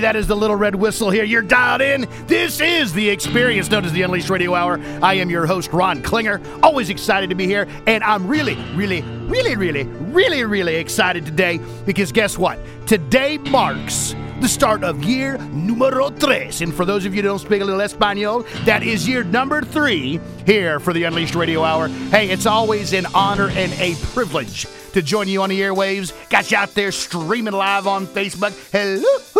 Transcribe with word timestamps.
That 0.00 0.16
is 0.16 0.26
the 0.26 0.36
little 0.36 0.56
red 0.56 0.74
whistle 0.74 1.10
here. 1.10 1.24
You're 1.24 1.42
dialed 1.42 1.80
in. 1.80 2.08
This 2.26 2.60
is 2.60 2.92
the 2.92 3.08
experience 3.08 3.70
known 3.70 3.84
as 3.84 3.92
the 3.92 4.02
Unleashed 4.02 4.30
Radio 4.30 4.54
Hour. 4.54 4.80
I 5.02 5.14
am 5.14 5.30
your 5.30 5.46
host, 5.46 5.72
Ron 5.72 6.02
Klinger. 6.02 6.40
Always 6.62 6.90
excited 6.90 7.30
to 7.30 7.36
be 7.36 7.46
here. 7.46 7.68
And 7.86 8.02
I'm 8.02 8.26
really, 8.26 8.56
really, 8.74 9.02
really, 9.02 9.56
really, 9.56 9.84
really, 9.84 10.44
really 10.44 10.76
excited 10.76 11.24
today 11.24 11.60
because 11.86 12.12
guess 12.12 12.36
what? 12.36 12.58
Today 12.86 13.38
marks 13.38 14.14
the 14.40 14.48
start 14.48 14.84
of 14.84 15.02
year 15.04 15.38
numero 15.52 16.10
tres. 16.10 16.60
And 16.60 16.74
for 16.74 16.84
those 16.84 17.06
of 17.06 17.14
you 17.14 17.22
who 17.22 17.28
don't 17.28 17.38
speak 17.38 17.62
a 17.62 17.64
little 17.64 17.80
Espanol, 17.80 18.44
that 18.64 18.82
is 18.82 19.08
year 19.08 19.24
number 19.24 19.62
three 19.62 20.20
here 20.44 20.80
for 20.80 20.92
the 20.92 21.04
Unleashed 21.04 21.34
Radio 21.34 21.62
Hour. 21.62 21.88
Hey, 21.88 22.28
it's 22.30 22.46
always 22.46 22.92
an 22.92 23.06
honor 23.14 23.48
and 23.50 23.72
a 23.74 23.94
privilege 24.12 24.66
to 24.92 25.02
join 25.02 25.28
you 25.28 25.42
on 25.42 25.48
the 25.48 25.60
airwaves. 25.60 26.12
Got 26.30 26.50
you 26.50 26.56
out 26.56 26.74
there 26.74 26.92
streaming 26.92 27.54
live 27.54 27.86
on 27.86 28.06
Facebook. 28.06 28.52
Hello. 28.70 29.33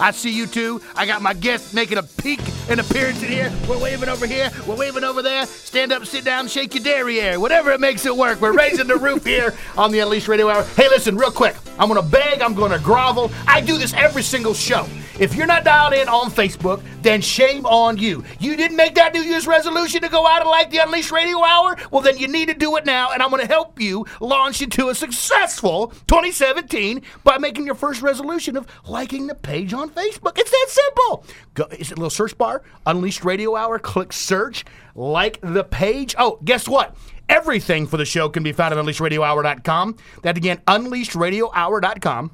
I 0.00 0.10
see 0.10 0.30
you 0.30 0.46
too. 0.46 0.80
I 0.94 1.06
got 1.06 1.22
my 1.22 1.34
guests 1.34 1.72
making 1.72 1.98
a 1.98 2.02
peek 2.02 2.40
and 2.68 2.80
appearance 2.80 3.22
in 3.22 3.30
here. 3.30 3.52
We're 3.68 3.78
waving 3.78 4.08
over 4.08 4.26
here. 4.26 4.50
We're 4.66 4.76
waving 4.76 5.04
over 5.04 5.22
there. 5.22 5.46
Stand 5.46 5.92
up, 5.92 6.06
sit 6.06 6.24
down, 6.24 6.48
shake 6.48 6.74
your 6.74 6.84
derriere. 6.84 7.38
Whatever 7.38 7.70
it 7.70 7.80
makes 7.80 8.06
it 8.06 8.16
work. 8.16 8.40
We're 8.40 8.56
raising 8.56 8.86
the 8.86 8.96
roof 8.96 9.24
here 9.24 9.54
on 9.76 9.92
the 9.92 10.00
Unleashed 10.00 10.28
Radio 10.28 10.48
Hour. 10.48 10.64
Hey, 10.76 10.88
listen, 10.88 11.16
real 11.16 11.32
quick. 11.32 11.56
I'm 11.78 11.88
going 11.88 12.02
to 12.02 12.08
beg. 12.08 12.42
I'm 12.42 12.54
going 12.54 12.72
to 12.72 12.78
grovel. 12.78 13.30
I 13.46 13.60
do 13.60 13.78
this 13.78 13.94
every 13.94 14.22
single 14.22 14.54
show. 14.54 14.86
If 15.18 15.34
you're 15.34 15.46
not 15.46 15.64
dialed 15.64 15.92
in 15.94 16.08
on 16.08 16.30
Facebook, 16.30 16.82
then 17.02 17.20
shame 17.20 17.66
on 17.66 17.98
you. 17.98 18.24
You 18.40 18.56
didn't 18.56 18.76
make 18.76 18.94
that 18.94 19.12
New 19.12 19.22
Year's 19.22 19.46
resolution 19.46 20.02
to 20.02 20.08
go 20.08 20.26
out 20.26 20.40
and 20.40 20.50
like 20.50 20.70
the 20.70 20.78
Unleashed 20.78 21.12
Radio 21.12 21.42
Hour? 21.42 21.76
Well, 21.90 22.00
then 22.02 22.18
you 22.18 22.28
need 22.28 22.48
to 22.48 22.54
do 22.54 22.76
it 22.76 22.86
now, 22.86 23.10
and 23.12 23.22
I'm 23.22 23.30
going 23.30 23.42
to 23.42 23.52
help 23.52 23.80
you 23.80 24.06
launch 24.20 24.62
into 24.62 24.88
a 24.88 24.94
successful 24.94 25.88
2017 26.06 27.02
by 27.24 27.38
making 27.38 27.66
your 27.66 27.74
first 27.74 28.02
resolution 28.02 28.56
of 28.56 28.66
liking 28.86 29.26
the 29.26 29.34
page 29.34 29.72
on 29.74 29.90
Facebook. 29.90 30.38
It's 30.38 30.50
that 30.50 30.66
simple. 30.68 31.24
Go, 31.54 31.64
is 31.78 31.90
it 31.90 31.98
a 31.98 32.00
little 32.00 32.10
search 32.10 32.36
bar? 32.38 32.62
Unleashed 32.86 33.24
Radio 33.24 33.56
Hour. 33.56 33.78
Click 33.78 34.12
search. 34.12 34.64
Like 34.94 35.38
the 35.42 35.64
page. 35.64 36.14
Oh, 36.18 36.38
guess 36.44 36.68
what? 36.68 36.96
Everything 37.28 37.86
for 37.86 37.96
the 37.96 38.04
show 38.04 38.28
can 38.28 38.42
be 38.42 38.52
found 38.52 38.74
at 38.74 38.84
unleashedradiohour.com. 38.84 39.96
That 40.22 40.36
again, 40.36 40.58
unleashedradiohour.com. 40.66 42.30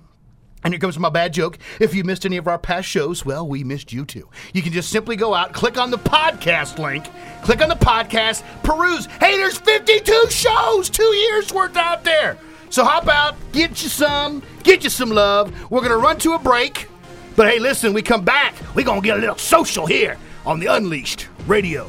And 0.65 0.75
here 0.75 0.81
comes 0.81 0.99
my 0.99 1.09
bad 1.09 1.33
joke. 1.33 1.59
If 1.81 1.95
you 1.95 2.05
missed 2.05 2.27
any 2.27 2.37
of 2.37 2.49
our 2.49 2.59
past 2.59 2.89
shows, 2.89 3.25
well, 3.25 3.47
we 3.47 3.63
missed 3.63 3.93
you 3.93 4.05
too. 4.05 4.29
You 4.53 4.63
can 4.63 4.73
just 4.73 4.91
simply 4.91 5.17
go 5.17 5.35
out, 5.35 5.53
click 5.53 5.79
on 5.79 5.91
the 5.91 5.99
podcast 5.99 6.79
link, 6.79 7.07
click 7.43 7.63
on 7.63 7.69
the 7.69 7.77
podcast, 7.77 8.43
peruse. 8.63 9.07
Hey, 9.21 9.37
there's 9.37 9.59
52 9.59 10.31
shows, 10.31 10.91
two 10.91 11.03
years 11.03 11.53
worth 11.53 11.77
out 11.77 12.05
there. 12.05 12.39
So 12.71 12.85
hop 12.85 13.09
out, 13.09 13.37
get 13.53 13.83
you 13.83 13.89
some, 13.89 14.43
get 14.63 14.85
you 14.85 14.91
some 14.91 15.11
love. 15.11 15.53
We're 15.71 15.81
going 15.81 15.93
to 15.93 15.97
run 15.97 16.19
to 16.19 16.33
a 16.33 16.39
break. 16.39 16.89
But 17.37 17.49
hey, 17.49 17.61
listen, 17.61 17.93
we 17.93 18.03
come 18.03 18.25
back, 18.25 18.55
we're 18.75 18.85
going 18.85 19.01
to 19.01 19.07
get 19.07 19.17
a 19.17 19.21
little 19.21 19.39
social 19.39 19.87
here 19.87 20.19
on 20.45 20.59
the 20.59 20.67
Unleashed 20.67 21.29
Radio 21.47 21.89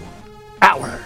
Hour. 0.61 1.01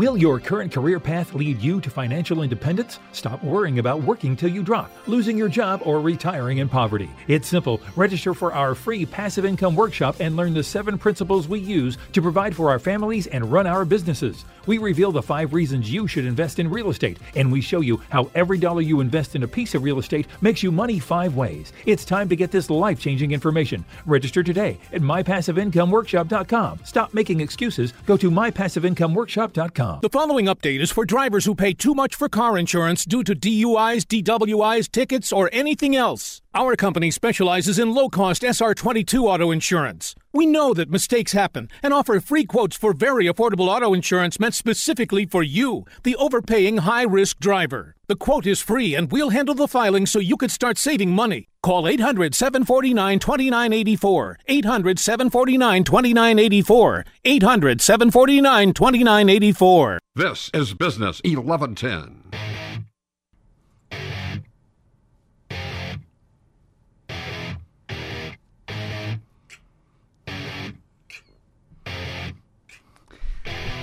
Will 0.00 0.16
your 0.16 0.40
current 0.40 0.72
career 0.72 0.98
path 0.98 1.34
lead 1.34 1.60
you 1.60 1.78
to 1.82 1.90
financial 1.90 2.42
independence? 2.42 3.00
Stop 3.12 3.44
worrying 3.44 3.80
about 3.80 4.02
working 4.02 4.34
till 4.34 4.48
you 4.48 4.62
drop, 4.62 4.90
losing 5.06 5.36
your 5.36 5.50
job, 5.50 5.82
or 5.84 6.00
retiring 6.00 6.56
in 6.56 6.70
poverty. 6.70 7.10
It's 7.28 7.46
simple. 7.46 7.82
Register 7.96 8.32
for 8.32 8.54
our 8.54 8.74
free 8.74 9.04
passive 9.04 9.44
income 9.44 9.76
workshop 9.76 10.16
and 10.20 10.36
learn 10.36 10.54
the 10.54 10.64
seven 10.64 10.96
principles 10.96 11.48
we 11.48 11.58
use 11.58 11.98
to 12.14 12.22
provide 12.22 12.56
for 12.56 12.70
our 12.70 12.78
families 12.78 13.26
and 13.26 13.52
run 13.52 13.66
our 13.66 13.84
businesses. 13.84 14.46
We 14.64 14.78
reveal 14.78 15.12
the 15.12 15.20
five 15.20 15.52
reasons 15.52 15.92
you 15.92 16.06
should 16.06 16.24
invest 16.24 16.60
in 16.60 16.70
real 16.70 16.88
estate, 16.88 17.18
and 17.36 17.52
we 17.52 17.60
show 17.60 17.80
you 17.82 18.00
how 18.08 18.30
every 18.34 18.56
dollar 18.56 18.80
you 18.80 19.00
invest 19.00 19.36
in 19.36 19.42
a 19.42 19.48
piece 19.48 19.74
of 19.74 19.82
real 19.82 19.98
estate 19.98 20.28
makes 20.40 20.62
you 20.62 20.72
money 20.72 20.98
five 20.98 21.36
ways. 21.36 21.74
It's 21.84 22.06
time 22.06 22.30
to 22.30 22.36
get 22.36 22.50
this 22.50 22.70
life 22.70 23.00
changing 23.00 23.32
information. 23.32 23.84
Register 24.06 24.42
today 24.42 24.78
at 24.94 25.02
mypassiveincomeworkshop.com. 25.02 26.80
Stop 26.84 27.12
making 27.12 27.40
excuses. 27.42 27.92
Go 28.06 28.16
to 28.16 28.30
mypassiveincomeworkshop.com. 28.30 29.89
The 30.02 30.08
following 30.08 30.46
update 30.46 30.80
is 30.80 30.90
for 30.90 31.04
drivers 31.04 31.44
who 31.44 31.54
pay 31.54 31.72
too 31.72 31.94
much 31.94 32.14
for 32.14 32.28
car 32.28 32.56
insurance 32.56 33.04
due 33.04 33.24
to 33.24 33.34
DUIs, 33.34 34.04
DWIs, 34.06 34.90
tickets, 34.90 35.32
or 35.32 35.50
anything 35.52 35.96
else. 35.96 36.40
Our 36.54 36.76
company 36.76 37.10
specializes 37.10 37.78
in 37.78 37.94
low 37.94 38.08
cost 38.08 38.42
SR22 38.42 39.24
auto 39.24 39.50
insurance. 39.50 40.14
We 40.32 40.46
know 40.46 40.72
that 40.74 40.90
mistakes 40.90 41.32
happen 41.32 41.68
and 41.82 41.92
offer 41.92 42.20
free 42.20 42.44
quotes 42.44 42.76
for 42.76 42.92
very 42.92 43.26
affordable 43.26 43.66
auto 43.66 43.92
insurance 43.92 44.38
meant 44.38 44.54
specifically 44.54 45.26
for 45.26 45.42
you, 45.42 45.84
the 46.04 46.14
overpaying 46.16 46.78
high 46.78 47.02
risk 47.02 47.40
driver. 47.40 47.96
The 48.06 48.14
quote 48.14 48.46
is 48.46 48.60
free 48.60 48.94
and 48.94 49.10
we'll 49.10 49.30
handle 49.30 49.56
the 49.56 49.66
filing 49.66 50.06
so 50.06 50.20
you 50.20 50.36
could 50.36 50.52
start 50.52 50.78
saving 50.78 51.10
money. 51.10 51.48
Call 51.62 51.88
800 51.88 52.34
749 52.34 53.18
2984. 53.18 54.38
800 54.46 54.98
749 55.00 55.84
2984. 55.84 57.04
800 57.24 57.80
749 57.80 58.72
2984. 58.72 59.98
This 60.14 60.50
is 60.54 60.74
Business 60.74 61.20
1110. 61.24 62.19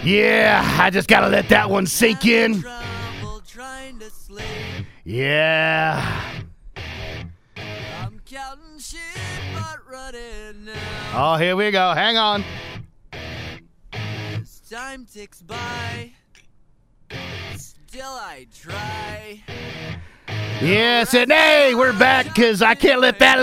Yeah, 0.08 0.64
I 0.80 0.90
just 0.90 1.10
gotta 1.10 1.28
let 1.28 1.50
that 1.50 1.70
one 1.70 1.86
sink 1.86 2.26
in. 2.26 2.64
Yeah. 5.04 6.42
Oh, 11.14 11.36
here 11.36 11.58
we 11.58 11.72
go. 11.72 11.94
Hang 11.94 12.16
on. 12.16 12.46
As 13.92 14.62
time 14.70 15.06
ticks 15.06 15.42
by, 15.42 16.14
still 17.58 18.06
I 18.06 18.48
try. 18.58 19.44
Yes, 20.62 21.14
and 21.14 21.32
hey, 21.32 21.76
we're 21.76 21.98
back 22.00 22.26
because 22.26 22.64
I 22.64 22.74
can't 22.74 23.00
let 23.00 23.20
that 23.20 23.38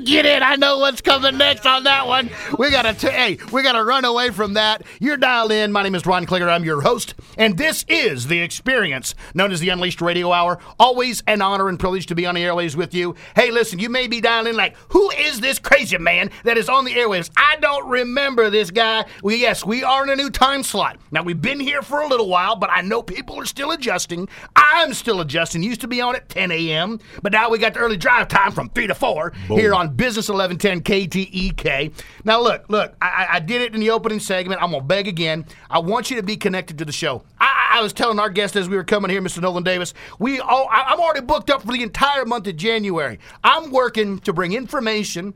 get 0.04 0.24
in. 0.24 0.44
I 0.44 0.54
know 0.54 0.78
what's 0.78 1.00
coming 1.00 1.36
next 1.36 1.66
on 1.66 1.82
that 1.84 2.06
one. 2.06 2.30
We 2.56 2.70
gotta, 2.70 2.92
hey, 2.92 3.38
we 3.50 3.64
gotta 3.64 3.82
run 3.82 4.04
away 4.04 4.30
from 4.30 4.54
that. 4.54 4.82
You're 5.00 5.16
dialed 5.16 5.50
in. 5.50 5.72
My 5.72 5.82
name 5.82 5.96
is 5.96 6.06
Ron 6.06 6.24
Klinger. 6.24 6.48
I'm 6.48 6.62
your 6.62 6.80
host, 6.80 7.14
and 7.36 7.58
this 7.58 7.84
is 7.88 8.28
the 8.28 8.40
experience 8.40 9.16
known 9.34 9.50
as 9.50 9.58
the 9.58 9.70
Unleashed 9.70 10.00
Radio 10.00 10.30
Hour. 10.30 10.60
Always 10.78 11.20
an 11.26 11.42
honor 11.42 11.68
and 11.68 11.80
privilege 11.80 12.06
to 12.06 12.14
be 12.14 12.26
on 12.26 12.36
the 12.36 12.44
airways 12.44 12.76
with 12.76 12.94
you. 12.94 13.16
Hey, 13.34 13.50
listen, 13.50 13.80
you 13.80 13.88
may 13.88 14.06
be 14.06 14.20
dialing 14.20 14.50
in 14.50 14.56
like, 14.56 14.76
who 14.90 15.10
is 15.10 15.40
this 15.40 15.58
crazy 15.58 15.98
man 15.98 16.30
that 16.44 16.56
is 16.56 16.68
on 16.68 16.84
the 16.84 16.94
airwaves? 16.94 17.28
I 17.36 17.56
don't 17.56 17.88
remember 17.88 18.50
this 18.50 18.70
guy. 18.70 19.04
Well, 19.24 19.34
yes, 19.34 19.66
we 19.66 19.82
are 19.82 20.04
in 20.04 20.10
a 20.10 20.16
new 20.16 20.30
time 20.30 20.62
slot. 20.62 20.98
Now 21.10 21.24
we've 21.24 21.42
been 21.42 21.58
here 21.58 21.82
for 21.82 22.02
a 22.02 22.06
little 22.06 22.28
while, 22.28 22.54
but 22.54 22.70
I 22.70 22.82
know 22.82 23.02
people 23.02 23.36
are 23.40 23.46
still 23.46 23.72
adjusting. 23.72 24.28
I'm 24.54 24.94
still 24.94 25.20
adjusting. 25.20 25.64
Used 25.64 25.80
to 25.80 25.88
be 25.88 26.00
on 26.00 26.14
at 26.14 26.28
10 26.28 26.51
a.m., 26.52 27.00
but 27.22 27.32
now 27.32 27.50
we 27.50 27.58
got 27.58 27.74
the 27.74 27.80
early 27.80 27.96
drive 27.96 28.28
time 28.28 28.52
from 28.52 28.68
3 28.70 28.86
to 28.86 28.94
4 28.94 29.32
here 29.48 29.74
on 29.74 29.94
Business 29.94 30.28
1110 30.28 30.82
KTEK. 30.82 31.92
Now, 32.24 32.40
look, 32.40 32.64
look, 32.68 32.94
I, 33.00 33.26
I 33.30 33.40
did 33.40 33.62
it 33.62 33.74
in 33.74 33.80
the 33.80 33.90
opening 33.90 34.20
segment. 34.20 34.62
I'm 34.62 34.70
going 34.70 34.82
to 34.82 34.86
beg 34.86 35.08
again. 35.08 35.46
I 35.70 35.78
want 35.78 36.10
you 36.10 36.16
to 36.16 36.22
be 36.22 36.36
connected 36.36 36.78
to 36.78 36.84
the 36.84 36.92
show. 36.92 37.24
I, 37.40 37.78
I 37.78 37.82
was 37.82 37.92
telling 37.92 38.18
our 38.18 38.30
guest 38.30 38.54
as 38.56 38.68
we 38.68 38.76
were 38.76 38.84
coming 38.84 39.10
here, 39.10 39.22
Mr. 39.22 39.40
Nolan 39.40 39.64
Davis, 39.64 39.94
we 40.18 40.40
all, 40.40 40.68
I, 40.70 40.84
I'm 40.88 41.00
already 41.00 41.24
booked 41.24 41.50
up 41.50 41.62
for 41.62 41.72
the 41.72 41.82
entire 41.82 42.24
month 42.24 42.46
of 42.46 42.56
January. 42.56 43.18
I'm 43.42 43.70
working 43.70 44.18
to 44.20 44.32
bring 44.32 44.52
information 44.52 45.34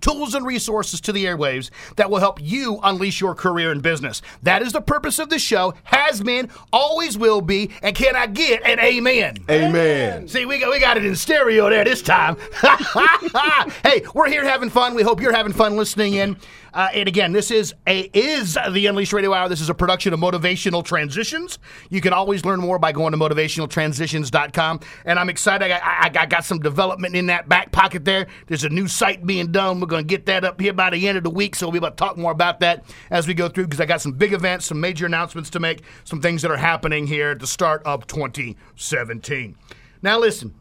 tools 0.00 0.34
and 0.34 0.46
resources 0.46 1.00
to 1.02 1.12
the 1.12 1.24
airwaves 1.24 1.70
that 1.96 2.10
will 2.10 2.18
help 2.18 2.40
you 2.40 2.78
unleash 2.82 3.20
your 3.20 3.34
career 3.34 3.72
in 3.72 3.80
business. 3.80 4.22
That 4.42 4.62
is 4.62 4.72
the 4.72 4.80
purpose 4.80 5.18
of 5.18 5.30
the 5.30 5.38
show, 5.38 5.74
has 5.84 6.20
been, 6.20 6.50
always 6.72 7.16
will 7.18 7.40
be, 7.40 7.70
and 7.82 7.94
can 7.94 8.16
I 8.16 8.26
get 8.26 8.66
an 8.66 8.80
amen? 8.80 9.38
Amen. 9.48 10.28
See, 10.28 10.44
we 10.44 10.58
got, 10.58 10.70
we 10.70 10.80
got 10.80 10.96
it 10.96 11.04
in 11.04 11.16
stereo 11.16 11.70
there 11.70 11.84
this 11.84 12.02
time. 12.02 12.36
hey, 13.84 14.02
we're 14.14 14.28
here 14.28 14.44
having 14.44 14.70
fun. 14.70 14.94
We 14.94 15.02
hope 15.02 15.20
you're 15.20 15.34
having 15.34 15.52
fun 15.52 15.76
listening 15.76 16.14
in. 16.14 16.36
Uh, 16.72 16.88
and 16.94 17.08
again, 17.08 17.32
this 17.32 17.50
is 17.50 17.74
a 17.86 18.10
is 18.12 18.56
the 18.70 18.86
Unleashed 18.86 19.12
Radio 19.12 19.32
Hour. 19.32 19.48
This 19.48 19.60
is 19.60 19.70
a 19.70 19.74
production 19.74 20.12
of 20.12 20.20
Motivational 20.20 20.84
Transitions. 20.84 21.58
You 21.88 22.00
can 22.00 22.12
always 22.12 22.44
learn 22.44 22.60
more 22.60 22.78
by 22.78 22.92
going 22.92 23.12
to 23.12 23.18
motivationaltransitions.com. 23.18 24.80
And 25.04 25.18
I'm 25.18 25.28
excited. 25.28 25.70
I, 25.70 25.78
I, 25.78 26.10
I 26.14 26.26
got 26.26 26.44
some 26.44 26.58
development 26.60 27.16
in 27.16 27.26
that 27.26 27.48
back 27.48 27.72
pocket 27.72 28.04
there. 28.04 28.26
There's 28.46 28.64
a 28.64 28.68
new 28.68 28.88
site 28.88 29.24
being 29.26 29.52
done. 29.52 29.80
We're 29.80 29.86
going 29.86 30.04
to 30.04 30.08
get 30.08 30.26
that 30.26 30.44
up 30.44 30.60
here 30.60 30.72
by 30.72 30.90
the 30.90 31.08
end 31.08 31.18
of 31.18 31.24
the 31.24 31.30
week. 31.30 31.56
So 31.56 31.66
we'll 31.66 31.72
be 31.72 31.78
able 31.78 31.90
to 31.90 31.96
talk 31.96 32.16
more 32.16 32.32
about 32.32 32.60
that 32.60 32.84
as 33.10 33.26
we 33.26 33.34
go 33.34 33.48
through 33.48 33.64
because 33.64 33.80
I 33.80 33.86
got 33.86 34.00
some 34.00 34.12
big 34.12 34.32
events, 34.32 34.66
some 34.66 34.80
major 34.80 35.06
announcements 35.06 35.50
to 35.50 35.60
make, 35.60 35.82
some 36.04 36.20
things 36.20 36.42
that 36.42 36.50
are 36.50 36.56
happening 36.56 37.06
here 37.06 37.30
at 37.30 37.40
the 37.40 37.46
start 37.46 37.82
of 37.84 38.06
2017. 38.06 39.56
Now, 40.02 40.18
listen. 40.18 40.59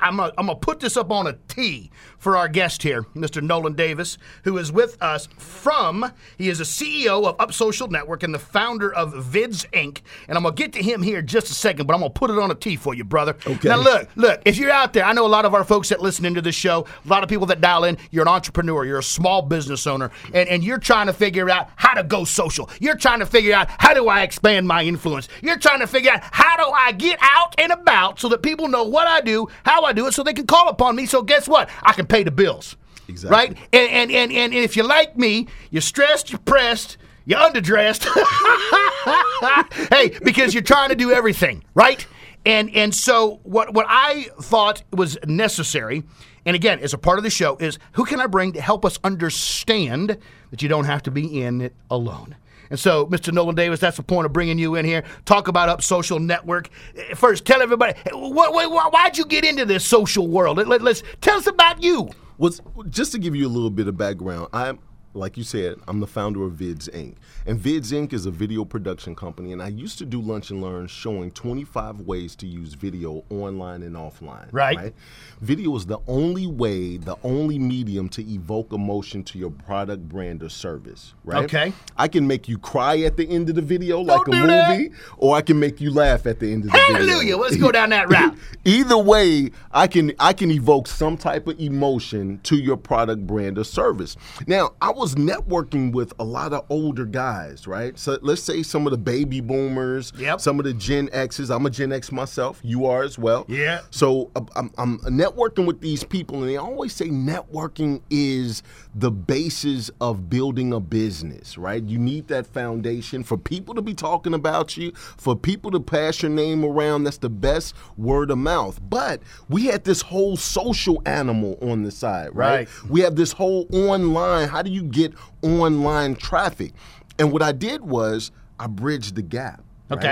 I, 0.00 0.10
gonna, 0.10 0.32
I'm 0.38 0.46
gonna 0.46 0.58
put 0.58 0.80
this 0.80 0.96
up 0.96 1.10
on 1.10 1.26
a 1.26 1.34
T 1.48 1.90
for 2.18 2.36
our 2.36 2.48
guest 2.48 2.82
here, 2.82 3.02
Mr. 3.14 3.42
Nolan 3.42 3.74
Davis, 3.74 4.18
who 4.44 4.58
is 4.58 4.70
with 4.70 5.00
us 5.02 5.26
from. 5.38 6.12
He 6.36 6.48
is 6.48 6.60
a 6.60 6.64
CEO 6.64 7.26
of 7.26 7.40
Up 7.40 7.52
Social 7.52 7.88
Network 7.88 8.22
and 8.22 8.34
the 8.34 8.38
founder 8.38 8.92
of 8.92 9.12
Vids 9.14 9.68
Inc. 9.70 10.00
And 10.28 10.36
I'm 10.36 10.44
gonna 10.44 10.54
get 10.54 10.72
to 10.74 10.82
him 10.82 11.02
here 11.02 11.20
in 11.20 11.26
just 11.26 11.50
a 11.50 11.54
second, 11.54 11.86
but 11.86 11.94
I'm 11.94 12.00
gonna 12.00 12.10
put 12.10 12.30
it 12.30 12.38
on 12.38 12.50
a 12.50 12.54
T 12.54 12.76
for 12.76 12.94
you, 12.94 13.04
brother. 13.04 13.36
Okay. 13.46 13.68
Now 13.68 13.76
look, 13.76 14.08
look. 14.16 14.42
If 14.44 14.58
you're 14.58 14.70
out 14.70 14.92
there, 14.92 15.04
I 15.04 15.12
know 15.12 15.26
a 15.26 15.28
lot 15.28 15.44
of 15.44 15.54
our 15.54 15.64
folks 15.64 15.88
that 15.88 16.00
listen 16.00 16.24
into 16.24 16.42
this 16.42 16.54
show, 16.54 16.86
a 17.04 17.08
lot 17.08 17.22
of 17.22 17.28
people 17.28 17.46
that 17.46 17.60
dial 17.60 17.84
in. 17.84 17.96
You're 18.10 18.22
an 18.22 18.28
entrepreneur, 18.28 18.84
you're 18.84 18.98
a 18.98 19.02
small 19.02 19.42
business 19.42 19.86
owner, 19.86 20.10
and, 20.34 20.48
and 20.48 20.62
you're 20.62 20.78
trying 20.78 21.06
to 21.06 21.12
figure 21.12 21.48
out 21.48 21.70
how 21.76 21.94
to 21.94 22.02
go 22.02 22.24
social. 22.24 22.68
You're 22.80 22.96
trying 22.96 23.20
to 23.20 23.26
figure 23.26 23.54
out 23.54 23.68
how 23.78 23.94
do 23.94 24.08
I 24.08 24.22
expand 24.22 24.68
my 24.68 24.82
influence. 24.82 25.28
You're 25.42 25.58
trying 25.58 25.80
to 25.80 25.86
figure 25.86 26.12
out 26.12 26.20
how 26.22 26.56
do 26.56 26.70
I 26.70 26.92
get 26.92 27.18
out 27.22 27.54
and 27.58 27.72
about 27.72 28.18
so 28.20 28.28
that 28.28 28.42
people 28.42 28.68
know 28.68 28.84
what 28.84 29.06
I 29.06 29.20
do, 29.20 29.48
how 29.64 29.79
I 29.84 29.92
do 29.92 30.06
it, 30.06 30.14
so 30.14 30.22
they 30.22 30.32
can 30.32 30.46
call 30.46 30.68
upon 30.68 30.96
me. 30.96 31.06
So 31.06 31.22
guess 31.22 31.48
what? 31.48 31.68
I 31.82 31.92
can 31.92 32.06
pay 32.06 32.22
the 32.22 32.30
bills. 32.30 32.76
Exactly. 33.08 33.36
Right? 33.36 33.56
And 33.72 33.90
and, 33.90 34.10
and, 34.10 34.32
and 34.32 34.54
if 34.54 34.76
you're 34.76 34.86
like 34.86 35.16
me, 35.16 35.48
you're 35.70 35.82
stressed, 35.82 36.30
you're 36.30 36.38
pressed, 36.38 36.96
you're 37.24 37.40
underdressed. 37.40 38.04
hey, 39.90 40.18
because 40.22 40.54
you're 40.54 40.62
trying 40.62 40.90
to 40.90 40.94
do 40.94 41.12
everything, 41.12 41.64
right? 41.74 42.06
And 42.46 42.74
and 42.74 42.94
so 42.94 43.40
what 43.42 43.74
what 43.74 43.86
I 43.88 44.28
thought 44.40 44.82
was 44.92 45.18
necessary, 45.26 46.04
and 46.46 46.56
again, 46.56 46.78
as 46.80 46.94
a 46.94 46.98
part 46.98 47.18
of 47.18 47.24
the 47.24 47.30
show, 47.30 47.56
is 47.56 47.78
who 47.92 48.04
can 48.04 48.20
I 48.20 48.26
bring 48.26 48.52
to 48.52 48.60
help 48.60 48.84
us 48.84 48.98
understand 49.04 50.16
that 50.50 50.62
you 50.62 50.68
don't 50.68 50.86
have 50.86 51.02
to 51.04 51.10
be 51.10 51.42
in 51.42 51.60
it 51.60 51.74
alone. 51.90 52.36
And 52.70 52.78
so, 52.78 53.06
Mr. 53.06 53.32
Nolan 53.32 53.56
Davis, 53.56 53.80
that's 53.80 53.96
the 53.96 54.02
point 54.02 54.26
of 54.26 54.32
bringing 54.32 54.58
you 54.58 54.76
in 54.76 54.84
here. 54.84 55.04
Talk 55.24 55.48
about 55.48 55.68
Up 55.68 55.82
Social 55.82 56.18
Network. 56.20 56.70
First, 57.16 57.44
tell 57.44 57.60
everybody 57.60 57.98
what, 58.12 58.52
what, 58.52 58.92
why'd 58.92 59.18
you 59.18 59.26
get 59.26 59.44
into 59.44 59.64
this 59.66 59.84
social 59.84 60.28
world? 60.28 60.56
Let, 60.56 60.80
us 60.82 61.02
tell 61.20 61.36
us 61.36 61.46
about 61.46 61.82
you. 61.82 62.10
was 62.38 62.62
just 62.88 63.12
to 63.12 63.18
give 63.18 63.34
you 63.34 63.46
a 63.46 63.50
little 63.50 63.70
bit 63.70 63.88
of 63.88 63.96
background. 63.96 64.48
I'm 64.52 64.78
like 65.12 65.36
you 65.36 65.42
said, 65.42 65.76
I'm 65.88 66.00
the 66.00 66.06
founder 66.06 66.44
of 66.44 66.52
Vids 66.52 66.88
Inc. 66.90 67.16
And 67.46 67.58
Vids 67.58 67.92
Inc. 67.92 68.12
is 68.12 68.26
a 68.26 68.30
video 68.30 68.64
production 68.64 69.16
company, 69.16 69.52
and 69.52 69.60
I 69.60 69.68
used 69.68 69.98
to 69.98 70.06
do 70.06 70.20
lunch 70.20 70.50
and 70.50 70.62
learn 70.62 70.86
showing 70.86 71.32
25 71.32 72.02
ways 72.02 72.36
to 72.36 72.46
use 72.46 72.74
video 72.74 73.24
online 73.28 73.82
and 73.82 73.96
offline. 73.96 74.48
Right. 74.52 74.94
Video 75.40 75.74
is 75.74 75.86
the 75.86 75.98
only 76.06 76.46
way, 76.46 76.96
the 76.96 77.16
only 77.24 77.58
medium 77.58 78.08
to 78.10 78.22
evoke 78.22 78.72
emotion 78.72 79.24
to 79.24 79.38
your 79.38 79.50
product, 79.50 80.08
brand, 80.08 80.42
or 80.42 80.48
service. 80.48 81.14
Right. 81.24 81.44
Okay. 81.44 81.72
I 81.96 82.06
can 82.06 82.26
make 82.26 82.48
you 82.48 82.58
cry 82.58 83.00
at 83.00 83.16
the 83.16 83.28
end 83.28 83.48
of 83.48 83.56
the 83.56 83.62
video 83.62 84.00
like 84.00 84.28
a 84.28 84.30
do 84.30 84.46
that. 84.46 84.70
movie, 84.70 84.92
or 85.18 85.34
I 85.34 85.42
can 85.42 85.58
make 85.58 85.80
you 85.80 85.90
laugh 85.90 86.26
at 86.26 86.38
the 86.38 86.52
end 86.52 86.66
of 86.66 86.70
the 86.70 86.78
video. 86.78 86.94
Hallelujah. 86.94 87.36
Let's 87.36 87.56
go 87.56 87.72
down 87.72 87.90
that 87.90 88.08
route. 88.08 88.36
Either 88.64 88.98
way, 88.98 89.50
I 89.72 89.88
can 89.88 90.12
I 90.20 90.32
can 90.32 90.50
evoke 90.52 90.86
some 90.86 91.16
type 91.16 91.48
of 91.48 91.58
emotion 91.58 92.38
to 92.44 92.56
your 92.56 92.76
product, 92.76 93.26
brand, 93.26 93.58
or 93.58 93.64
service. 93.64 94.16
Now, 94.46 94.74
I 94.80 94.90
was 95.00 95.14
networking 95.14 95.92
with 95.92 96.12
a 96.18 96.24
lot 96.24 96.52
of 96.52 96.66
older 96.68 97.06
guys, 97.06 97.66
right? 97.66 97.98
So 97.98 98.18
let's 98.20 98.42
say 98.42 98.62
some 98.62 98.86
of 98.86 98.90
the 98.90 98.98
baby 98.98 99.40
boomers, 99.40 100.12
Yep. 100.18 100.42
some 100.42 100.58
of 100.60 100.66
the 100.66 100.74
Gen 100.74 101.08
X's. 101.10 101.50
I'm 101.50 101.64
a 101.64 101.70
Gen 101.70 101.90
X 101.90 102.12
myself. 102.12 102.60
You 102.62 102.84
are 102.84 103.02
as 103.02 103.18
well. 103.18 103.46
Yeah. 103.48 103.80
So 103.90 104.30
I'm, 104.54 104.70
I'm 104.76 104.98
networking 105.00 105.64
with 105.66 105.80
these 105.80 106.04
people, 106.04 106.40
and 106.40 106.48
they 106.50 106.58
always 106.58 106.92
say 106.92 107.08
networking 107.08 108.02
is 108.10 108.62
the 108.94 109.10
basis 109.10 109.90
of 110.02 110.28
building 110.28 110.72
a 110.74 110.80
business, 110.80 111.56
right? 111.56 111.82
You 111.82 111.98
need 111.98 112.28
that 112.28 112.46
foundation 112.46 113.22
for 113.22 113.38
people 113.38 113.74
to 113.76 113.82
be 113.82 113.94
talking 113.94 114.34
about 114.34 114.76
you, 114.76 114.92
for 114.94 115.34
people 115.34 115.70
to 115.70 115.80
pass 115.80 116.20
your 116.20 116.30
name 116.30 116.62
around. 116.62 117.04
That's 117.04 117.16
the 117.18 117.30
best 117.30 117.74
word 117.96 118.30
of 118.30 118.36
mouth. 118.38 118.78
But 118.90 119.22
we 119.48 119.64
had 119.66 119.84
this 119.84 120.02
whole 120.02 120.36
social 120.36 121.00
animal 121.06 121.56
on 121.62 121.84
the 121.84 121.90
side, 121.90 122.36
right? 122.36 122.50
Right. 122.50 122.68
We 122.90 123.00
have 123.00 123.16
this 123.16 123.32
whole 123.32 123.66
online. 123.72 124.48
How 124.48 124.60
do 124.60 124.70
you 124.70 124.82
get 124.90 125.12
online 125.42 126.16
traffic? 126.16 126.72
And 127.18 127.32
what 127.32 127.42
I 127.42 127.52
did 127.52 127.82
was 127.82 128.30
I 128.58 128.66
bridged 128.66 129.14
the 129.14 129.22
gap. 129.22 129.62
right? 129.96 130.02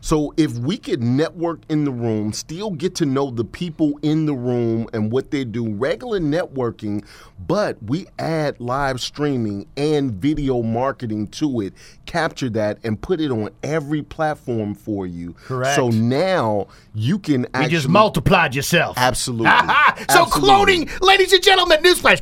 So 0.00 0.32
if 0.36 0.54
we 0.54 0.76
could 0.76 1.02
network 1.02 1.60
in 1.68 1.84
the 1.84 1.90
room, 1.90 2.32
still 2.32 2.70
get 2.70 2.94
to 2.96 3.06
know 3.06 3.30
the 3.30 3.44
people 3.44 3.98
in 4.02 4.26
the 4.26 4.34
room 4.34 4.88
and 4.92 5.10
what 5.10 5.30
they 5.30 5.44
do, 5.44 5.68
regular 5.68 6.20
networking, 6.20 7.04
but 7.46 7.82
we 7.82 8.06
add 8.18 8.60
live 8.60 9.00
streaming 9.00 9.66
and 9.76 10.12
video 10.12 10.62
marketing 10.62 11.26
to 11.28 11.60
it, 11.60 11.72
capture 12.06 12.50
that 12.50 12.78
and 12.84 13.00
put 13.00 13.20
it 13.20 13.30
on 13.30 13.50
every 13.62 14.02
platform 14.02 14.74
for 14.74 15.06
you. 15.06 15.34
Correct. 15.44 15.76
So 15.76 15.88
now 15.88 16.68
you 16.94 17.18
can 17.18 17.42
You 17.42 17.46
actually 17.54 17.70
just 17.70 17.88
multiplied 17.88 18.54
yourself. 18.54 18.96
Absolutely. 18.98 19.46
so 19.50 20.22
Absolutely. 20.22 20.40
cloning, 20.86 21.00
ladies 21.00 21.32
and 21.32 21.42
gentlemen, 21.42 21.82
newsflash. 21.82 22.18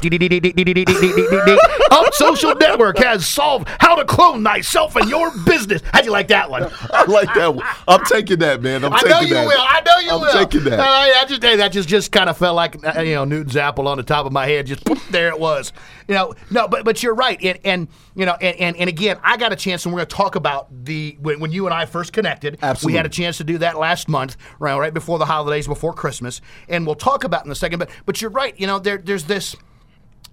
Up 1.90 2.14
Social 2.14 2.54
Network 2.54 2.98
has 2.98 3.26
solved 3.26 3.68
how 3.80 3.94
to 3.96 4.04
clone 4.04 4.44
thyself 4.44 4.96
and 4.96 5.08
your 5.08 5.30
business. 5.44 5.82
How'd 5.92 6.04
you 6.04 6.10
like 6.10 6.28
that 6.28 6.50
one? 6.50 6.70
I 6.90 7.04
like 7.04 7.32
that 7.34 7.54
one. 7.54 7.65
I'm 7.88 8.04
taking 8.04 8.38
that, 8.40 8.62
man. 8.62 8.84
I'm 8.84 8.92
I 8.92 9.02
know 9.02 9.20
you 9.20 9.34
that. 9.34 9.46
will. 9.46 9.60
I 9.60 9.80
know 9.84 9.98
you 9.98 10.06
will. 10.08 10.14
I'm 10.14 10.20
will. 10.20 10.46
taking 10.46 10.64
that. 10.64 10.80
Uh, 10.80 10.82
I 10.82 11.24
just 11.26 11.40
that 11.40 11.72
just 11.72 11.88
just 11.88 12.12
kind 12.12 12.28
of 12.28 12.36
felt 12.36 12.56
like 12.56 12.96
uh, 12.96 13.00
you 13.00 13.14
know 13.14 13.24
Newton's 13.24 13.56
apple 13.56 13.88
on 13.88 13.96
the 13.96 14.02
top 14.02 14.26
of 14.26 14.32
my 14.32 14.46
head. 14.46 14.66
Just 14.66 14.84
poof, 14.84 15.06
there 15.10 15.28
it 15.28 15.38
was. 15.38 15.72
You 16.08 16.14
know, 16.14 16.34
no, 16.50 16.68
but 16.68 16.84
but 16.84 17.02
you're 17.02 17.14
right. 17.14 17.42
And 17.42 17.58
and 17.64 17.88
you 18.14 18.26
know, 18.26 18.34
and 18.40 18.56
and, 18.58 18.76
and 18.76 18.88
again, 18.88 19.18
I 19.22 19.36
got 19.36 19.52
a 19.52 19.56
chance, 19.56 19.84
and 19.84 19.92
we're 19.94 20.00
going 20.00 20.08
to 20.08 20.16
talk 20.16 20.34
about 20.34 20.68
the 20.84 21.16
when, 21.20 21.40
when 21.40 21.52
you 21.52 21.66
and 21.66 21.74
I 21.74 21.86
first 21.86 22.12
connected. 22.12 22.58
Absolutely. 22.62 22.92
We 22.92 22.96
had 22.96 23.06
a 23.06 23.10
chance 23.10 23.38
to 23.38 23.44
do 23.44 23.58
that 23.58 23.78
last 23.78 24.08
month, 24.08 24.36
right, 24.58 24.76
right 24.76 24.94
before 24.94 25.18
the 25.18 25.26
holidays, 25.26 25.66
before 25.66 25.92
Christmas, 25.92 26.40
and 26.68 26.86
we'll 26.86 26.94
talk 26.94 27.24
about 27.24 27.42
it 27.42 27.46
in 27.46 27.52
a 27.52 27.56
second. 27.56 27.78
But 27.78 27.90
but 28.04 28.20
you're 28.20 28.30
right. 28.30 28.58
You 28.58 28.66
know, 28.66 28.78
there 28.78 28.98
there's 28.98 29.24
this 29.24 29.56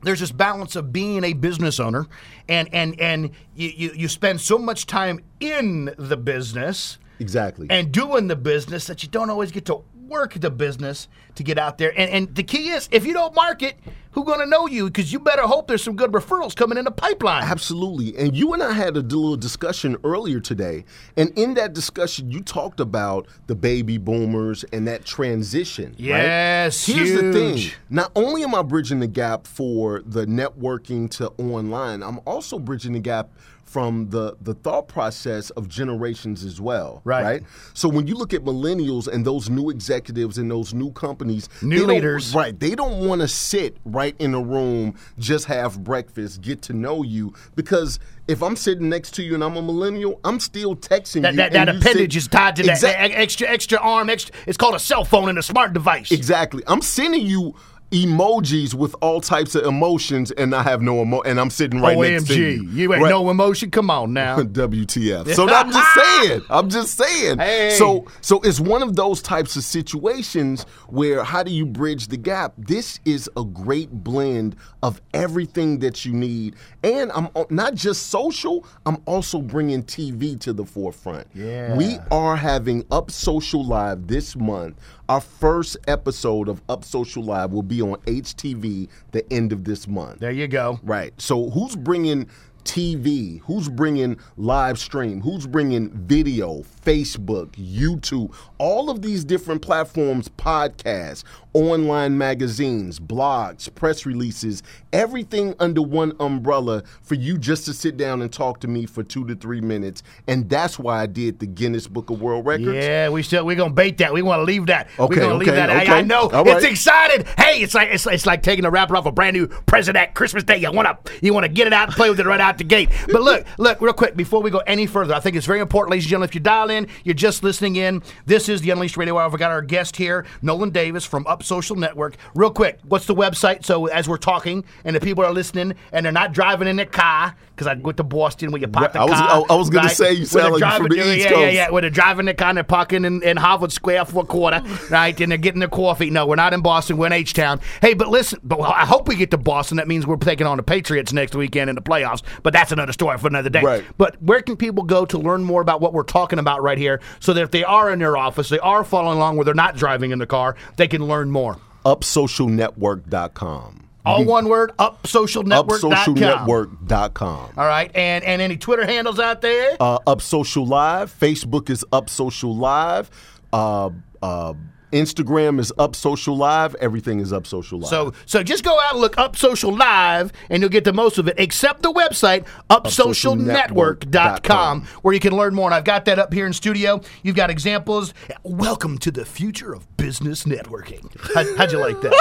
there's 0.04 0.20
this 0.20 0.32
balance 0.32 0.76
of 0.76 0.94
being 0.94 1.24
a 1.24 1.34
business 1.34 1.80
owner 1.80 2.08
and 2.48 2.70
and 2.74 3.00
and 3.00 3.32
you, 3.56 3.70
you, 3.70 3.92
you 3.96 4.08
spend 4.08 4.42
so 4.42 4.58
much 4.58 4.86
time 4.86 5.20
in 5.40 5.94
the 5.98 6.18
business 6.18 6.98
Exactly. 7.24 7.68
and 7.70 7.92
doing 7.92 8.28
the 8.28 8.36
business 8.36 8.86
that 8.88 9.02
you 9.04 9.10
don't 9.10 9.30
always 9.30 9.52
get 9.52 9.66
to 9.66 9.82
work 10.08 10.34
the 10.34 10.52
business 10.52 11.08
to 11.36 11.44
get 11.44 11.58
out 11.58 11.78
there 11.78 11.92
and, 11.98 12.10
and 12.12 12.36
the 12.36 12.44
key 12.44 12.70
is 12.70 12.88
if 12.92 13.06
you 13.06 13.14
don't 13.14 13.34
market 13.34 13.76
who 14.12 14.24
gonna 14.24 14.46
know 14.46 14.68
you 14.68 14.86
because 14.86 15.12
you 15.12 15.20
better 15.20 15.44
hope 15.44 15.68
there's 15.68 15.82
some 15.84 15.96
good 15.96 16.12
referrals 16.12 16.56
coming 16.56 16.78
in 16.78 16.86
the 16.86 16.92
pipeline 16.92 17.44
Absolutely. 17.44 18.16
And 18.18 18.36
you 18.36 18.54
and 18.54 18.62
I 18.62 18.74
had 18.74 18.96
a 18.96 19.00
little 19.02 19.36
discussion 19.38 19.98
earlier 20.04 20.40
today. 20.40 20.86
And 21.18 21.32
in 21.38 21.54
that 21.56 21.74
discussion, 21.74 22.30
you 22.30 22.42
talked 22.42 22.80
about 22.80 23.28
the 23.48 23.56
baby 23.56 23.98
boomers 23.98 24.64
and 24.74 24.88
that 24.88 25.06
transition. 25.06 25.92
right? 25.92 26.00
Yes, 26.00 26.86
Here's 26.86 27.14
the 27.14 27.34
thing. 27.34 27.72
Not 27.90 28.12
only 28.16 28.44
am 28.44 28.54
I 28.56 28.62
bridging 28.62 29.00
the 29.00 29.08
gap 29.08 29.48
for 29.48 30.02
the 30.06 30.26
networking 30.26 31.10
to 31.12 31.30
online, 31.38 32.04
I'm 32.04 32.20
also 32.26 32.60
bridging 32.60 32.94
the 32.94 33.00
gap 33.00 33.30
from 33.74 34.08
the, 34.12 34.38
the 34.40 34.54
thought 34.54 34.88
process 34.88 35.50
of 35.52 35.68
generations 35.68 36.44
as 36.46 36.62
well. 36.62 37.02
Right. 37.04 37.24
Right. 37.24 37.44
So 37.74 37.90
when 37.90 38.06
you 38.06 38.14
look 38.14 38.32
at 38.32 38.44
millennials 38.44 39.08
and 39.08 39.26
those 39.26 39.50
new 39.50 39.72
executives 39.72 40.38
and 40.38 40.50
those 40.52 40.76
new 40.76 40.92
companies, 40.92 41.50
New 41.64 41.88
leaders. 41.88 42.36
Right. 42.36 42.58
They 42.58 42.76
don't 42.76 43.08
want 43.08 43.22
to 43.22 43.28
sit 43.28 43.78
right 43.84 44.16
in 44.20 44.36
a 44.36 44.42
room, 44.42 44.94
just 45.18 45.46
have 45.46 45.84
breakfast, 45.84 46.42
get 46.42 46.62
to 46.64 46.74
know 46.74 47.02
you. 47.02 47.34
Because 47.56 48.00
if 48.28 48.44
I'm 48.44 48.56
sitting 48.56 48.90
next 48.90 49.16
to 49.16 49.24
you 49.24 49.34
and 49.34 49.44
I'm 49.44 49.58
a 49.58 49.62
millennial, 49.64 50.20
I'm 50.24 50.40
still 50.40 50.76
texting 50.76 51.24
that, 51.24 51.32
you. 51.32 51.38
that, 51.38 51.54
that 51.54 51.70
appendage 51.70 52.14
sit- 52.14 52.18
is 52.18 52.28
tied 52.28 52.56
to 52.58 52.64
that 52.64 52.74
Exact- 52.74 53.12
e- 53.12 53.16
extra 53.16 53.48
extra 53.50 53.80
arm 53.80 54.10
extra 54.12 54.36
it's 54.46 54.58
called 54.58 54.76
a 54.76 54.80
cell 54.80 55.04
phone 55.04 55.30
and 55.30 55.40
a 55.40 55.44
smart 55.44 55.74
device 55.74 56.12
Exactly. 56.12 56.62
I'm 56.68 56.82
sending 56.82 57.26
you 57.26 57.56
emojis 57.94 58.74
with 58.74 58.96
all 59.02 59.22
types 59.22 59.56
of 59.56 59.64
emotions, 59.66 60.32
and 60.32 60.54
I 60.56 60.64
have 60.64 60.82
no 60.82 61.02
emo, 61.02 61.22
and 61.22 61.40
I'm 61.40 61.50
sitting 61.50 61.80
right 61.82 61.98
next 61.98 62.28
to 62.28 62.36
you. 62.40 62.64
OMG 62.64 62.74
you 62.74 62.94
ain't 62.94 63.04
Right. 63.04 63.10
no 63.10 63.30
emotion 63.30 63.70
come 63.72 63.90
on 63.92 64.14
now 64.14 64.38
WTF. 64.42 65.34
So 65.36 65.48
I'm 65.50 65.72
just 65.72 65.94
saying. 65.94 66.42
I'm 66.50 66.70
just 66.70 66.98
saying. 66.98 67.38
Hey. 67.40 67.76
So 67.78 68.06
so 68.22 68.42
it's 68.42 68.60
one 68.60 68.82
of 68.84 68.96
those 68.96 69.22
types 69.22 69.56
of 69.56 69.64
situations 69.64 70.64
where 70.90 71.24
how 71.24 71.44
do 71.44 71.52
you 71.52 71.66
bridge 71.66 72.08
the 72.08 72.18
gap? 72.18 72.54
This 72.58 73.00
is 73.06 73.30
a 73.38 73.44
great 73.44 73.92
blend 73.92 74.56
of 74.82 75.02
everything 75.14 75.80
that 75.80 76.04
you 76.06 76.14
need, 76.14 76.56
and 76.84 77.12
I'm 77.14 77.30
not 77.50 77.76
just 77.76 78.08
social. 78.08 78.66
I'm 78.86 78.98
also 79.06 79.42
bringing 79.42 79.84
TV 79.84 80.40
to 80.42 80.54
the 80.54 80.66
forefront. 80.66 81.28
Yeah. 81.34 81.76
We 81.78 81.98
are 82.12 82.36
having 82.36 82.86
Up 82.92 83.12
Social 83.12 83.64
Live 83.66 84.08
this 84.08 84.36
month. 84.36 84.78
Our 85.10 85.22
first 85.22 85.78
episode 85.88 86.48
of 86.50 86.62
Up 86.70 86.84
Social 86.84 87.24
Live 87.24 87.52
will 87.52 87.62
be 87.64 87.82
on 87.84 88.00
HTV 88.02 88.88
the 89.12 89.32
end 89.34 89.52
of 89.52 89.66
this 89.66 89.88
month. 89.88 90.20
there 90.20 90.32
you 90.32 90.48
go 90.48 90.80
Right. 90.84 91.14
So 91.22 91.50
who's 91.50 91.76
bringing 91.76 92.28
TV? 92.64 93.42
Who's 93.42 93.70
bringing 93.70 94.18
live 94.38 94.80
stream? 94.80 95.22
Who's 95.22 95.48
bringing 95.48 95.90
video, 95.92 96.64
Facebook, 96.86 97.52
YouTube, 97.52 98.34
all 98.58 98.90
of 98.90 99.02
these 99.02 99.24
different 99.24 99.62
platforms, 99.62 100.30
podcasts, 100.30 101.24
online 101.54 102.18
magazines, 102.18 103.00
blogs, 103.00 103.74
press 103.74 104.06
releases, 104.06 104.64
everything 104.92 105.54
under 105.60 105.82
one 105.82 106.14
umbrella 106.20 106.84
for 107.02 107.16
you 107.16 107.38
just 107.38 107.66
to 107.66 107.74
sit 107.74 107.96
down 107.96 108.22
and 108.22 108.34
talk 108.34 108.60
to 108.62 108.68
me 108.68 108.86
for 108.86 109.04
two 109.04 109.26
to 109.28 109.36
three 109.36 109.62
minutes. 109.62 110.04
And 110.28 110.50
that's 110.50 110.80
why 110.80 111.02
I 111.02 111.06
did 111.06 111.40
the 111.40 111.46
Guinness 111.46 111.88
Book 111.88 112.10
of 112.10 112.22
World 112.22 112.46
Records. 112.46 112.74
Yeah, 112.74 113.10
we 113.10 113.24
still 113.24 113.46
we're 113.46 113.56
gonna 113.56 113.74
bait 113.74 113.98
that. 114.00 114.14
We 114.14 114.22
want 114.22 114.40
to 114.40 114.44
leave 114.44 114.66
that. 114.68 114.88
Okay, 115.00 115.16
we're 115.16 115.22
gonna 115.22 115.36
leave 115.36 115.50
okay, 115.50 115.58
that. 115.58 115.70
Okay. 115.70 115.92
I 115.92 116.02
know 116.02 116.30
All 116.30 116.48
it's 116.48 116.66
excited. 116.66 117.28
Hey, 117.38 117.62
it's 117.62 117.74
like 117.74 117.90
it's, 117.92 118.08
it's 118.08 118.26
like 118.26 118.42
taking 118.42 118.66
a 118.66 118.72
wrapper 118.72 118.96
off 118.96 119.06
a 119.06 119.12
brand 119.12 119.36
new 119.36 119.48
present 119.48 119.96
at 119.98 120.16
Christmas 120.16 120.44
Day. 120.44 120.58
You 120.58 120.72
wanna 120.72 120.98
you 121.22 121.34
wanna 121.34 121.50
get 121.50 121.68
it 121.68 121.74
out 121.74 121.90
and 121.90 121.96
play 121.96 122.10
with 122.10 122.20
it 122.20 122.26
right 122.26 122.42
out 122.42 122.53
the 122.58 122.64
gate. 122.64 122.90
But 123.12 123.22
look, 123.22 123.46
look, 123.58 123.82
real 123.82 123.94
quick 123.94 124.16
before 124.16 124.42
we 124.42 124.50
go 124.50 124.60
any 124.60 124.86
further, 124.86 125.14
I 125.14 125.20
think 125.20 125.36
it's 125.36 125.46
very 125.46 125.60
important, 125.60 125.92
ladies 125.92 126.06
and 126.06 126.10
gentlemen. 126.10 126.30
If 126.30 126.36
you 126.36 126.42
dial 126.42 126.70
in, 126.70 126.88
you're 127.04 127.14
just 127.14 127.44
listening 127.44 127.76
in. 127.76 128.02
This 128.26 128.50
is 128.50 128.62
the 128.62 128.70
Unleashed 128.72 128.98
Radio 128.98 129.18
Hour. 129.18 129.30
We've 129.30 129.40
got 129.40 129.52
our 129.52 129.62
guest 129.62 129.96
here, 129.96 130.26
Nolan 130.42 130.70
Davis 130.72 131.06
from 131.06 131.26
Up 131.28 131.44
Social 131.44 131.76
Network. 131.76 132.16
Real 132.36 132.52
quick, 132.52 132.80
what's 132.88 133.06
the 133.06 133.16
website? 133.16 133.66
So 133.66 133.88
as 133.88 134.08
we're 134.08 134.18
talking 134.18 134.64
and 134.86 134.96
the 134.96 135.00
people 135.00 135.24
are 135.24 135.34
listening 135.34 135.76
and 135.92 136.06
they're 136.06 136.12
not 136.14 136.34
driving 136.34 136.68
in 136.68 136.76
their 136.76 136.86
car 136.86 137.36
because 137.56 137.68
I 137.68 137.74
went 137.76 137.98
to 137.98 138.04
Boston 138.04 138.52
where 138.52 138.60
you 138.62 138.68
park 138.68 138.94
the 138.94 139.00
I 139.02 139.04
was- 139.04 139.14
car. 139.14 139.30
I- 139.50 139.54
I 139.54 139.56
was 139.56 139.70
gonna 139.70 139.90
say 139.90 140.14
you 140.14 140.26
sound 140.26 140.54
like 140.54 140.60
you're 140.62 140.70
from 140.72 140.88
driving- 140.88 141.06
the 141.08 141.16
East 141.18 141.26
yeah, 141.26 141.32
yeah, 141.32 141.36
Coast. 141.46 141.54
yeah, 141.54 141.70
where 141.70 141.82
they're 141.82 141.90
driving 141.92 142.26
the 142.26 142.34
car 142.34 142.50
and 142.50 142.58
they're 142.58 142.64
parking 142.64 143.06
in, 143.06 143.22
in 143.24 143.38
Harvard 143.38 143.72
Square 143.72 144.06
for 144.06 144.24
a 144.24 144.26
quarter, 144.26 144.62
right? 144.90 145.20
And 145.22 145.32
they're 145.32 145.38
getting 145.38 145.60
their 145.60 145.70
coffee. 145.70 146.10
No, 146.10 146.26
we're 146.26 146.36
not 146.36 146.54
in 146.54 146.62
Boston. 146.62 146.98
We're 146.98 147.08
in 147.08 147.14
H 147.14 147.34
Town. 147.34 147.60
Hey, 147.82 147.94
but 147.94 148.10
listen, 148.10 148.40
but 148.44 148.60
I 148.62 148.86
hope 148.86 149.08
we 149.08 149.16
get 149.16 149.30
to 149.32 149.38
Boston. 149.38 149.78
That 149.78 149.88
means 149.88 150.08
we're 150.08 150.16
taking 150.18 150.48
on 150.48 150.58
the 150.58 150.64
Patriots 150.64 151.14
next 151.14 151.36
weekend 151.36 151.70
in 151.70 151.76
the 151.76 151.82
playoffs. 151.82 152.22
But 152.44 152.54
that's 152.54 152.72
another 152.72 152.94
story 152.94 153.18
for 153.18 153.28
another 153.28 153.50
day. 153.50 153.62
Right. 153.62 153.84
But 153.98 154.22
where 154.22 154.42
can 154.42 154.58
people 154.58 154.84
go 154.84 155.06
to 155.06 155.18
learn 155.18 155.44
more 155.44 155.62
about 155.62 155.82
what 155.82 155.94
we're 155.94 156.04
talking 156.04 156.40
about 156.40 156.62
right 156.62 156.78
here, 156.78 157.02
so 157.20 157.34
that 157.34 157.42
if 157.42 157.52
they 157.52 157.64
are 157.64 157.92
in 157.92 158.00
their 158.00 158.16
office, 158.18 158.50
they 158.50 158.60
are 158.60 158.84
following 158.84 159.18
along 159.18 159.38
where 159.38 159.46
they're 159.46 159.54
not 159.54 159.76
driving 159.76 160.12
in 160.12 160.20
the 160.20 160.28
car, 160.28 160.56
they 160.78 160.88
can 160.88 161.08
learn 161.08 161.32
more. 161.32 161.58
Upsocialnetwork.com. 161.86 163.80
All 164.06 164.26
one 164.26 164.50
word, 164.50 164.74
upsocialnetwork.com. 164.80 166.16
Upsocialnetwork.com. 166.16 167.54
All 167.58 167.66
right, 167.66 167.90
and 167.96 168.24
and 168.26 168.42
any 168.42 168.58
Twitter 168.58 168.86
handles 168.86 169.18
out 169.18 169.42
there? 169.42 169.78
Uh, 169.80 170.00
Up 170.06 170.22
Social 170.22 170.66
Live. 170.66 171.18
Facebook 171.18 171.70
is 171.70 171.86
Up 171.94 172.10
Social 172.10 172.54
Live. 172.56 173.10
Uh, 173.54 173.92
uh, 174.22 174.54
Instagram 174.94 175.60
is 175.60 175.74
Up 175.78 175.96
Social 175.96 176.36
Live. 176.38 176.76
Everything 176.76 177.20
is 177.20 177.34
Up 177.34 177.46
Social 177.48 177.80
Live. 177.80 177.90
So 177.90 178.14
so 178.26 178.44
just 178.44 178.64
go 178.64 178.80
out 178.80 178.94
and 178.94 179.02
look 179.02 179.18
up 179.18 179.36
social 179.36 179.76
live 179.76 180.32
and 180.50 180.62
you'll 180.62 180.70
get 180.70 180.84
the 180.84 180.94
most 180.94 181.18
of 181.18 181.28
it, 181.28 181.34
except 181.38 181.82
the 181.82 181.92
website 181.92 182.46
upsocialnetwork.com 182.70 184.82
where 185.02 185.14
you 185.14 185.20
can 185.20 185.36
learn 185.36 185.56
more. 185.56 185.66
And 185.68 185.74
I've 185.76 185.84
got 185.84 186.06
that 186.06 186.20
up 186.20 186.32
here 186.32 186.46
in 186.46 186.54
studio. 186.54 187.02
You've 187.24 187.36
got 187.36 187.50
examples. 187.50 188.14
Welcome 188.44 189.00
to 189.00 189.10
the 189.12 189.26
future 189.26 189.74
of 189.74 189.98
business 189.98 190.44
networking. 190.44 191.10
How, 191.34 191.58
how'd 191.58 191.72
you 191.72 191.80
like 191.80 192.00
that? 192.02 192.14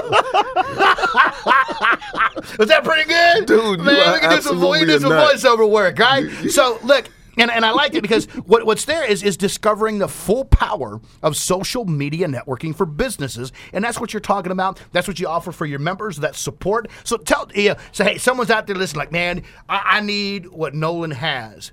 Was 2.59 2.69
that 2.69 2.85
pretty 2.85 3.09
good? 3.09 3.47
Dude, 3.47 3.81
Man, 3.81 4.13
we 4.15 4.21
can 4.21 4.37
do 4.37 4.43
some, 4.43 4.61
we 4.61 4.79
can 4.79 4.89
do 4.89 4.99
some 4.99 5.13
voiceover 5.13 5.69
work, 5.69 5.99
right? 5.99 6.29
so 6.51 6.79
look, 6.83 7.09
and, 7.37 7.51
and 7.51 7.65
I 7.65 7.71
like 7.73 7.95
it 7.95 8.03
because 8.03 8.27
what, 8.47 8.67
what's 8.67 8.85
there 8.85 9.05
is 9.05 9.23
is 9.23 9.37
discovering 9.37 9.99
the 9.99 10.09
full 10.09 10.45
power 10.45 11.01
of 11.23 11.37
social 11.37 11.85
media 11.85 12.27
networking 12.27 12.75
for 12.75 12.87
businesses, 12.87 13.53
and 13.73 13.85
that's 13.85 14.01
what 14.01 14.13
you're 14.13 14.21
talking 14.21 14.53
about. 14.53 14.81
That's 14.93 15.09
what 15.09 15.21
you 15.21 15.29
offer 15.29 15.53
for 15.53 15.67
your 15.67 15.79
members. 15.79 16.19
That 16.19 16.37
support. 16.37 16.89
So 17.05 17.17
tell, 17.17 17.51
yeah, 17.55 17.79
so 17.93 18.05
hey, 18.05 18.19
someone's 18.19 18.51
out 18.51 18.67
there 18.67 18.77
listening, 18.77 18.99
like, 18.99 19.13
man, 19.13 19.43
I, 19.69 19.83
I 19.85 20.01
need 20.01 20.47
what 20.47 20.75
Nolan 20.75 21.13
has. 21.13 21.73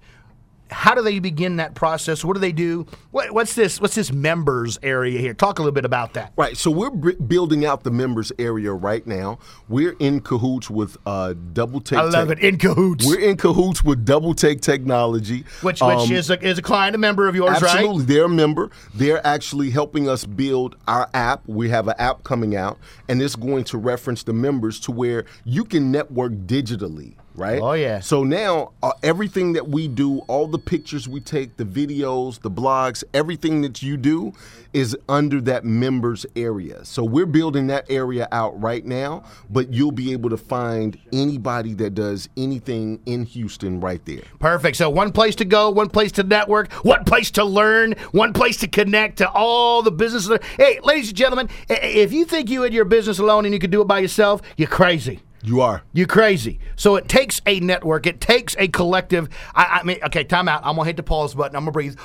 How 0.71 0.93
do 0.93 1.01
they 1.01 1.19
begin 1.19 1.55
that 1.57 1.73
process? 1.73 2.23
What 2.23 2.33
do 2.35 2.39
they 2.39 2.51
do? 2.51 2.85
What, 3.11 3.31
what's 3.31 3.55
this? 3.55 3.81
What's 3.81 3.95
this 3.95 4.11
members 4.11 4.77
area 4.83 5.19
here? 5.19 5.33
Talk 5.33 5.57
a 5.59 5.61
little 5.63 5.73
bit 5.73 5.85
about 5.85 6.13
that. 6.13 6.31
Right, 6.37 6.55
so 6.55 6.69
we're 6.69 6.91
b- 6.91 7.15
building 7.15 7.65
out 7.65 7.83
the 7.83 7.91
members 7.91 8.31
area 8.37 8.71
right 8.71 9.05
now. 9.07 9.39
We're 9.67 9.95
in 9.99 10.21
cahoots 10.21 10.69
with 10.69 10.95
uh, 11.05 11.33
Double 11.53 11.81
Take. 11.81 11.99
I 11.99 12.03
love 12.03 12.27
Tech- 12.29 12.37
it. 12.37 12.43
In 12.43 12.57
cahoots, 12.57 13.05
We're 13.05 13.19
in 13.19 13.37
cahoots 13.37 13.83
with 13.83 14.05
Double 14.05 14.33
Take 14.33 14.61
Technology, 14.61 15.39
which 15.61 15.81
which 15.81 15.81
Um, 15.81 16.11
is 16.11 16.29
a, 16.29 16.39
is 16.45 16.57
a 16.57 16.61
client, 16.61 16.95
a 16.95 16.99
member 16.99 17.27
of 17.27 17.35
yours, 17.35 17.61
right? 17.61 17.75
Absolutely, 17.75 18.05
they're 18.05 18.25
a 18.25 18.29
member. 18.29 18.69
They're 18.93 19.25
actually 19.25 19.71
helping 19.71 20.07
us 20.07 20.23
build 20.25 20.75
our 20.87 21.09
app. 21.13 21.41
We 21.47 21.69
have 21.69 21.87
an 21.87 21.95
app 21.97 22.23
coming 22.23 22.55
out, 22.55 22.77
and 23.07 23.21
it's 23.21 23.35
going 23.35 23.63
to 23.65 23.77
reference 23.77 24.23
the 24.23 24.33
members 24.33 24.79
to 24.81 24.91
where 24.91 25.25
you 25.45 25.65
can 25.65 25.91
network 25.91 26.33
digitally. 26.45 27.15
Right. 27.39 27.61
Oh, 27.61 27.73
yeah. 27.73 28.01
So 28.01 28.23
now 28.23 28.73
uh, 28.83 28.91
everything 29.01 29.53
that 29.53 29.69
we 29.69 29.87
do, 29.87 30.19
all 30.27 30.45
the 30.47 30.59
pictures 30.59 31.07
we 31.07 31.21
take, 31.21 31.55
the 31.55 31.63
videos, 31.63 32.41
the 32.41 32.51
blogs, 32.51 33.03
everything 33.13 33.61
that 33.61 33.81
you 33.81 33.95
do 33.95 34.33
is 34.73 34.95
under 35.07 35.39
that 35.41 35.63
members 35.63 36.25
area. 36.35 36.83
So 36.83 37.03
we're 37.03 37.25
building 37.25 37.67
that 37.67 37.85
area 37.89 38.27
out 38.31 38.59
right 38.61 38.85
now, 38.85 39.23
but 39.49 39.73
you'll 39.73 39.91
be 39.91 40.11
able 40.11 40.29
to 40.29 40.37
find 40.37 40.99
anybody 41.13 41.73
that 41.75 41.95
does 41.95 42.27
anything 42.37 42.99
in 43.05 43.23
Houston 43.23 43.79
right 43.79 44.03
there. 44.05 44.23
Perfect. 44.39 44.77
So 44.77 44.89
one 44.89 45.11
place 45.11 45.35
to 45.35 45.45
go, 45.45 45.69
one 45.69 45.89
place 45.89 46.11
to 46.13 46.23
network, 46.23 46.71
one 46.73 47.03
place 47.05 47.31
to 47.31 47.45
learn, 47.45 47.93
one 48.11 48.33
place 48.33 48.57
to 48.57 48.67
connect 48.67 49.17
to 49.19 49.29
all 49.31 49.81
the 49.81 49.91
businesses. 49.91 50.37
Hey, 50.57 50.79
ladies 50.83 51.07
and 51.07 51.17
gentlemen, 51.17 51.49
if 51.69 52.11
you 52.11 52.25
think 52.25 52.49
you 52.49 52.63
had 52.63 52.73
your 52.73 52.85
business 52.85 53.17
alone 53.17 53.45
and 53.45 53.53
you 53.53 53.59
could 53.59 53.71
do 53.71 53.81
it 53.81 53.87
by 53.87 53.99
yourself, 53.99 54.41
you're 54.57 54.67
crazy. 54.67 55.21
You 55.43 55.61
are. 55.61 55.83
You're 55.93 56.07
crazy. 56.07 56.59
So 56.75 56.95
it 56.95 57.07
takes 57.07 57.41
a 57.45 57.59
network. 57.59 58.05
It 58.07 58.19
takes 58.21 58.55
a 58.59 58.67
collective. 58.67 59.29
I, 59.55 59.79
I 59.81 59.83
mean, 59.83 59.99
okay, 60.05 60.23
time 60.23 60.47
out. 60.49 60.61
I'm 60.65 60.75
gonna 60.75 60.85
hit 60.85 60.97
the 60.97 61.03
pause 61.03 61.33
button. 61.35 61.55
I'm 61.55 61.61
gonna 61.63 61.71
breathe 61.71 61.97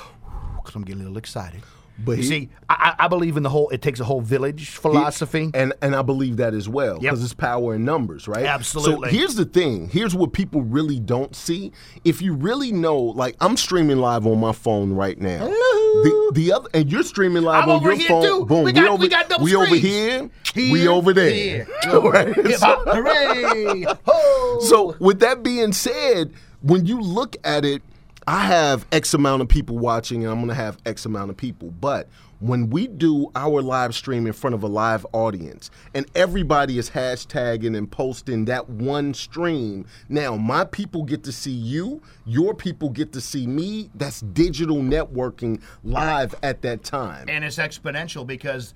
because 0.57 0.75
I'm 0.75 0.83
getting 0.83 1.01
a 1.01 1.05
little 1.05 1.17
excited. 1.17 1.61
But 1.97 2.17
you 2.17 2.23
he- 2.23 2.27
see, 2.27 2.49
I, 2.69 2.93
I 2.99 3.07
believe 3.07 3.37
in 3.37 3.43
the 3.43 3.49
whole. 3.49 3.69
It 3.69 3.81
takes 3.81 4.01
a 4.01 4.03
whole 4.03 4.19
village 4.19 4.69
philosophy. 4.71 5.49
And 5.53 5.71
and 5.81 5.95
I 5.95 6.01
believe 6.01 6.37
that 6.37 6.53
as 6.53 6.67
well 6.67 6.95
Yep. 6.95 7.01
because 7.01 7.23
it's 7.23 7.33
power 7.33 7.75
in 7.75 7.85
numbers, 7.85 8.27
right? 8.27 8.45
Absolutely. 8.45 9.11
So 9.11 9.17
here's 9.17 9.35
the 9.35 9.45
thing. 9.45 9.87
Here's 9.89 10.13
what 10.13 10.33
people 10.33 10.61
really 10.61 10.99
don't 10.99 11.33
see. 11.35 11.71
If 12.03 12.21
you 12.21 12.33
really 12.33 12.71
know, 12.73 12.97
like 12.97 13.35
I'm 13.39 13.55
streaming 13.55 13.97
live 13.99 14.25
on 14.27 14.39
my 14.41 14.51
phone 14.51 14.91
right 14.93 15.17
now. 15.17 15.45
The, 16.03 16.31
the 16.33 16.53
other 16.53 16.69
and 16.73 16.91
you're 16.91 17.03
streaming 17.03 17.43
live 17.43 17.63
I'm 17.63 17.69
on 17.69 17.81
your 17.83 17.97
phone. 17.99 18.23
too. 18.23 18.45
Boom. 18.45 18.63
We 18.63 18.71
got- 18.73 18.87
over, 18.87 19.01
we 19.01 19.07
got 19.07 19.29
double 19.29 19.43
we 19.45 19.55
over 19.55 19.75
here. 19.75 20.29
Here, 20.53 20.71
we 20.73 20.87
over 20.87 21.13
there. 21.13 21.29
here. 21.31 21.67
Right? 21.85 22.33
Hooray! 22.35 23.85
Ho! 24.05 24.59
So 24.61 24.95
with 24.99 25.19
that 25.19 25.43
being 25.43 25.73
said, 25.73 26.31
when 26.61 26.85
you 26.85 26.99
look 27.01 27.35
at 27.43 27.65
it, 27.65 27.81
I 28.27 28.39
have 28.41 28.85
X 28.91 29.13
amount 29.13 29.41
of 29.43 29.47
people 29.49 29.77
watching, 29.77 30.23
and 30.23 30.31
I'm 30.31 30.37
going 30.39 30.47
to 30.49 30.55
have 30.55 30.77
X 30.85 31.05
amount 31.05 31.29
of 31.29 31.37
people. 31.37 31.71
But 31.79 32.09
when 32.39 32.69
we 32.69 32.87
do 32.87 33.31
our 33.35 33.61
live 33.61 33.95
stream 33.95 34.27
in 34.27 34.33
front 34.33 34.53
of 34.53 34.63
a 34.63 34.67
live 34.67 35.05
audience, 35.13 35.71
and 35.93 36.05
everybody 36.15 36.77
is 36.77 36.89
hashtagging 36.89 37.77
and 37.77 37.89
posting 37.91 38.45
that 38.45 38.69
one 38.69 39.13
stream, 39.13 39.85
now 40.09 40.35
my 40.35 40.65
people 40.65 41.03
get 41.03 41.23
to 41.23 41.31
see 41.31 41.51
you, 41.51 42.01
your 42.25 42.53
people 42.53 42.89
get 42.89 43.13
to 43.13 43.21
see 43.21 43.47
me. 43.47 43.89
That's 43.95 44.21
digital 44.21 44.77
networking 44.77 45.61
live 45.83 46.35
at 46.43 46.61
that 46.63 46.83
time. 46.83 47.29
and 47.29 47.43
it's 47.43 47.57
exponential 47.57 48.25
because 48.25 48.73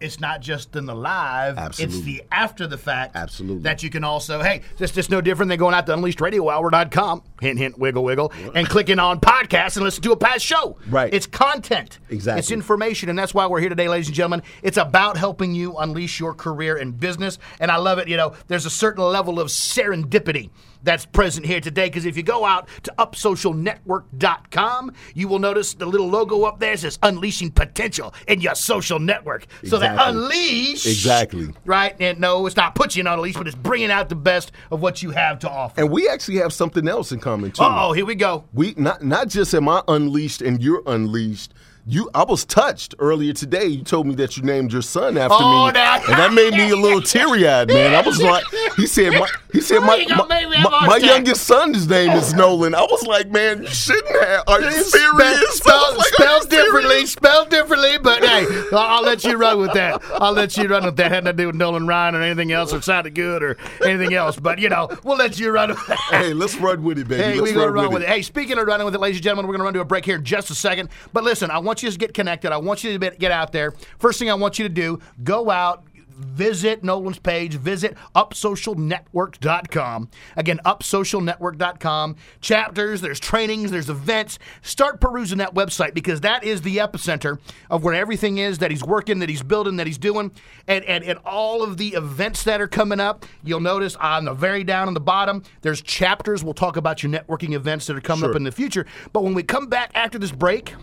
it's 0.00 0.18
not 0.18 0.40
just 0.40 0.74
in 0.74 0.84
the 0.86 0.94
live, 0.94 1.56
it's 1.78 2.00
the 2.00 2.24
after 2.32 2.66
the 2.66 2.76
fact. 2.76 3.14
Absolutely. 3.14 3.62
That 3.62 3.84
you 3.84 3.90
can 3.90 4.02
also, 4.02 4.42
hey, 4.42 4.62
it's 4.78 4.92
just 4.92 5.10
no 5.10 5.20
different 5.20 5.48
than 5.48 5.58
going 5.58 5.74
out 5.74 5.86
to 5.86 5.92
unleashedradiohour.com, 5.94 7.22
hint, 7.42 7.58
hint, 7.58 7.78
wiggle, 7.78 8.04
wiggle, 8.04 8.32
and 8.54 8.68
clicking 8.68 8.98
on 8.98 9.20
podcasts 9.20 9.76
and 9.76 9.84
listen 9.84 10.02
to 10.02 10.12
a 10.12 10.16
past 10.16 10.44
show. 10.44 10.78
Right. 10.88 11.12
It's 11.12 11.26
content. 11.26 11.98
Exactly. 12.08 12.38
It's 12.38 12.50
information, 12.50 13.08
and 13.10 13.18
that's 13.18 13.34
why 13.34 13.46
we're 13.46 13.60
here 13.60 13.68
today, 13.68 13.88
ladies 13.88 14.06
and 14.06 14.14
gentlemen. 14.14 14.42
It's 14.62 14.76
about 14.78 15.16
helping 15.16 15.54
you 15.54 15.76
unleash 15.76 16.20
your 16.20 16.34
career 16.34 16.76
in 16.76 16.92
business, 16.92 17.38
and 17.60 17.70
I 17.70 17.76
love 17.76 17.98
it. 17.98 18.08
You 18.08 18.16
know, 18.16 18.34
there's 18.46 18.64
a 18.64 18.70
certain 18.70 19.04
level 19.04 19.40
of 19.40 19.48
serendipity 19.48 20.50
that's 20.82 21.06
present 21.06 21.46
here 21.46 21.60
today 21.60 21.86
because 21.86 22.04
if 22.04 22.16
you 22.16 22.22
go 22.22 22.44
out 22.44 22.68
to 22.82 22.92
upsocialnetwork.com, 22.98 24.92
you 25.14 25.28
will 25.28 25.38
notice 25.38 25.74
the 25.74 25.86
little 25.86 26.08
logo 26.08 26.42
up 26.42 26.58
there 26.58 26.76
says 26.76 26.98
unleashing 27.02 27.50
potential 27.50 28.12
in 28.26 28.40
your 28.40 28.54
social 28.54 28.98
network. 28.98 29.46
So 29.64 29.78
that 29.78 29.96
unleash. 29.98 30.86
Exactly. 30.86 31.54
Right? 31.64 31.94
And 32.00 32.20
no, 32.20 32.46
it's 32.46 32.56
not 32.56 32.74
putting 32.74 33.04
you 33.04 33.10
on 33.10 33.18
a 33.18 33.22
leash, 33.22 33.36
but 33.36 33.46
it's 33.46 33.56
bringing 33.56 33.90
out 33.90 34.08
the 34.08 34.16
best 34.16 34.52
of 34.70 34.80
what 34.82 35.02
you 35.02 35.10
have 35.10 35.38
to 35.40 35.50
offer. 35.50 35.80
And 35.80 35.90
we 35.90 36.08
actually 36.08 36.38
have 36.38 36.52
something 36.52 36.88
else 36.88 37.12
in 37.12 37.20
common 37.20 37.31
too. 37.40 37.62
oh, 37.62 37.92
here 37.92 38.04
we 38.04 38.14
go. 38.14 38.44
we 38.52 38.74
not 38.76 39.02
not 39.02 39.28
just 39.28 39.54
am 39.54 39.68
I 39.68 39.82
unleashed 39.88 40.42
and 40.42 40.62
you're 40.62 40.82
unleashed. 40.86 41.52
You, 41.84 42.08
I 42.14 42.22
was 42.22 42.44
touched 42.44 42.94
earlier 43.00 43.32
today. 43.32 43.66
You 43.66 43.82
told 43.82 44.06
me 44.06 44.14
that 44.14 44.36
you 44.36 44.44
named 44.44 44.72
your 44.72 44.82
son 44.82 45.18
after 45.18 45.36
Oh, 45.40 45.66
me, 45.66 45.72
now- 45.72 45.96
and 45.96 46.16
that 46.16 46.32
made 46.32 46.52
me 46.54 46.70
a 46.70 46.76
little 46.76 47.02
teary 47.02 47.48
eyed, 47.48 47.66
man. 47.68 47.92
I 47.92 48.06
was 48.06 48.22
like, 48.22 48.44
he 48.76 48.86
said, 48.86 49.10
my, 49.14 49.26
he 49.52 49.60
said, 49.60 49.80
my, 49.80 50.06
my, 50.08 50.26
make 50.28 50.48
me 50.48 50.56
have 50.58 50.70
my- 50.70 50.86
my 50.86 50.96
youngest 50.98 51.42
son's 51.44 51.88
name 51.88 52.10
is 52.12 52.34
Nolan. 52.34 52.76
I 52.76 52.82
was 52.82 53.02
like, 53.04 53.32
man, 53.32 53.62
you 53.64 53.68
shouldn't 53.68 54.06
have. 54.24 54.44
Are 54.46 54.60
you 54.60 54.70
serious? 54.70 55.56
Spell, 55.56 55.96
like, 55.98 56.06
spelled 56.06 56.48
differently, 56.50 57.04
spelled 57.04 57.50
differently, 57.50 57.98
but 57.98 58.24
hey, 58.24 58.46
I'll, 58.70 58.78
I'll 58.78 59.02
let 59.02 59.24
you 59.24 59.36
run 59.36 59.58
with 59.58 59.72
that. 59.72 60.00
I'll 60.14 60.32
let 60.32 60.56
you 60.56 60.68
run 60.68 60.84
with 60.84 60.96
that. 60.98 61.10
Had 61.10 61.24
nothing 61.24 61.36
to 61.38 61.42
do 61.42 61.46
with 61.48 61.56
Nolan 61.56 61.88
Ryan 61.88 62.14
or 62.14 62.22
anything 62.22 62.52
else, 62.52 62.72
or 62.72 62.80
sounded 62.80 63.16
good 63.16 63.42
or 63.42 63.56
anything 63.84 64.14
else. 64.14 64.38
But 64.38 64.60
you 64.60 64.68
know, 64.68 64.88
we'll 65.02 65.16
let 65.16 65.36
you 65.40 65.50
run 65.50 65.70
with 65.70 65.84
that. 65.88 65.98
Hey, 66.10 66.32
let's 66.32 66.54
run 66.56 66.84
with 66.84 66.98
it, 67.00 67.08
baby. 67.08 67.22
Hey, 67.24 67.40
let's 67.40 67.56
we're 67.56 67.64
run 67.72 67.86
run 67.86 67.92
with 67.92 68.02
it. 68.04 68.08
Hey, 68.08 68.22
speaking 68.22 68.56
of 68.56 68.68
running 68.68 68.84
with 68.84 68.94
it, 68.94 69.00
ladies 69.00 69.16
and 69.16 69.24
gentlemen, 69.24 69.48
we're 69.48 69.54
going 69.54 69.62
to 69.62 69.64
run 69.64 69.74
to 69.74 69.80
a 69.80 69.84
break 69.84 70.04
here 70.04 70.14
in 70.16 70.24
just 70.24 70.48
a 70.50 70.54
second. 70.54 70.88
But 71.12 71.24
listen, 71.24 71.50
I 71.50 71.58
want 71.58 71.71
you 71.80 71.88
to 71.92 71.96
get 71.96 72.12
connected. 72.12 72.50
I 72.50 72.56
want 72.56 72.82
you 72.82 72.98
to 72.98 73.10
get 73.12 73.30
out 73.30 73.52
there. 73.52 73.72
First 74.00 74.18
thing 74.18 74.28
I 74.28 74.34
want 74.34 74.58
you 74.58 74.64
to 74.64 74.74
do, 74.74 74.98
go 75.22 75.48
out, 75.48 75.84
visit 76.16 76.82
Nolan's 76.84 77.18
page, 77.18 77.54
visit 77.54 77.96
upsocialnetwork.com. 78.14 80.08
Again, 80.36 80.60
upsocialnetwork.com. 80.64 82.16
Chapters, 82.40 83.00
there's 83.00 83.20
trainings, 83.20 83.70
there's 83.70 83.90
events. 83.90 84.38
Start 84.62 85.00
perusing 85.00 85.38
that 85.38 85.54
website 85.54 85.94
because 85.94 86.20
that 86.22 86.44
is 86.44 86.62
the 86.62 86.78
epicenter 86.78 87.38
of 87.70 87.84
where 87.84 87.94
everything 87.94 88.38
is 88.38 88.58
that 88.58 88.70
he's 88.70 88.82
working, 88.84 89.18
that 89.20 89.28
he's 89.28 89.42
building, 89.42 89.76
that 89.76 89.86
he's 89.86 89.98
doing, 89.98 90.30
and, 90.68 90.84
and, 90.84 91.04
and 91.04 91.18
all 91.24 91.62
of 91.62 91.76
the 91.76 91.88
events 91.94 92.44
that 92.44 92.60
are 92.60 92.68
coming 92.68 93.00
up. 93.00 93.24
You'll 93.44 93.60
notice 93.60 93.96
on 93.96 94.24
the 94.24 94.34
very 94.34 94.64
down 94.64 94.88
on 94.88 94.94
the 94.94 95.00
bottom, 95.00 95.42
there's 95.62 95.82
chapters. 95.82 96.42
We'll 96.44 96.54
talk 96.54 96.76
about 96.76 97.02
your 97.02 97.12
networking 97.12 97.52
events 97.54 97.86
that 97.86 97.96
are 97.96 98.00
coming 98.00 98.28
up 98.28 98.36
in 98.36 98.44
the 98.44 98.52
future. 98.52 98.86
But 99.12 99.22
when 99.24 99.34
we 99.34 99.42
come 99.42 99.66
back 99.68 99.90
after 99.94 100.18
this 100.18 100.32
break, 100.32 100.74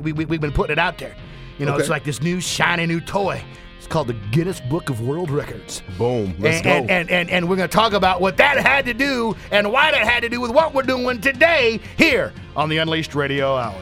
we, 0.00 0.12
we, 0.12 0.24
we've 0.24 0.40
been 0.40 0.52
putting 0.52 0.72
it 0.72 0.78
out 0.78 0.98
there. 0.98 1.14
You 1.58 1.66
know, 1.66 1.72
Okay. 1.74 1.80
it's 1.82 1.90
like 1.90 2.04
this 2.04 2.20
new 2.22 2.40
shiny 2.40 2.86
new 2.86 3.00
toy. 3.00 3.42
It's 3.82 3.88
called 3.88 4.06
the 4.06 4.16
Guinness 4.30 4.60
Book 4.60 4.90
of 4.90 5.00
World 5.00 5.28
Records. 5.28 5.82
Boom. 5.98 6.36
Let's 6.38 6.58
and, 6.58 6.64
go. 6.64 6.70
And, 6.70 6.90
and, 6.90 7.10
and, 7.10 7.30
and 7.30 7.48
we're 7.48 7.56
going 7.56 7.68
to 7.68 7.76
talk 7.76 7.94
about 7.94 8.20
what 8.20 8.36
that 8.36 8.56
had 8.64 8.84
to 8.84 8.94
do 8.94 9.34
and 9.50 9.72
why 9.72 9.90
that 9.90 10.06
had 10.06 10.20
to 10.20 10.28
do 10.28 10.40
with 10.40 10.52
what 10.52 10.72
we're 10.72 10.84
doing 10.84 11.20
today 11.20 11.80
here 11.98 12.32
on 12.54 12.68
the 12.68 12.78
Unleashed 12.78 13.16
Radio 13.16 13.56
Hour. 13.56 13.74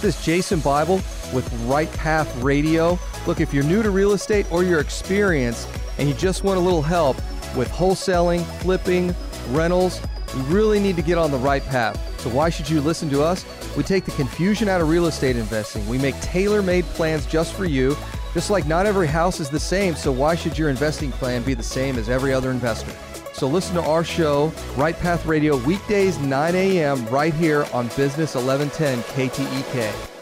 This 0.00 0.16
is 0.16 0.24
Jason 0.24 0.60
Bible 0.60 1.00
with 1.32 1.50
Right 1.64 1.90
Path 1.92 2.34
Radio. 2.42 2.98
Look, 3.26 3.40
if 3.40 3.52
you're 3.52 3.64
new 3.64 3.82
to 3.82 3.90
real 3.90 4.12
estate 4.12 4.50
or 4.50 4.62
you're 4.62 4.80
experienced 4.80 5.68
and 5.98 6.08
you 6.08 6.14
just 6.14 6.44
want 6.44 6.58
a 6.58 6.62
little 6.62 6.82
help 6.82 7.16
with 7.56 7.68
wholesaling, 7.70 8.44
flipping, 8.60 9.14
rentals, 9.50 10.00
you 10.34 10.42
really 10.42 10.80
need 10.80 10.96
to 10.96 11.02
get 11.02 11.18
on 11.18 11.30
the 11.30 11.38
right 11.38 11.64
path. 11.66 12.20
So 12.20 12.30
why 12.30 12.50
should 12.50 12.68
you 12.68 12.80
listen 12.80 13.08
to 13.10 13.22
us? 13.22 13.44
We 13.76 13.82
take 13.82 14.04
the 14.04 14.10
confusion 14.12 14.68
out 14.68 14.80
of 14.80 14.88
real 14.88 15.06
estate 15.06 15.36
investing. 15.36 15.86
We 15.86 15.98
make 15.98 16.18
tailor-made 16.20 16.84
plans 16.86 17.26
just 17.26 17.54
for 17.54 17.64
you. 17.64 17.96
Just 18.34 18.50
like 18.50 18.66
not 18.66 18.84
every 18.84 19.06
house 19.06 19.40
is 19.40 19.48
the 19.48 19.60
same, 19.60 19.94
so 19.94 20.12
why 20.12 20.34
should 20.34 20.58
your 20.58 20.68
investing 20.68 21.10
plan 21.12 21.42
be 21.42 21.54
the 21.54 21.62
same 21.62 21.96
as 21.96 22.08
every 22.08 22.32
other 22.34 22.50
investor? 22.50 22.92
So 23.32 23.46
listen 23.46 23.74
to 23.76 23.82
our 23.82 24.02
show, 24.02 24.52
Right 24.76 24.98
Path 24.98 25.26
Radio, 25.26 25.56
weekdays 25.58 26.18
9 26.18 26.54
a.m. 26.54 27.06
right 27.08 27.34
here 27.34 27.66
on 27.72 27.88
Business 27.88 28.34
1110 28.34 29.02
KTEK. 29.02 30.15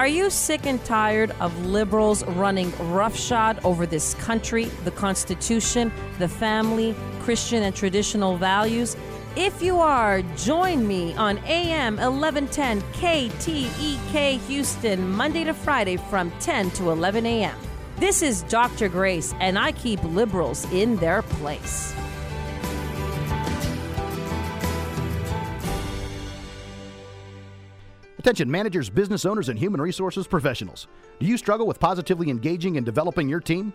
Are 0.00 0.08
you 0.08 0.30
sick 0.30 0.64
and 0.64 0.82
tired 0.82 1.30
of 1.40 1.66
liberals 1.66 2.24
running 2.24 2.72
roughshod 2.90 3.60
over 3.64 3.84
this 3.84 4.14
country, 4.14 4.64
the 4.84 4.90
Constitution, 4.92 5.92
the 6.18 6.26
family, 6.26 6.96
Christian 7.20 7.62
and 7.62 7.76
traditional 7.76 8.38
values? 8.38 8.96
If 9.36 9.60
you 9.60 9.78
are, 9.78 10.22
join 10.38 10.88
me 10.88 11.14
on 11.16 11.36
AM 11.44 11.98
1110 11.98 12.80
KTEK 12.94 14.40
Houston, 14.46 15.10
Monday 15.10 15.44
to 15.44 15.52
Friday 15.52 15.98
from 15.98 16.30
10 16.40 16.70
to 16.70 16.90
11 16.90 17.26
a.m. 17.26 17.58
This 17.98 18.22
is 18.22 18.40
Dr. 18.44 18.88
Grace, 18.88 19.34
and 19.38 19.58
I 19.58 19.72
keep 19.72 20.02
liberals 20.02 20.64
in 20.72 20.96
their 20.96 21.20
place. 21.20 21.94
Attention 28.20 28.50
managers, 28.50 28.90
business 28.90 29.24
owners, 29.24 29.48
and 29.48 29.58
human 29.58 29.80
resources 29.80 30.26
professionals. 30.26 30.88
Do 31.20 31.24
you 31.24 31.38
struggle 31.38 31.66
with 31.66 31.80
positively 31.80 32.28
engaging 32.28 32.76
and 32.76 32.84
developing 32.84 33.30
your 33.30 33.40
team? 33.40 33.72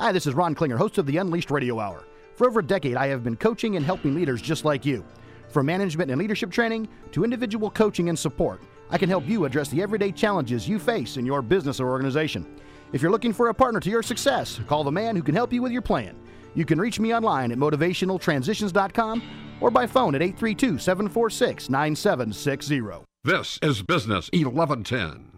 Hi, 0.00 0.10
this 0.10 0.26
is 0.26 0.34
Ron 0.34 0.56
Klinger, 0.56 0.76
host 0.76 0.98
of 0.98 1.06
the 1.06 1.16
Unleashed 1.18 1.52
Radio 1.52 1.78
Hour. 1.78 2.02
For 2.34 2.48
over 2.48 2.58
a 2.58 2.66
decade, 2.66 2.96
I 2.96 3.06
have 3.06 3.22
been 3.22 3.36
coaching 3.36 3.76
and 3.76 3.86
helping 3.86 4.12
leaders 4.12 4.42
just 4.42 4.64
like 4.64 4.84
you. 4.84 5.04
From 5.48 5.66
management 5.66 6.10
and 6.10 6.18
leadership 6.18 6.50
training 6.50 6.88
to 7.12 7.22
individual 7.22 7.70
coaching 7.70 8.08
and 8.08 8.18
support, 8.18 8.60
I 8.90 8.98
can 8.98 9.08
help 9.08 9.28
you 9.28 9.44
address 9.44 9.68
the 9.68 9.80
everyday 9.80 10.10
challenges 10.10 10.68
you 10.68 10.80
face 10.80 11.16
in 11.16 11.24
your 11.24 11.40
business 11.40 11.78
or 11.78 11.88
organization. 11.88 12.58
If 12.92 13.00
you're 13.00 13.12
looking 13.12 13.32
for 13.32 13.50
a 13.50 13.54
partner 13.54 13.78
to 13.78 13.90
your 13.90 14.02
success, 14.02 14.58
call 14.66 14.82
the 14.82 14.90
man 14.90 15.14
who 15.14 15.22
can 15.22 15.36
help 15.36 15.52
you 15.52 15.62
with 15.62 15.70
your 15.70 15.82
plan. 15.82 16.16
You 16.56 16.64
can 16.64 16.80
reach 16.80 16.98
me 16.98 17.14
online 17.14 17.52
at 17.52 17.58
motivationaltransitions.com 17.58 19.22
or 19.60 19.70
by 19.70 19.86
phone 19.86 20.16
at 20.16 20.22
832 20.22 20.78
746 20.78 21.70
9760. 21.70 23.04
This 23.26 23.58
is 23.62 23.80
Business 23.80 24.28
1110. 24.34 25.30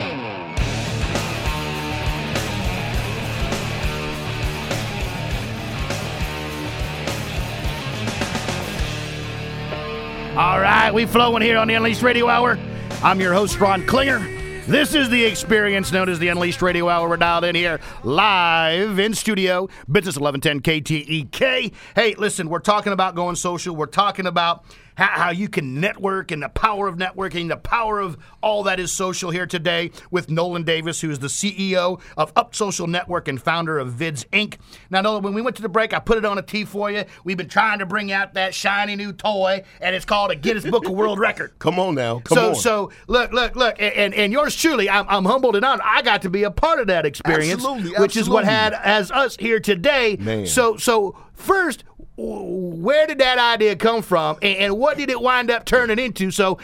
All 10.37 10.61
right, 10.61 10.91
we 10.93 11.07
flowing 11.07 11.43
here 11.43 11.59
on 11.59 11.69
the 11.69 11.75
Unleashed 11.75 12.03
Radio 12.03 12.27
Hour. 12.27 12.59
I'm 13.05 13.21
your 13.21 13.33
host, 13.33 13.61
Ron 13.61 13.87
Klinger. 13.87 14.19
This 14.67 14.97
is 14.97 15.09
the 15.09 15.25
experience 15.25 15.93
known 15.93 16.09
as 16.09 16.19
the 16.19 16.27
Unleashed 16.27 16.63
Radio 16.63 16.89
Hour. 16.89 17.09
We're 17.09 17.19
dialed 17.19 17.45
in 17.45 17.55
here 17.55 17.79
live 18.03 18.99
in 18.99 19.15
studio, 19.15 19.69
Business 19.89 20.19
1110 20.19 20.83
KTEK. 21.31 21.73
Hey, 21.95 22.17
listen, 22.17 22.49
we're 22.49 22.59
talking 22.59 22.93
about 22.93 23.15
going 23.15 23.37
social. 23.37 23.77
We're 23.77 23.87
talking 23.87 24.27
about 24.27 24.65
how, 24.97 25.07
how 25.07 25.31
you 25.31 25.49
can 25.49 25.81
network 25.81 26.31
and 26.31 26.43
the 26.43 26.49
power 26.49 26.89
of 26.89 26.97
networking, 26.97 27.49
the 27.49 27.57
power 27.57 28.01
of 28.01 28.17
all 28.43 28.65
that 28.65 28.81
is 28.81 28.93
social 28.93 29.31
here 29.31 29.47
today 29.47 29.91
with 30.11 30.31
Nolan 30.31 30.65
Davis, 30.65 31.01
who 31.01 31.11
is 31.11 31.19
the 31.19 31.29
CEO 31.29 32.01
of 32.17 32.33
Up 32.35 32.55
Social 32.55 32.87
Network 32.87 33.29
and 33.29 33.41
founder 33.41 33.79
of 33.79 33.93
Vids 33.95 34.27
Inc. 34.31 34.57
Now, 34.91 35.03
Nolan, 35.03 35.23
when 35.23 35.35
we 35.35 35.43
went 35.43 35.57
to 35.57 35.63
the 35.63 35.69
break, 35.69 35.93
I 35.93 35.99
put 35.99 36.19
it 36.19 36.25
on 36.25 36.39
a 36.39 36.43
tee 36.43 36.65
for 36.65 36.91
you. 36.91 37.05
We've 37.25 37.37
been 37.37 37.49
trying 37.49 37.79
to 37.79 37.87
bring 37.87 38.11
out 38.11 38.35
that 38.35 38.55
shiny 38.55 38.97
new 38.97 39.13
toy, 39.13 39.63
and 39.81 39.95
it's 39.95 40.05
called 40.05 40.31
a 40.31 40.37
Guinness 40.37 40.65
Book 40.65 40.87
of 40.87 40.93
World 40.93 41.19
Record. 41.19 41.53
Come 41.59 41.79
on 41.79 41.95
now. 41.95 42.21
Come 42.21 42.37
so, 42.37 42.49
on. 42.51 42.55
so 42.55 42.91
look, 43.07 43.33
look, 43.33 43.55
look, 43.55 43.77
and, 43.79 43.95
and, 43.95 44.15
and 44.15 44.33
yours 44.33 44.57
truly, 44.57 44.89
I'm, 44.89 45.07
I'm 45.09 45.25
humbled 45.25 45.57
and 45.57 45.65
honored. 45.65 45.85
I 45.85 46.03
got 46.03 46.23
to 46.23 46.31
be 46.31 46.45
a 46.45 46.51
part 46.51 46.81
of 46.81 46.87
that 46.87 47.05
experience, 47.05 47.53
Absolutely, 47.53 47.93
which 47.99 48.17
is 48.17 48.29
what 48.29 48.45
absolutely. 48.45 48.79
had 48.79 49.01
as 49.01 49.11
us 49.11 49.37
here 49.39 49.61
today. 49.61 50.17
Man. 50.19 50.47
So, 50.47 50.77
so 50.77 51.17
first, 51.35 51.85
where 52.17 53.07
did 53.07 53.19
that 53.19 53.39
idea 53.39 53.77
come 53.77 54.03
from, 54.03 54.39
and, 54.41 54.57
and 54.59 54.79
what 54.79 54.97
did 54.97 55.11
it 55.11 55.21
wind 55.21 55.51
up 55.51 55.65
turning 55.65 55.99
into? 55.99 56.31
So, 56.31 56.59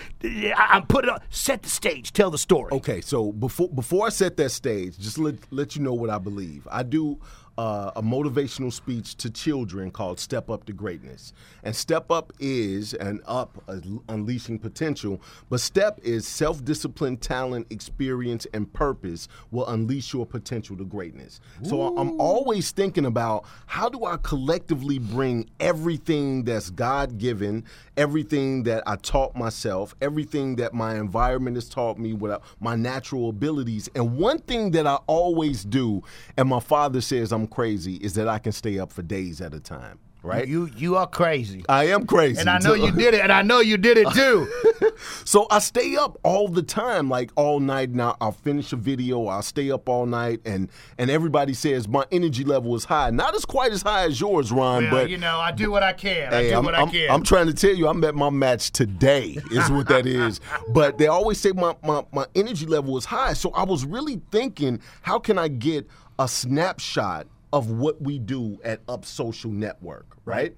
I'm 0.56 0.86
putting 0.86 1.10
on 1.10 1.20
set 1.30 1.62
the 1.62 1.68
stage, 1.68 2.12
tell 2.12 2.30
the 2.30 2.38
story. 2.38 2.72
Okay, 2.72 3.00
so 3.00 3.32
before 3.32 3.68
before 3.68 4.06
I 4.06 4.10
set 4.10 4.36
that 4.38 4.50
stage, 4.50 4.98
just 4.98 5.18
let 5.18 5.34
let 5.50 5.76
you 5.76 5.82
know 5.82 5.94
what 5.94 6.10
I 6.10 6.18
believe. 6.18 6.66
I 6.70 6.82
do 6.82 7.18
uh, 7.58 7.90
a 7.96 8.02
motivational 8.02 8.72
speech 8.72 9.14
to 9.16 9.30
children 9.30 9.90
called 9.90 10.18
"Step 10.18 10.48
Up 10.48 10.64
to 10.64 10.72
Greatness," 10.72 11.32
and 11.62 11.74
"Step 11.76 12.10
Up" 12.10 12.32
is 12.38 12.94
an 12.94 13.20
up, 13.26 13.62
uh, 13.68 13.78
unleashing 14.08 14.58
potential, 14.58 15.20
but 15.50 15.60
"Step" 15.60 16.00
is 16.02 16.26
self-discipline, 16.26 17.18
talent, 17.18 17.66
experience, 17.70 18.46
and 18.54 18.72
purpose 18.72 19.28
will 19.50 19.66
unleash 19.66 20.12
your 20.12 20.26
potential 20.26 20.76
to 20.76 20.84
greatness. 20.84 21.40
So 21.62 21.82
I- 21.82 22.00
I'm 22.00 22.18
always 22.20 22.70
thinking 22.70 23.04
about 23.04 23.44
how 23.66 23.88
do 23.88 24.04
I 24.04 24.16
collectively 24.16 24.98
bring 24.98 25.50
everything 25.60 26.44
that's 26.44 26.70
God-given, 26.70 27.64
everything 27.96 28.62
that 28.64 28.82
I 28.86 28.96
taught 28.96 29.36
myself, 29.36 29.94
everything 30.00 30.56
that 30.56 30.72
my 30.74 30.96
environment 30.96 31.56
has 31.56 31.68
taught 31.68 31.98
me, 31.98 32.12
what 32.12 32.30
I- 32.30 32.40
my 32.60 32.76
natural 32.76 33.28
abilities. 33.28 33.88
And 33.94 34.16
one 34.16 34.38
thing 34.38 34.70
that 34.72 34.86
I 34.86 34.96
always 35.06 35.64
do, 35.64 36.02
and 36.36 36.48
my 36.48 36.60
father 36.60 37.00
says 37.00 37.32
I'm 37.32 37.41
crazy, 37.46 37.96
is 37.96 38.14
that 38.14 38.28
I 38.28 38.38
can 38.38 38.52
stay 38.52 38.78
up 38.78 38.92
for 38.92 39.02
days 39.02 39.40
at 39.40 39.54
a 39.54 39.60
time. 39.60 39.98
Right? 40.24 40.46
You 40.46 40.70
you 40.76 40.94
are 40.94 41.08
crazy, 41.08 41.64
I 41.68 41.86
am 41.88 42.06
crazy. 42.06 42.38
and 42.38 42.48
I 42.48 42.58
know 42.60 42.74
you 42.74 42.92
did 42.92 43.12
it, 43.12 43.22
and 43.22 43.32
I 43.32 43.42
know 43.42 43.58
you 43.58 43.76
did 43.76 43.98
it 43.98 44.08
too. 44.12 44.48
So 45.24 45.46
I 45.50 45.58
stay 45.58 45.96
up 45.96 46.16
all 46.22 46.46
the 46.48 46.62
time, 46.62 47.08
like 47.08 47.30
all 47.34 47.58
night. 47.60 47.90
Now 47.90 48.16
I'll 48.20 48.30
finish 48.32 48.72
a 48.72 48.76
video, 48.76 49.26
I'll 49.26 49.42
stay 49.42 49.70
up 49.70 49.88
all 49.88 50.06
night, 50.06 50.40
and 50.44 50.68
and 50.98 51.10
everybody 51.10 51.54
says 51.54 51.88
my 51.88 52.04
energy 52.12 52.44
level 52.44 52.74
is 52.76 52.84
high. 52.84 53.10
Not 53.10 53.34
as 53.34 53.44
quite 53.44 53.72
as 53.72 53.82
high 53.82 54.04
as 54.04 54.20
yours, 54.20 54.52
Ron, 54.52 54.84
Well, 54.84 54.90
but 54.92 55.10
you 55.10 55.16
know, 55.18 55.38
I 55.38 55.50
do 55.50 55.70
what 55.72 55.82
I 55.82 55.92
can. 55.92 56.32
I 56.32 56.42
do 56.50 56.56
I'm, 56.56 56.64
what 56.64 56.74
I'm- 56.74 56.88
I 56.88 56.92
can. 56.92 57.10
I'm 57.10 57.22
trying 57.24 57.46
to 57.46 57.54
tell 57.54 57.74
you, 57.74 57.88
I'm 57.88 58.02
at 58.04 58.14
my 58.14 58.30
match 58.30 58.70
today, 58.70 59.38
is 59.50 59.70
what 59.70 59.88
that 59.88 60.06
is. 60.06 60.40
But 60.72 60.98
they 60.98 61.06
always 61.08 61.40
say 61.40 61.50
my, 61.52 61.74
my, 61.82 62.04
my 62.12 62.26
energy 62.36 62.66
level 62.66 62.96
is 62.96 63.04
high. 63.04 63.32
So 63.32 63.50
I 63.52 63.64
was 63.64 63.84
really 63.84 64.20
thinking, 64.30 64.80
how 65.02 65.18
can 65.18 65.36
I 65.38 65.48
get 65.48 65.88
a 66.18 66.28
snapshot 66.28 67.26
of 67.52 67.70
what 67.70 68.00
we 68.00 68.18
do 68.18 68.58
at 68.64 68.80
Up 68.88 69.04
Social 69.04 69.50
Network, 69.50 70.16
right? 70.24 70.56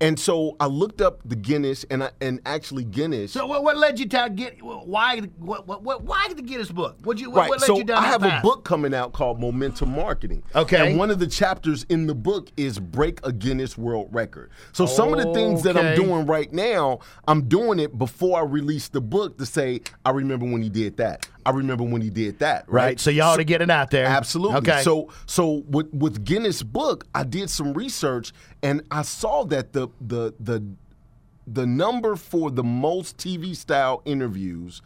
And 0.00 0.18
so 0.18 0.56
I 0.58 0.66
looked 0.66 1.00
up 1.00 1.20
the 1.24 1.36
Guinness, 1.36 1.84
and 1.88 2.02
I, 2.04 2.10
and 2.20 2.40
actually 2.44 2.84
Guinness. 2.84 3.32
So 3.32 3.46
what, 3.46 3.62
what 3.62 3.76
led 3.76 3.98
you 3.98 4.06
to 4.06 4.30
get 4.34 4.60
why 4.60 5.20
what, 5.38 5.66
what, 5.66 5.82
what 5.82 6.02
why 6.02 6.28
the 6.34 6.42
Guinness 6.42 6.70
book? 6.70 6.98
What 7.04 7.18
you 7.18 7.30
what, 7.30 7.40
right. 7.40 7.48
what 7.48 7.60
led 7.60 7.66
so 7.66 7.78
you 7.78 7.84
down 7.84 8.02
I 8.02 8.08
have 8.08 8.20
path? 8.20 8.40
a 8.40 8.42
book 8.42 8.64
coming 8.64 8.92
out 8.92 9.12
called 9.12 9.40
Momentum 9.40 9.94
Marketing. 9.94 10.42
Okay. 10.54 10.90
And 10.90 10.98
one 10.98 11.10
of 11.10 11.20
the 11.20 11.26
chapters 11.28 11.86
in 11.88 12.06
the 12.06 12.14
book 12.14 12.50
is 12.56 12.80
break 12.80 13.24
a 13.24 13.32
Guinness 13.32 13.78
World 13.78 14.08
Record. 14.10 14.50
So 14.72 14.84
some 14.84 15.14
of 15.14 15.24
the 15.24 15.32
things 15.32 15.62
that 15.62 15.76
I'm 15.76 15.94
doing 15.94 16.26
right 16.26 16.52
now, 16.52 16.98
I'm 17.28 17.48
doing 17.48 17.78
it 17.78 17.96
before 17.96 18.40
I 18.40 18.42
release 18.42 18.88
the 18.88 19.00
book 19.00 19.38
to 19.38 19.46
say 19.46 19.80
I 20.04 20.10
remember 20.10 20.44
when 20.44 20.60
he 20.60 20.68
did 20.68 20.96
that. 20.96 21.28
I 21.46 21.50
remember 21.50 21.84
when 21.84 22.02
he 22.02 22.10
did 22.10 22.38
that. 22.38 22.64
Right. 22.68 22.84
Right. 22.84 23.00
So 23.00 23.10
you 23.10 23.22
ought 23.22 23.36
to 23.36 23.44
get 23.44 23.60
it 23.62 23.70
out 23.70 23.90
there. 23.90 24.06
Absolutely. 24.06 24.58
Okay. 24.58 24.82
So 24.82 25.10
so 25.26 25.62
with 25.68 25.92
with 25.92 26.24
Guinness 26.24 26.62
book, 26.62 27.06
I 27.14 27.24
did 27.24 27.50
some 27.50 27.74
research 27.74 28.32
and 28.62 28.82
I 28.90 29.02
saw 29.02 29.44
that 29.44 29.72
the 29.72 29.88
the 30.00 30.34
the 30.40 30.64
the 31.46 31.66
number 31.66 32.16
for 32.16 32.50
the 32.50 32.64
most 32.64 33.18
TV 33.18 33.54
style 33.54 34.02
interviews 34.04 34.80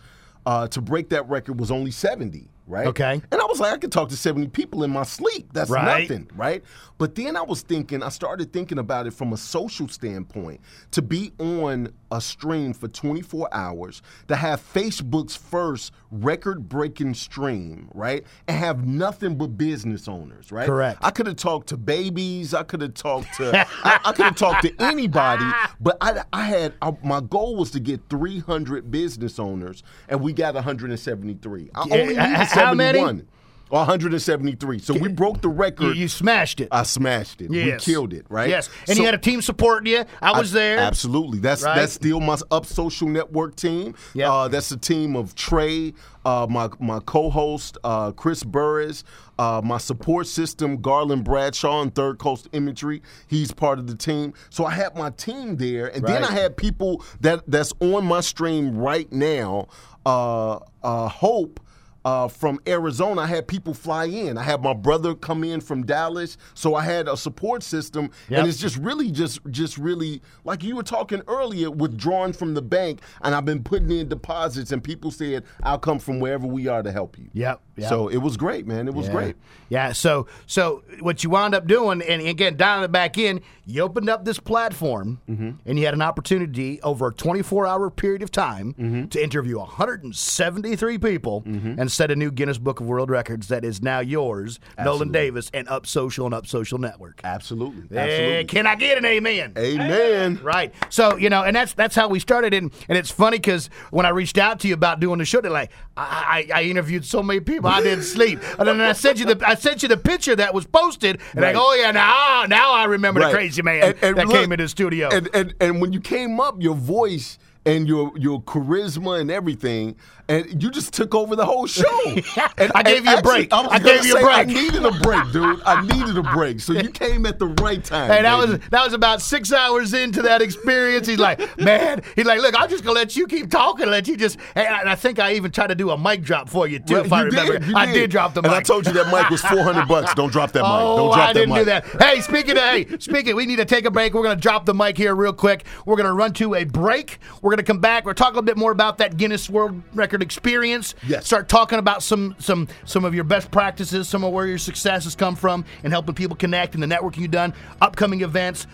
uh, 0.46 0.66
to 0.68 0.80
break 0.80 1.10
that 1.10 1.28
record 1.28 1.60
was 1.60 1.70
only 1.70 1.90
70, 1.90 2.48
right? 2.68 2.86
Okay. 2.86 3.20
And 3.32 3.40
I 3.40 3.44
was 3.46 3.58
like, 3.60 3.72
I 3.72 3.78
could 3.78 3.90
talk 3.92 4.08
to 4.10 4.16
70 4.16 4.48
people 4.48 4.84
in 4.84 4.90
my 4.90 5.02
sleep. 5.02 5.52
That's 5.52 5.70
Right. 5.70 6.02
nothing, 6.02 6.30
right? 6.36 6.62
But 6.98 7.14
then 7.14 7.36
I 7.36 7.42
was 7.42 7.62
thinking, 7.62 8.02
I 8.02 8.08
started 8.10 8.52
thinking 8.52 8.78
about 8.78 9.06
it 9.06 9.12
from 9.14 9.32
a 9.32 9.36
social 9.36 9.88
standpoint. 9.88 10.60
To 10.92 11.02
be 11.02 11.32
on 11.38 11.92
a 12.10 12.20
stream 12.20 12.72
for 12.72 12.88
24 12.88 13.48
hours, 13.52 14.02
to 14.28 14.36
have 14.36 14.60
Facebook's 14.72 15.36
first 15.36 15.92
record 16.10 16.68
breaking 16.68 17.14
stream, 17.14 17.88
right? 17.94 18.24
And 18.48 18.56
have 18.56 18.86
nothing 18.86 19.36
but 19.36 19.56
business 19.58 20.08
owners, 20.08 20.50
right? 20.50 20.66
Correct. 20.66 20.98
I 21.02 21.10
could 21.10 21.26
have 21.26 21.36
talked 21.36 21.68
to 21.68 21.76
babies. 21.76 22.54
I 22.54 22.62
could 22.64 22.80
have 22.82 22.94
talked 22.94 23.34
to. 23.36 23.66
I, 23.84 24.00
I 24.04 24.12
could 24.12 24.24
have 24.26 24.36
talked 24.36 24.62
to 24.62 24.74
anybody. 24.82 25.44
But 25.80 25.96
I, 26.00 26.22
I 26.32 26.42
had 26.44 26.74
I, 26.82 26.96
my 27.04 27.20
goal 27.20 27.56
was 27.56 27.70
to 27.72 27.80
get 27.80 28.00
300 28.10 28.90
business 28.90 29.38
owners, 29.38 29.82
and 30.08 30.20
we 30.20 30.32
got 30.32 30.54
173. 30.54 31.70
I 31.74 31.80
only 31.82 31.98
needed 32.16 32.48
h- 32.58 32.64
how 32.66 32.74
many? 32.74 33.22
173. 33.70 34.78
So 34.78 34.94
we 34.94 35.08
broke 35.08 35.42
the 35.42 35.48
record. 35.48 35.94
you 35.96 36.08
smashed 36.08 36.60
it. 36.60 36.68
I 36.72 36.84
smashed 36.84 37.42
it. 37.42 37.50
Yes. 37.52 37.86
We 37.86 37.92
killed 37.92 38.12
it, 38.12 38.24
right? 38.28 38.48
Yes. 38.48 38.68
And 38.88 38.96
So- 38.96 39.02
you 39.02 39.06
had 39.06 39.14
a 39.14 39.18
team 39.18 39.42
supporting 39.42 39.92
you. 39.92 40.04
I 40.22 40.38
was 40.38 40.52
there. 40.52 40.78
Absolutely. 40.78 41.38
That's 41.38 41.62
Right. 41.62 41.76
that's 41.76 41.92
still 41.92 42.20
my 42.20 42.38
Up 42.50 42.64
Social 42.66 43.08
Network 43.08 43.56
team. 43.56 43.94
Yep. 44.14 44.30
Uh, 44.30 44.48
that's 44.48 44.70
the 44.70 44.76
team 44.78 45.16
of 45.16 45.34
Trey, 45.34 45.92
uh, 46.24 46.46
my 46.48 46.70
my 46.80 47.00
co-host 47.00 47.76
uh, 47.84 48.12
Chris 48.12 48.42
Burris, 48.42 49.04
uh, 49.38 49.60
my 49.62 49.78
support 49.78 50.26
system 50.26 50.80
Garland 50.80 51.24
Bradshaw 51.24 51.82
and 51.82 51.94
Third 51.94 52.18
Coast 52.18 52.48
Imagery. 52.52 53.02
He's 53.26 53.52
part 53.52 53.78
of 53.78 53.86
the 53.86 53.94
team. 53.96 54.32
So 54.50 54.64
I 54.64 54.70
had 54.70 54.96
my 54.96 55.10
team 55.10 55.56
there, 55.56 55.88
and 55.88 56.06
then 56.06 56.24
I 56.24 56.32
had 56.32 56.56
people 56.56 57.02
that 57.20 57.42
that's 57.46 57.72
on 57.80 58.06
my 58.06 58.20
stream 58.20 58.76
right 58.78 59.10
now. 59.12 59.68
Uh, 60.06 60.58
uh, 60.82 61.08
Hope 61.08 61.60
uh, 62.08 62.28
from 62.28 62.58
Arizona, 62.66 63.22
I 63.22 63.26
had 63.26 63.46
people 63.46 63.74
fly 63.74 64.04
in. 64.06 64.38
I 64.38 64.42
had 64.42 64.62
my 64.62 64.72
brother 64.72 65.14
come 65.14 65.44
in 65.44 65.60
from 65.60 65.84
Dallas, 65.84 66.36
so 66.54 66.74
I 66.74 66.82
had 66.84 67.08
a 67.08 67.16
support 67.16 67.62
system, 67.62 68.10
Yep. 68.28 68.38
and 68.38 68.48
it's 68.48 68.58
just 68.58 68.76
really, 68.78 69.10
just, 69.10 69.40
just 69.50 69.76
really 69.78 70.22
like 70.44 70.62
you 70.62 70.74
were 70.76 70.82
talking 70.82 71.22
earlier, 71.28 71.70
withdrawing 71.70 72.32
from 72.32 72.54
the 72.54 72.62
bank, 72.62 73.00
and 73.22 73.34
I've 73.34 73.44
been 73.44 73.62
putting 73.62 73.90
in 73.90 74.08
deposits, 74.08 74.72
and 74.72 74.82
people 74.82 75.10
said, 75.10 75.44
"I'll 75.62 75.78
come 75.78 75.98
from 75.98 76.20
wherever 76.20 76.46
we 76.46 76.66
are 76.68 76.82
to 76.82 76.92
help 76.92 77.18
you." 77.18 77.28
Yep, 77.34 77.60
yep. 77.76 77.88
So 77.88 78.08
it 78.08 78.18
was 78.18 78.36
great, 78.36 78.66
man. 78.66 78.88
It 78.88 78.94
was 78.94 79.06
Yeah. 79.06 79.12
great. 79.12 79.36
Yeah. 79.68 79.92
So 79.92 80.26
so 80.46 80.82
what 81.00 81.22
you 81.24 81.30
wound 81.30 81.54
up 81.54 81.66
doing, 81.66 82.00
and 82.02 82.22
again 82.22 82.56
dialing 82.56 82.84
it 82.84 82.92
back 82.92 83.18
in, 83.18 83.40
you 83.66 83.82
opened 83.82 84.08
up 84.08 84.24
this 84.24 84.38
platform, 84.38 85.20
Mm-hmm. 85.28 85.50
and 85.66 85.78
you 85.78 85.84
had 85.84 85.94
an 85.94 86.02
opportunity 86.02 86.80
over 86.82 87.08
a 87.08 87.12
24 87.12 87.66
hour 87.66 87.90
period 87.90 88.22
of 88.22 88.30
time 88.30 88.74
Mm-hmm. 88.78 89.06
to 89.08 89.22
interview 89.22 89.58
173 89.58 90.98
people 90.98 91.42
and 91.46 91.90
set 91.98 92.12
a 92.12 92.16
new 92.16 92.30
Guinness 92.30 92.58
Book 92.58 92.78
of 92.78 92.86
World 92.86 93.10
Records 93.10 93.48
that 93.48 93.64
is 93.64 93.82
now 93.82 93.98
yours, 93.98 94.60
Nolan 94.78 95.10
Davis, 95.10 95.50
and 95.52 95.68
Up 95.68 95.84
Social 95.84 96.26
and 96.26 96.32
Up 96.34 96.46
Social 96.46 96.78
Network. 96.78 97.20
Absolutely. 97.24 97.98
Absolutely. 97.98 98.44
can 98.44 98.68
I 98.68 98.76
get 98.76 98.96
an 98.98 99.04
amen? 99.04 99.54
Amen. 99.58 100.38
Right. 100.40 100.72
So 100.90 101.16
you 101.16 101.28
know, 101.28 101.42
and 101.42 101.56
that's 101.56 101.74
that's 101.74 101.96
how 101.96 102.06
we 102.08 102.20
started. 102.20 102.54
And 102.54 102.72
and 102.88 102.96
it's 102.96 103.10
funny 103.10 103.38
because 103.38 103.68
when 103.90 104.06
I 104.06 104.10
reached 104.10 104.38
out 104.38 104.60
to 104.60 104.68
you 104.68 104.74
about 104.74 105.00
doing 105.00 105.18
the 105.18 105.24
show, 105.24 105.40
they're 105.40 105.50
like, 105.50 105.72
I, 105.96 106.46
I, 106.52 106.60
I 106.60 106.62
interviewed 106.64 107.04
so 107.04 107.20
many 107.20 107.40
people, 107.40 107.68
I 107.68 107.82
didn't 107.82 108.04
sleep. 108.04 108.38
And 108.60 108.68
then 108.68 108.80
I 108.80 108.92
sent 108.92 109.18
you 109.18 109.26
the 109.34 109.46
I 109.46 109.54
sent 109.56 109.82
you 109.82 109.88
the 109.88 109.96
picture 109.96 110.36
that 110.36 110.54
was 110.54 110.66
posted, 110.66 111.20
and 111.32 111.44
I 111.44 111.48
Right. 111.48 111.54
go, 111.56 111.62
oh 111.64 111.74
yeah, 111.74 111.90
now 111.90 112.08
ah, 112.14 112.46
now 112.48 112.72
I 112.74 112.84
remember 112.84 113.18
Right. 113.20 113.32
the 113.32 113.36
crazy 113.36 113.62
man 113.62 113.82
And- 113.82 113.94
and 114.02 114.16
that 114.18 114.28
look, 114.28 114.36
came 114.36 114.52
in 114.52 114.60
the 114.60 114.68
studio. 114.68 115.08
And, 115.10 115.28
and 115.34 115.54
and 115.60 115.80
when 115.80 115.92
you 115.92 116.00
came 116.00 116.38
up, 116.38 116.62
your 116.62 116.76
voice 116.76 117.38
and 117.68 117.86
your 117.86 118.12
your 118.16 118.40
charisma 118.42 119.20
and 119.20 119.30
everything, 119.30 119.94
and 120.28 120.62
you 120.62 120.70
just 120.70 120.94
took 120.94 121.14
over 121.14 121.36
the 121.36 121.44
whole 121.44 121.66
show. 121.66 121.84
And, 122.56 122.72
I 122.74 122.82
gave 122.82 122.98
and 122.98 123.06
you 123.06 123.16
a 123.16 123.22
break. 123.22 123.52
I, 123.52 123.62
I 123.66 123.78
gave 123.78 124.04
you 124.04 124.16
a 124.16 124.20
break. 124.20 124.36
I 124.36 124.44
needed 124.44 124.84
a 124.84 124.90
break, 124.90 125.32
dude. 125.32 125.60
I 125.64 125.80
needed 125.86 126.18
a 126.18 126.22
break. 126.22 126.58
So 126.58 126.72
you 126.72 126.90
came 127.04 127.24
at 127.24 127.38
the 127.38 127.46
right 127.46 127.82
time. 127.82 128.10
Hey, 128.10 128.22
that 128.22 128.36
was 128.36 128.58
that 128.70 128.84
was 128.84 128.92
about 128.92 129.22
six 129.22 129.52
hours 129.52 129.94
into 129.94 130.22
that 130.22 130.42
experience. 130.42 131.06
He's 131.06 131.18
like, 131.18 131.38
man, 131.58 132.02
he's 132.16 132.26
like, 132.26 132.40
look, 132.40 132.60
I'm 132.60 132.68
just 132.68 132.82
gonna 132.82 132.98
let 132.98 133.16
you 133.16 133.26
keep 133.26 133.50
talking, 133.50 133.86
let 133.88 134.08
you 134.08 134.16
just. 134.16 134.38
And 134.56 134.66
I, 134.66 134.80
and 134.80 134.88
I 134.88 134.94
think 134.96 135.18
I 135.18 135.34
even 135.34 135.50
tried 135.50 135.68
to 135.68 135.74
do 135.74 135.90
a 135.90 135.98
mic 135.98 136.22
drop 136.22 136.48
for 136.48 136.66
you 136.66 136.78
too, 136.80 136.96
if 136.96 137.12
I 137.12 137.22
remember. 137.22 137.58
did, 137.58 137.68
you 137.68 137.76
I 137.76 137.86
did 137.92 138.10
drop 138.10 138.34
the 138.34 138.42
mic. 138.42 138.50
And 138.50 138.58
I 138.58 138.62
told 138.62 138.86
you 138.86 138.92
that 138.94 139.12
mic 139.12 139.30
was 139.30 139.40
400 139.48 139.86
bucks. 139.86 140.14
Don't 140.14 140.32
drop 140.32 140.52
that 140.52 140.62
mic. 140.62 140.70
Oh, 140.70 140.96
Don't 140.96 141.14
drop 141.14 141.28
I 141.28 141.32
that 141.32 141.48
mic. 141.48 141.52
I 141.52 141.64
didn't 141.64 141.82
do 141.82 141.98
that. 141.98 142.02
Hey, 142.02 142.20
speaking 142.20 142.56
of, 142.56 142.62
hey, 142.62 142.98
speaking, 142.98 143.36
we 143.36 143.46
need 143.46 143.56
to 143.56 143.64
take 143.64 143.84
a 143.84 143.90
break. 143.90 144.14
We're 144.14 144.22
going 144.22 144.36
to 144.36 144.40
drop 144.40 144.66
the 144.66 144.74
mic 144.74 144.96
here 144.96 145.14
real 145.14 145.32
quick. 145.32 145.64
We're 145.86 145.96
going 145.96 146.06
to 146.06 146.12
run 146.12 146.32
to 146.34 146.54
a 146.54 146.64
break. 146.64 147.18
We're 147.42 147.50
going 147.58 147.64
to 147.64 147.72
come 147.72 147.80
back. 147.80 148.04
We're 148.04 148.14
talking 148.14 148.34
a 148.34 148.40
little 148.40 148.46
bit 148.46 148.56
more 148.56 148.70
about 148.70 148.98
that 148.98 149.16
Guinness 149.16 149.50
World 149.50 149.82
Record 149.92 150.22
experience. 150.22 150.94
Yes. 151.06 151.26
Start 151.26 151.48
talking 151.48 151.78
about 151.78 152.02
some 152.02 152.36
some 152.38 152.68
some 152.84 153.04
of 153.04 153.14
your 153.14 153.24
best 153.24 153.50
practices, 153.50 154.08
some 154.08 154.22
of 154.24 154.32
where 154.32 154.46
your 154.46 154.58
successes 154.58 155.14
come 155.14 155.34
from, 155.34 155.64
and 155.82 155.92
helping 155.92 156.14
people 156.14 156.36
connect 156.36 156.74
and 156.74 156.82
the 156.82 156.86
networking 156.86 157.18
you've 157.18 157.30
done, 157.30 157.52
upcoming 157.80 158.20
events, 158.20 158.66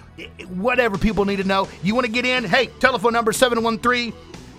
whatever 0.48 0.98
people 0.98 1.24
need 1.24 1.36
to 1.36 1.44
know. 1.44 1.68
You 1.82 1.94
want 1.94 2.06
to 2.06 2.12
get 2.12 2.26
in? 2.26 2.44
Hey, 2.44 2.66
telephone 2.78 3.12
number 3.12 3.32
713- 3.32 4.12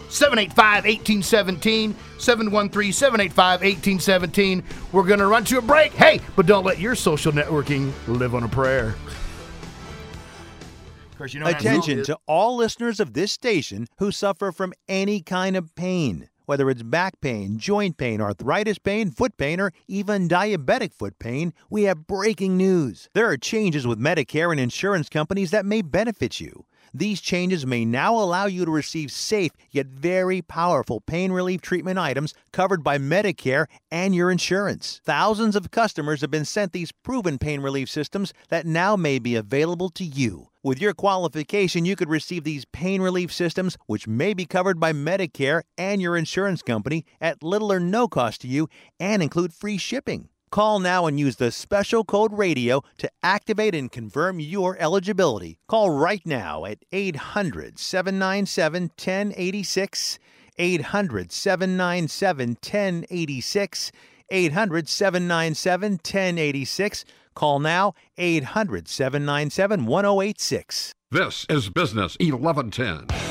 785 0.10 0.86
1817. 0.86 1.96
713 2.18 2.94
785 2.94 3.62
1817. 3.62 4.64
We're 4.92 5.04
going 5.04 5.20
to 5.20 5.28
run 5.28 5.44
to 5.46 5.58
a 5.58 5.62
break. 5.62 5.94
Hey, 5.94 6.22
but 6.36 6.46
don't 6.46 6.64
let 6.64 6.80
your 6.80 6.96
social 6.96 7.32
networking 7.32 7.92
live 8.08 8.36
on 8.36 8.44
a 8.44 8.48
prayer. 8.48 8.96
Of 11.16 11.20
course, 11.20 11.34
you 11.34 11.40
know 11.40 11.46
Attention 11.46 12.04
to 12.04 12.20
all 12.28 12.58
listeners 12.58 13.00
of 13.00 13.14
this 13.14 13.32
station 13.32 13.88
who 14.00 14.12
suffer 14.12 14.52
from 14.52 14.74
any 14.90 15.22
kind 15.22 15.56
of 15.56 15.74
pain, 15.74 16.28
whether 16.46 16.70
it's 16.70 16.84
back 16.84 17.22
pain, 17.22 17.58
joint 17.58 17.96
pain, 17.96 18.20
arthritis 18.20 18.80
pain, 18.80 19.12
foot 19.12 19.38
pain, 19.38 19.62
or 19.62 19.72
even 19.88 20.28
diabetic 20.28 20.92
foot 20.92 21.18
pain. 21.18 21.54
We 21.70 21.84
have 21.84 22.06
breaking 22.06 22.58
news. 22.58 23.08
There 23.14 23.30
are 23.30 23.38
changes 23.38 23.88
with 23.88 23.98
Medicare 23.98 24.52
and 24.52 24.60
insurance 24.60 25.08
companies 25.08 25.52
that 25.52 25.66
may 25.66 25.82
benefit 25.82 26.42
you. 26.42 26.66
These 26.98 27.20
changes 27.20 27.66
may 27.66 27.84
now 27.84 28.16
allow 28.16 28.46
you 28.46 28.64
to 28.64 28.72
receive 28.72 29.12
safe 29.12 29.52
yet 29.70 29.88
very 29.88 30.42
powerful 30.42 31.02
pain 31.02 31.34
relief 31.34 31.60
treatment 31.60 32.00
items 32.00 32.34
covered 32.54 32.86
by 32.86 32.98
Medicare 32.98 33.66
and 33.92 34.16
your 34.16 34.32
insurance. 34.32 35.02
Thousands 35.04 35.58
of 35.58 35.72
customers 35.72 36.22
have 36.22 36.32
been 36.32 36.46
sent 36.46 36.72
these 36.72 36.94
proven 36.94 37.38
pain 37.38 37.60
relief 37.60 37.90
systems 37.90 38.34
that 38.48 38.66
now 38.66 38.96
may 38.96 39.20
be 39.20 39.36
available 39.36 39.90
to 39.90 40.06
you. 40.06 40.48
With 40.64 40.80
your 40.80 40.94
qualification, 40.94 41.84
you 41.84 41.98
could 41.98 42.10
receive 42.10 42.46
these 42.46 42.64
pain 42.64 43.02
relief 43.02 43.34
systems, 43.34 43.78
which 43.88 44.08
may 44.08 44.34
be 44.34 44.46
covered 44.46 44.80
by 44.80 44.94
Medicare 44.94 45.64
and 45.78 46.02
your 46.02 46.16
insurance 46.16 46.62
company, 46.62 47.04
at 47.20 47.44
little 47.44 47.74
or 47.74 47.80
no 47.82 48.08
cost 48.08 48.40
to 48.42 48.48
you 48.48 48.70
and 49.02 49.22
include 49.22 49.54
free 49.54 49.78
shipping. 49.78 50.30
Call 50.56 50.80
now 50.80 51.06
and 51.06 51.20
use 51.20 51.36
the 51.36 51.52
special 51.52 52.06
code 52.06 52.32
radio 52.32 52.82
to 53.00 53.12
activate 53.22 53.76
and 53.76 53.92
confirm 53.92 54.40
your 54.40 54.78
eligibility. 54.80 55.60
Call 55.68 55.90
right 55.90 56.26
now 56.26 56.64
at 56.64 56.78
800 56.94 57.78
797 57.78 58.84
1086. 58.84 60.20
800 60.58 61.32
797 61.34 62.50
1086. 62.52 63.92
800 64.30 64.88
797 64.88 65.92
1086. 65.92 67.06
Call 67.34 67.60
now 67.60 67.94
800 68.18 68.88
797 68.88 69.86
1086. 69.86 70.94
This 71.12 71.46
is 71.50 71.68
Business 71.68 72.16
1110. 72.22 73.25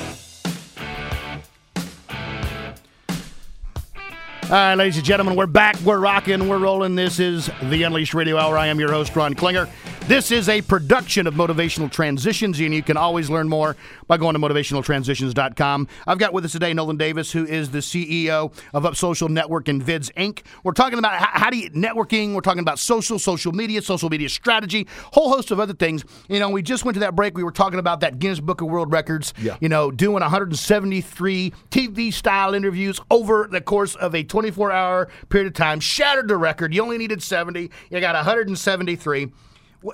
All 4.44 4.50
right, 4.50 4.74
ladies 4.74 4.96
and 4.98 5.06
gentlemen, 5.06 5.36
we're 5.36 5.46
back. 5.46 5.80
We're 5.80 5.98
rocking. 5.98 6.48
We're 6.48 6.58
rolling. 6.58 6.94
This 6.96 7.18
is 7.18 7.50
the 7.62 7.82
Unleashed 7.84 8.12
Radio 8.12 8.36
Hour. 8.36 8.58
I 8.58 8.66
am 8.66 8.78
your 8.78 8.92
host, 8.92 9.16
Ron 9.16 9.32
Klinger. 9.32 9.70
This 10.06 10.30
is 10.30 10.50
a 10.50 10.60
production 10.60 11.26
of 11.26 11.32
Motivational 11.32 11.90
Transitions, 11.90 12.60
and 12.60 12.74
you 12.74 12.82
can 12.82 12.98
always 12.98 13.30
learn 13.30 13.48
more 13.48 13.74
by 14.06 14.18
going 14.18 14.34
to 14.34 14.38
motivationaltransitions.com. 14.38 15.88
I've 16.06 16.18
got 16.18 16.34
with 16.34 16.44
us 16.44 16.52
today 16.52 16.74
Nolan 16.74 16.98
Davis, 16.98 17.32
who 17.32 17.46
is 17.46 17.70
the 17.70 17.78
CEO 17.78 18.52
of 18.74 18.84
Up 18.84 18.96
Social 18.96 19.30
Network 19.30 19.66
and 19.68 19.82
Vids 19.82 20.12
Inc. 20.12 20.42
We're 20.62 20.72
talking 20.72 20.98
about 20.98 21.14
how, 21.14 21.44
how 21.44 21.48
do 21.48 21.56
you 21.56 21.70
networking. 21.70 22.34
We're 22.34 22.42
talking 22.42 22.60
about 22.60 22.78
social, 22.78 23.18
social 23.18 23.52
media, 23.52 23.80
social 23.80 24.10
media 24.10 24.28
strategy, 24.28 24.86
whole 25.14 25.30
host 25.30 25.50
of 25.50 25.58
other 25.58 25.72
things. 25.72 26.04
You 26.28 26.38
know, 26.38 26.50
we 26.50 26.60
just 26.60 26.84
went 26.84 26.96
to 26.96 27.00
that 27.00 27.16
break. 27.16 27.34
We 27.34 27.42
were 27.42 27.50
talking 27.50 27.78
about 27.78 28.00
that 28.00 28.18
Guinness 28.18 28.40
Book 28.40 28.60
of 28.60 28.68
World 28.68 28.92
Records. 28.92 29.32
Yeah. 29.40 29.56
You 29.62 29.70
know, 29.70 29.90
doing 29.90 30.20
173 30.20 31.52
TV 31.70 32.12
style 32.12 32.52
interviews 32.52 33.00
over 33.10 33.48
the 33.50 33.62
course 33.62 33.94
of 33.94 34.14
a 34.14 34.22
24 34.22 34.70
hour 34.70 35.08
period 35.30 35.46
of 35.46 35.54
time. 35.54 35.80
Shattered 35.80 36.28
the 36.28 36.36
record. 36.36 36.74
You 36.74 36.82
only 36.82 36.98
needed 36.98 37.22
70. 37.22 37.70
You 37.88 38.00
got 38.00 38.14
173. 38.14 39.32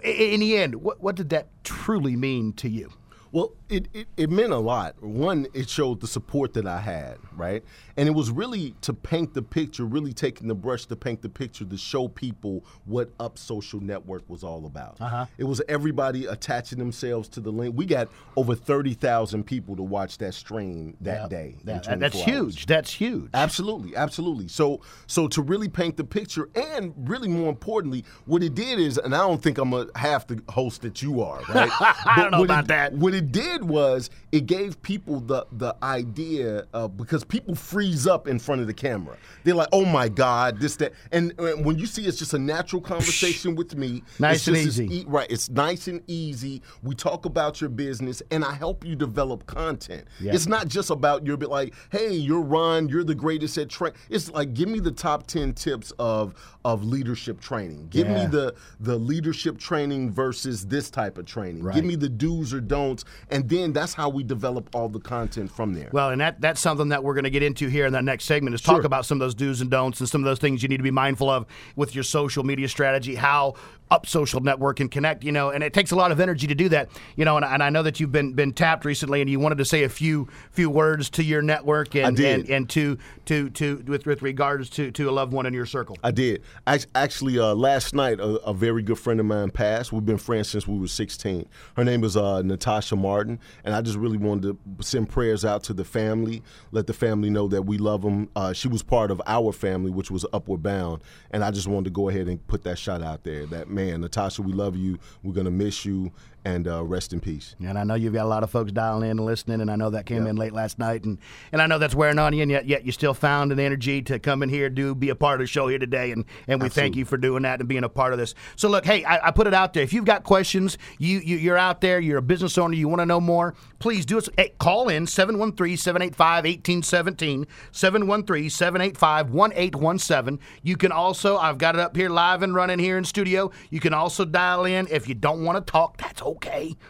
In 0.05 0.41
the 0.41 0.57
end, 0.57 0.77
what, 0.77 1.01
what 1.01 1.17
did 1.17 1.31
that 1.31 1.49
truly 1.65 2.17
mean 2.17 2.53
to 2.55 2.69
you? 2.69 2.93
Well, 3.33 3.53
it, 3.71 3.89
it, 3.95 4.09
it 4.17 4.31
meant 4.31 4.53
a 4.53 4.59
lot. 4.59 5.01
One, 5.03 5.47
it 5.55 5.69
showed 5.69 6.01
the 6.01 6.07
support 6.07 6.55
that 6.55 6.67
I 6.67 6.81
had, 6.81 7.19
right? 7.37 7.63
And 7.97 8.09
it 8.09 8.13
was 8.13 8.31
really 8.31 8.75
to 8.83 8.93
paint 8.93 9.35
the 9.35 9.43
picture, 9.43 9.85
really 9.85 10.13
taking 10.13 10.49
the 10.49 10.55
brush 10.55 10.87
to 10.87 10.97
paint 10.97 11.23
the 11.23 11.29
picture 11.29 11.65
to 11.65 11.77
show 11.77 12.09
people 12.09 12.65
what 12.85 13.11
Up 13.21 13.39
Social 13.39 13.81
Network 13.81 14.29
was 14.29 14.43
all 14.43 14.67
about. 14.67 15.01
Uh-huh. 15.01 15.27
It 15.39 15.45
was 15.45 15.63
everybody 15.69 16.27
attaching 16.27 16.79
themselves 16.79 17.29
to 17.31 17.41
the 17.41 17.51
link. 17.51 17.75
We 17.77 17.87
got 17.87 18.09
over 18.37 18.55
30,000 18.55 19.45
people 19.45 19.77
to 19.77 19.83
watch 19.83 20.19
that 20.19 20.35
stream 20.35 20.97
that 21.01 21.31
day. 21.31 21.57
That- 21.65 21.85
24 21.85 21.97
that's 21.97 22.17
hours. 22.17 22.25
huge. 22.25 22.67
That's 22.67 22.93
huge. 22.93 23.31
Absolutely, 23.35 23.97
absolutely. 23.97 24.49
So, 24.49 24.81
so 25.07 25.29
to 25.29 25.43
really 25.43 25.69
paint 25.69 25.97
the 25.97 26.05
picture, 26.05 26.49
and 26.55 26.93
really 26.97 27.29
more 27.29 27.49
importantly, 27.49 28.05
what 28.27 28.43
it 28.43 28.55
did 28.55 28.79
is, 28.79 28.99
and 28.99 29.15
I 29.15 29.19
don't 29.19 29.43
think 29.43 29.59
I'm 29.59 29.73
a 29.73 29.87
half 29.95 30.27
the 30.27 30.43
host 30.49 30.83
that 30.83 31.03
you 31.03 31.23
are, 31.23 31.41
right? 31.49 31.71
I 31.81 32.15
don't 32.17 32.31
know 32.33 32.45
about 32.45 32.65
it, 32.65 32.69
that. 32.69 32.93
What 32.93 33.15
it 33.15 33.33
did 33.33 33.60
was 33.65 34.11
it 34.33 34.47
gave 34.47 34.81
people 34.83 35.21
the 35.21 35.47
the 35.53 35.75
idea 35.83 36.67
of 36.73 36.97
because 36.97 37.25
people 37.25 37.55
freeze 37.55 38.07
up 38.07 38.29
in 38.29 38.39
front 38.39 38.61
of 38.61 38.67
the 38.67 38.75
camera. 38.75 39.17
They're 39.45 39.55
like, 39.55 39.69
"Oh 39.73 39.85
my 39.85 40.09
God, 40.09 40.61
this 40.61 40.77
that," 40.77 40.93
and, 41.13 41.33
and 41.39 41.65
when 41.65 41.79
you 41.79 41.87
see 41.87 42.07
it's 42.07 42.19
just 42.19 42.35
a 42.35 42.39
natural 42.39 42.81
conversation 42.83 43.55
with 43.57 43.77
me, 43.77 44.03
Nice 44.19 44.47
it's 44.47 44.49
and 44.49 44.57
easy. 44.57 44.87
e- 45.01 45.05
right? 45.09 45.31
It's 45.31 45.49
nice 45.51 45.89
and 45.89 46.03
easy. 46.07 46.63
We 46.83 46.95
talk 46.95 47.25
about 47.27 47.61
your 47.61 47.71
business, 47.71 48.23
and 48.31 48.45
I 48.45 48.53
help 48.53 48.85
you 48.85 48.95
develop 48.97 49.47
content. 49.47 50.07
Yeah. 50.21 50.33
It's 50.35 50.47
not 50.47 50.69
just 50.69 50.91
about 50.91 51.27
your 51.27 51.37
bit 51.37 51.49
like, 51.51 51.75
hey, 51.91 52.13
you're 52.13 52.41
Ron, 52.41 52.89
you're 52.89 53.05
the 53.05 53.15
greatest 53.15 53.57
at 53.59 53.69
train. 53.69 53.93
It's 54.09 54.31
like, 54.31 54.55
give 54.55 54.69
me 54.69 54.81
the 54.81 54.93
top 54.93 55.27
ten 55.27 55.53
tips 55.55 55.93
of 55.99 56.35
of 56.65 56.85
leadership 56.85 57.41
training. 57.41 57.89
Give 57.91 58.07
Yeah. 58.07 58.25
me 58.27 58.31
the 58.31 58.55
the 58.81 58.97
leadership 58.97 59.59
training 59.59 60.13
versus 60.13 60.67
this 60.67 60.91
type 60.91 61.19
of 61.19 61.25
training. 61.27 61.63
Right. 61.63 61.75
Give 61.75 61.85
me 61.85 61.97
the 61.97 62.09
do's 62.09 62.53
or 62.55 62.61
don'ts, 62.61 63.05
and 63.31 63.49
then 63.51 63.73
that's 63.75 63.93
how 63.93 64.09
we 64.09 64.23
develop 64.23 64.71
all 64.75 64.89
the 64.89 65.01
content 65.01 65.51
from 65.51 65.75
there. 65.75 65.91
Well, 65.93 66.11
and 66.11 66.21
that 66.23 66.41
that's 66.41 66.61
something 66.61 66.89
that 66.89 67.05
we're 67.05 67.15
going 67.15 67.25
to 67.25 67.31
get 67.31 67.43
into 67.43 67.69
here 67.69 67.85
in 67.85 67.93
that 67.93 68.05
next 68.05 68.25
segment 68.25 68.55
is 68.55 68.63
talk 68.63 68.77
Sure. 68.77 68.87
about 68.87 69.05
some 69.05 69.17
of 69.17 69.21
those 69.21 69.35
do's 69.35 69.61
and 69.61 69.71
don'ts 69.71 70.01
and 70.01 70.09
some 70.09 70.23
of 70.23 70.25
those 70.25 70.39
things 70.39 70.63
you 70.63 70.69
need 70.69 70.79
to 70.79 70.83
be 70.83 70.91
mindful 70.91 71.29
of 71.29 71.45
with 71.77 71.95
your 71.95 72.05
social 72.05 72.45
media 72.45 72.69
strategy, 72.69 73.15
how 73.17 73.55
up 73.91 74.07
social 74.07 74.41
network 74.41 74.79
and 74.79 74.89
connect, 74.93 75.25
you 75.25 75.33
know, 75.33 75.51
and 75.51 75.65
it 75.65 75.73
takes 75.75 75.91
a 75.91 75.97
lot 75.97 76.13
of 76.13 76.21
energy 76.21 76.47
to 76.47 76.55
do 76.55 76.69
that, 76.69 76.89
you 77.17 77.25
know, 77.25 77.35
and, 77.37 77.45
and 77.45 77.61
I 77.61 77.71
know 77.71 77.83
that 77.83 77.99
you've 77.99 78.13
been 78.13 78.35
been 78.35 78.53
tapped 78.53 78.85
recently 78.85 79.21
and 79.21 79.29
you 79.29 79.41
wanted 79.41 79.59
to 79.59 79.65
say 79.65 79.83
a 79.83 79.89
few 79.89 80.29
few 80.53 80.71
words 80.71 81.11
to 81.11 81.25
your 81.25 81.43
network 81.43 81.97
and 81.97 82.17
and, 82.21 82.49
and 82.49 82.71
to 82.71 82.99
to 83.25 83.51
to 83.51 83.83
with 83.89 84.07
with 84.07 84.23
regards 84.23 84.71
to 84.71 84.93
to 84.93 85.11
a 85.11 85.13
loved 85.13 85.33
one 85.33 85.45
in 85.45 85.53
your 85.53 85.67
circle. 85.67 85.97
I 86.05 86.13
did. 86.13 86.43
Act- 86.69 86.87
Actually, 86.95 87.41
uh, 87.41 87.53
last 87.55 87.93
night, 87.93 88.21
a, 88.21 88.37
a 88.45 88.55
very 88.55 88.83
good 88.85 88.99
friend 88.99 89.19
of 89.19 89.27
mine 89.27 89.51
passed. 89.51 89.93
We've 89.93 90.07
been 90.07 90.19
friends 90.19 90.49
since 90.51 90.69
we 90.69 90.79
were 90.79 90.87
16. 90.87 91.49
Her 91.77 91.85
name 91.85 92.05
is 92.05 92.17
uh, 92.17 92.43
Natasha 92.43 92.95
Martin, 92.95 93.40
and 93.65 93.75
I 93.75 93.81
just 93.81 93.97
really 93.97 94.17
wanted 94.17 94.57
to 94.79 94.85
send 94.85 95.09
prayers 95.09 95.45
out 95.45 95.63
to 95.65 95.73
the 95.73 95.85
family, 95.85 96.43
let 96.73 96.87
the 96.87 96.93
family 96.93 97.31
know 97.31 97.49
that 97.49 97.63
we 97.63 97.79
love 97.79 98.03
them. 98.03 98.29
Uh, 98.37 98.53
she 98.53 98.69
was 98.69 98.83
part 98.83 99.11
of 99.11 99.21
our 99.27 99.53
family, 99.53 99.91
which 99.91 100.11
was 100.11 100.25
Upward 100.33 100.63
Bound, 100.63 101.03
and 101.31 101.45
I 101.45 101.51
just 101.51 101.67
wanted 101.67 101.85
to 101.85 101.91
go 101.91 102.09
ahead 102.09 102.29
and 102.29 102.45
put 102.47 102.65
that 102.65 102.79
shot 102.79 103.03
out 103.03 103.25
there. 103.25 103.47
That 103.47 103.69
man, 103.69 104.01
Natasha, 104.01 104.43
we 104.43 104.53
love 104.53 104.77
you. 104.77 104.99
We're 105.23 105.35
gonna 105.35 105.51
miss 105.51 105.85
you, 105.85 106.13
and 106.45 106.67
uh, 106.67 106.83
rest 106.83 107.13
in 107.13 107.21
peace. 107.21 107.55
And 107.61 107.79
I 107.79 107.85
know 107.85 107.95
you've 107.95 108.15
got 108.15 108.25
a 108.25 108.29
lot 108.29 108.43
of 108.43 108.51
folks 108.51 108.73
dialing 108.73 109.05
in 109.05 109.19
and 109.19 109.27
listening, 109.27 109.61
and 109.61 109.71
I 109.71 109.77
know 109.77 109.91
that 109.91 110.07
came 110.07 110.27
in 110.27 110.37
late 110.37 110.53
last 110.53 110.79
night, 110.79 111.05
and, 111.05 111.19
and 111.53 111.61
I 111.61 111.67
know 111.67 111.77
that's 111.79 111.95
wearing 111.95 112.19
on 112.19 112.33
you, 112.33 112.41
and 112.43 112.51
yet, 112.51 112.67
yet 112.67 112.85
you 112.85 112.93
still 112.93 113.13
found 113.15 113.53
an 113.53 113.61
energy 113.61 114.01
to 114.03 114.19
come 114.19 114.43
in 114.43 114.49
here, 114.49 114.71
do 114.71 114.95
be 114.95 115.11
a 115.11 115.15
part 115.15 115.41
of 115.41 115.45
the 115.45 115.47
show 115.47 115.69
here 115.69 115.79
today, 115.79 116.13
and, 116.13 116.25
and 116.49 116.63
we 116.63 116.71
thank 116.71 116.97
you 116.97 117.05
for 117.05 117.19
doing 117.19 117.43
that 117.43 117.61
and 117.61 117.69
being 117.69 117.85
a 117.85 117.89
part 117.89 118.15
of 118.15 118.19
this. 118.19 118.35
So 118.57 118.69
look, 118.69 118.87
hey, 118.87 119.05
I, 119.05 119.29
I 119.29 119.31
put 119.33 119.47
it 119.47 119.55
out 119.55 119.75
there. 119.75 119.83
If 119.83 119.93
you've 119.93 120.07
got 120.07 120.25
questions, 120.25 120.79
you, 120.99 121.19
you 121.19 121.37
you're 121.37 121.59
out 121.59 121.81
there, 121.81 122.01
you're 122.01 122.19
a 122.19 122.23
business 122.23 122.59
owner, 122.59 122.75
you 122.75 122.89
want 122.89 123.01
to 123.01 123.07
know 123.07 123.21
more, 123.21 123.55
please 123.79 124.05
do 124.07 124.19
it. 124.19 124.29
Hey, 124.37 124.55
call 124.59 124.89
in 124.89 125.07
713-785-1817, 125.07 127.47
713-785-1817. 127.73 130.39
You 130.63 130.77
can 130.77 130.93
also, 130.93 131.37
I've 131.37 131.59
got 131.59 131.75
it 131.75 131.81
up 131.81 131.97
here 131.97 132.09
live 132.09 132.43
and 132.43 132.55
running 132.55 132.79
here 132.79 132.97
in 132.97 133.05
studio. 133.05 133.51
You 133.71 133.81
can 133.81 133.93
also 133.93 134.25
dial 134.25 134.65
in 134.65 134.87
if 134.91 135.09
you 135.09 135.15
don't 135.15 135.45
want 135.45 135.65
to 135.65 135.71
talk. 135.71 135.99
That's 135.99 136.23
okay. 136.23 136.30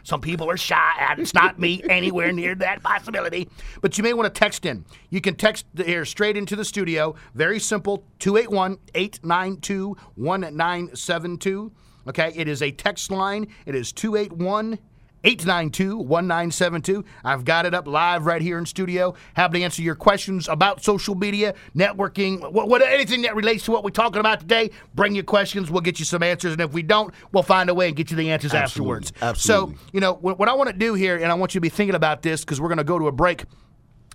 Some 0.02 0.20
people 0.20 0.50
are 0.50 0.56
shy. 0.56 0.92
and 0.98 1.20
It's 1.20 1.34
not 1.34 1.58
me 1.58 1.82
anywhere 1.88 2.32
near 2.32 2.54
that 2.56 2.82
possibility. 2.82 3.48
But 3.80 3.98
you 3.98 4.04
may 4.04 4.12
want 4.12 4.32
to 4.32 4.38
text 4.38 4.66
in. 4.66 4.84
You 5.10 5.20
can 5.20 5.34
text 5.34 5.66
here 5.76 6.04
straight 6.04 6.36
into 6.36 6.56
the 6.56 6.64
studio. 6.64 7.14
Very 7.34 7.60
simple 7.60 8.04
281 8.18 8.78
892 8.94 9.96
1972. 10.14 11.72
Okay, 12.08 12.32
it 12.34 12.48
is 12.48 12.62
a 12.62 12.70
text 12.70 13.10
line. 13.10 13.46
It 13.66 13.74
is 13.74 13.92
281 13.92 14.78
892 15.24 15.96
1972. 15.96 17.04
I've 17.24 17.44
got 17.44 17.66
it 17.66 17.74
up 17.74 17.86
live 17.86 18.26
right 18.26 18.40
here 18.40 18.58
in 18.58 18.66
studio. 18.66 19.14
Happy 19.34 19.58
to 19.58 19.64
answer 19.64 19.82
your 19.82 19.94
questions 19.94 20.48
about 20.48 20.82
social 20.82 21.14
media, 21.14 21.54
networking, 21.76 22.40
what, 22.52 22.68
what 22.68 22.82
anything 22.82 23.22
that 23.22 23.34
relates 23.36 23.64
to 23.64 23.72
what 23.72 23.84
we're 23.84 23.90
talking 23.90 24.20
about 24.20 24.40
today. 24.40 24.70
Bring 24.94 25.14
your 25.14 25.24
questions. 25.24 25.70
We'll 25.70 25.82
get 25.82 25.98
you 25.98 26.04
some 26.04 26.22
answers. 26.22 26.52
And 26.52 26.60
if 26.60 26.72
we 26.72 26.82
don't, 26.82 27.12
we'll 27.32 27.42
find 27.42 27.68
a 27.68 27.74
way 27.74 27.88
and 27.88 27.96
get 27.96 28.10
you 28.10 28.16
the 28.16 28.30
answers 28.30 28.54
Absolutely. 28.54 28.96
afterwards. 28.96 29.12
Absolutely. 29.20 29.76
So, 29.76 29.82
you 29.92 30.00
know, 30.00 30.14
what, 30.14 30.38
what 30.38 30.48
I 30.48 30.54
want 30.54 30.70
to 30.70 30.76
do 30.76 30.94
here, 30.94 31.16
and 31.16 31.30
I 31.30 31.34
want 31.34 31.54
you 31.54 31.58
to 31.58 31.62
be 31.62 31.68
thinking 31.68 31.94
about 31.94 32.22
this 32.22 32.44
because 32.44 32.60
we're 32.60 32.68
going 32.68 32.78
to 32.78 32.84
go 32.84 32.98
to 32.98 33.08
a 33.08 33.12
break 33.12 33.44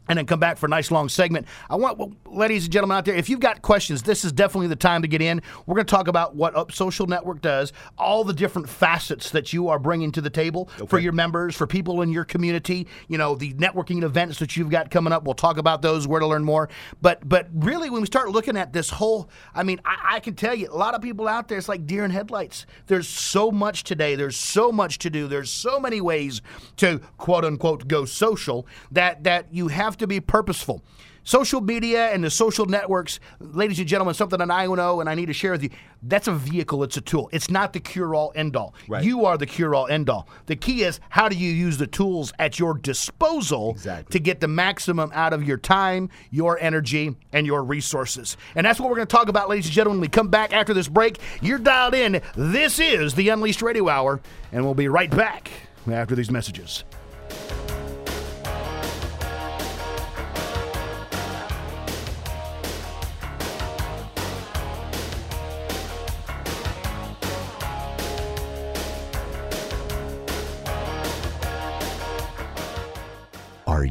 and 0.07 0.17
then 0.17 0.25
come 0.25 0.39
back 0.39 0.57
for 0.57 0.65
a 0.65 0.69
nice 0.69 0.91
long 0.91 1.09
segment. 1.09 1.47
I 1.69 1.75
want, 1.75 1.97
well, 1.97 2.11
ladies 2.25 2.65
and 2.65 2.73
gentlemen 2.73 2.97
out 2.97 3.05
there, 3.05 3.15
if 3.15 3.29
you've 3.29 3.39
got 3.39 3.61
questions, 3.61 4.03
this 4.03 4.25
is 4.25 4.31
definitely 4.31 4.67
the 4.67 4.75
time 4.75 5.01
to 5.01 5.07
get 5.07 5.21
in. 5.21 5.41
We're 5.65 5.75
going 5.75 5.85
to 5.85 5.91
talk 5.91 6.07
about 6.07 6.35
what 6.35 6.55
Up 6.55 6.71
Social 6.71 7.07
Network 7.07 7.41
does, 7.41 7.73
all 7.97 8.23
the 8.23 8.33
different 8.33 8.69
facets 8.69 9.31
that 9.31 9.53
you 9.53 9.69
are 9.69 9.79
bringing 9.79 10.11
to 10.13 10.21
the 10.21 10.29
table 10.29 10.69
for 10.87 10.99
your 10.99 11.13
members, 11.13 11.55
for 11.55 11.67
people 11.67 12.01
in 12.01 12.11
your 12.11 12.25
community. 12.25 12.87
You 13.07 13.17
know, 13.17 13.35
the 13.35 13.53
networking 13.53 14.03
events 14.03 14.39
that 14.39 14.55
you've 14.55 14.69
got 14.69 14.91
coming 14.91 15.13
up. 15.13 15.23
We'll 15.23 15.33
talk 15.33 15.57
about 15.57 15.81
those, 15.81 16.07
where 16.07 16.19
to 16.19 16.27
learn 16.27 16.43
more. 16.43 16.69
But, 17.01 17.27
but 17.27 17.47
really, 17.53 17.89
when 17.89 18.01
we 18.01 18.07
start 18.07 18.29
looking 18.29 18.57
at 18.57 18.73
this 18.73 18.89
whole, 18.89 19.29
I 19.53 19.63
mean, 19.63 19.79
I, 19.85 20.15
I 20.15 20.19
can 20.19 20.35
tell 20.35 20.53
you, 20.53 20.69
a 20.69 20.75
lot 20.75 20.93
of 20.93 21.01
people 21.01 21.27
out 21.27 21.47
there, 21.47 21.57
it's 21.57 21.69
like 21.69 21.85
deer 21.85 22.03
in 22.05 22.11
headlights. 22.11 22.65
There's 22.87 23.07
so 23.07 23.51
much 23.51 23.83
today. 23.83 24.15
There's 24.15 24.37
so 24.37 24.71
much 24.71 24.99
to 24.99 25.09
do. 25.09 25.27
There's 25.27 25.51
so 25.51 25.79
many 25.79 26.01
ways 26.01 26.41
to 26.77 26.99
quote 27.17 27.45
unquote 27.45 27.87
go 27.87 28.05
social 28.05 28.67
that 28.91 29.23
that 29.23 29.47
you 29.51 29.67
have 29.67 29.94
to 29.97 30.07
be 30.07 30.19
purposeful. 30.19 30.83
Social 31.27 31.59
media 31.59 32.09
and 32.11 32.23
the 32.23 32.29
social 32.29 32.67
networks, 32.67 33.19
ladies 33.39 33.79
and 33.79 33.87
gentlemen, 33.87 34.13
something 34.13 34.37
that 34.37 34.51
I 34.51 34.67
know 34.67 34.99
and 35.01 35.09
I 35.09 35.15
need 35.15 35.25
to 35.25 35.33
share 35.33 35.53
with 35.53 35.63
you. 35.63 35.71
That's 36.03 36.27
a 36.27 36.33
vehicle, 36.35 36.83
it's 36.83 36.97
a 36.97 37.01
tool. 37.01 37.29
It's 37.33 37.49
not 37.49 37.73
the 37.73 37.79
cure 37.79 38.13
all 38.13 38.31
end 38.35 38.55
all. 38.55 38.75
Right. 38.87 39.03
You 39.03 39.25
are 39.25 39.35
the 39.35 39.47
cure 39.47 39.73
all 39.73 39.87
end 39.87 40.07
all. 40.07 40.27
The 40.45 40.55
key 40.55 40.83
is 40.83 40.99
how 41.09 41.27
do 41.27 41.35
you 41.35 41.49
use 41.51 41.79
the 41.79 41.87
tools 41.87 42.31
at 42.37 42.59
your 42.59 42.75
disposal 42.75 43.71
Exactly. 43.71 44.13
to 44.13 44.19
get 44.19 44.39
the 44.39 44.47
maximum 44.47 45.09
out 45.15 45.33
of 45.33 45.43
your 45.43 45.57
time, 45.57 46.11
your 46.29 46.59
energy, 46.59 47.15
and 47.33 47.47
your 47.47 47.63
resources. 47.63 48.37
And 48.53 48.63
that's 48.63 48.79
what 48.79 48.89
we're 48.89 48.97
going 48.97 49.07
to 49.07 49.15
talk 49.15 49.27
about, 49.27 49.49
ladies 49.49 49.65
and 49.65 49.73
gentlemen, 49.73 50.01
when 50.01 50.07
we 50.07 50.11
come 50.11 50.27
back 50.27 50.53
after 50.53 50.75
this 50.75 50.87
break. 50.87 51.17
You're 51.41 51.57
dialed 51.57 51.95
in. 51.95 52.21
This 52.35 52.77
is 52.77 53.15
the 53.15 53.29
Unleashed 53.29 53.63
Radio 53.63 53.89
Hour, 53.89 54.21
and 54.51 54.63
we'll 54.63 54.75
be 54.75 54.89
right 54.89 55.09
back 55.09 55.49
after 55.91 56.13
these 56.13 56.29
messages. 56.29 56.83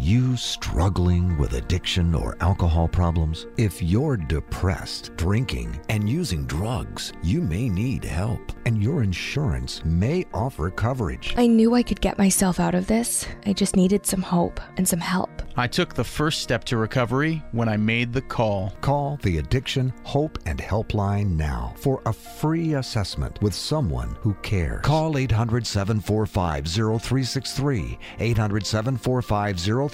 You 0.05 0.37
struggling 0.37 1.39
with 1.39 1.55
addiction 1.55 2.15
or 2.15 2.37
alcohol 2.41 2.87
problems? 2.87 3.47
If 3.57 3.83
you're 3.83 4.19
depressed, 4.19 5.17
drinking, 5.17 5.81
and 5.89 6.07
using 6.07 6.45
drugs, 6.45 7.15
you 7.23 7.41
may 7.41 7.71
need 7.71 8.05
help, 8.05 8.53
and 8.67 8.83
your 8.83 9.03
insurance 9.03 9.83
may 9.83 10.27
offer 10.35 10.69
coverage. 10.69 11.33
I 11.39 11.47
knew 11.47 11.75
I 11.75 11.83
could 11.83 12.03
get 12.03 12.19
myself 12.19 12.61
out 12.61 12.75
of 12.75 12.87
this. 12.87 13.27
I 13.47 13.55
just 13.55 13.77
needed 13.77 14.05
some 14.05 14.21
hope 14.21 14.61
and 14.77 14.87
some 14.87 15.01
help. 15.01 15.31
I 15.57 15.69
took 15.69 15.95
the 15.95 16.05
first 16.05 16.43
step 16.43 16.65
to 16.65 16.77
recovery 16.77 17.43
when 17.53 17.69
I 17.69 17.77
made 17.79 18.13
the 18.13 18.21
call. 18.21 18.75
Call 18.83 19.19
the 19.23 19.39
Addiction 19.39 19.93
Hope 20.03 20.39
and 20.45 20.59
Helpline 20.59 21.37
now 21.37 21.73
for 21.77 22.03
a 22.05 22.13
free 22.13 22.75
assessment 22.75 23.41
with 23.41 23.55
someone 23.55 24.17
who 24.21 24.35
cares. 24.43 24.83
Call 24.83 25.17
800 25.17 25.67
745 25.67 26.67
0363. 26.67 27.99
800 28.19 28.67
745 28.67 29.61
0363. 29.61 29.94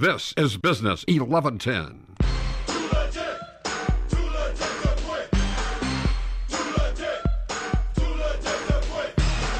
This 0.00 0.32
is 0.38 0.56
Business 0.56 1.04
1110. 1.08 2.06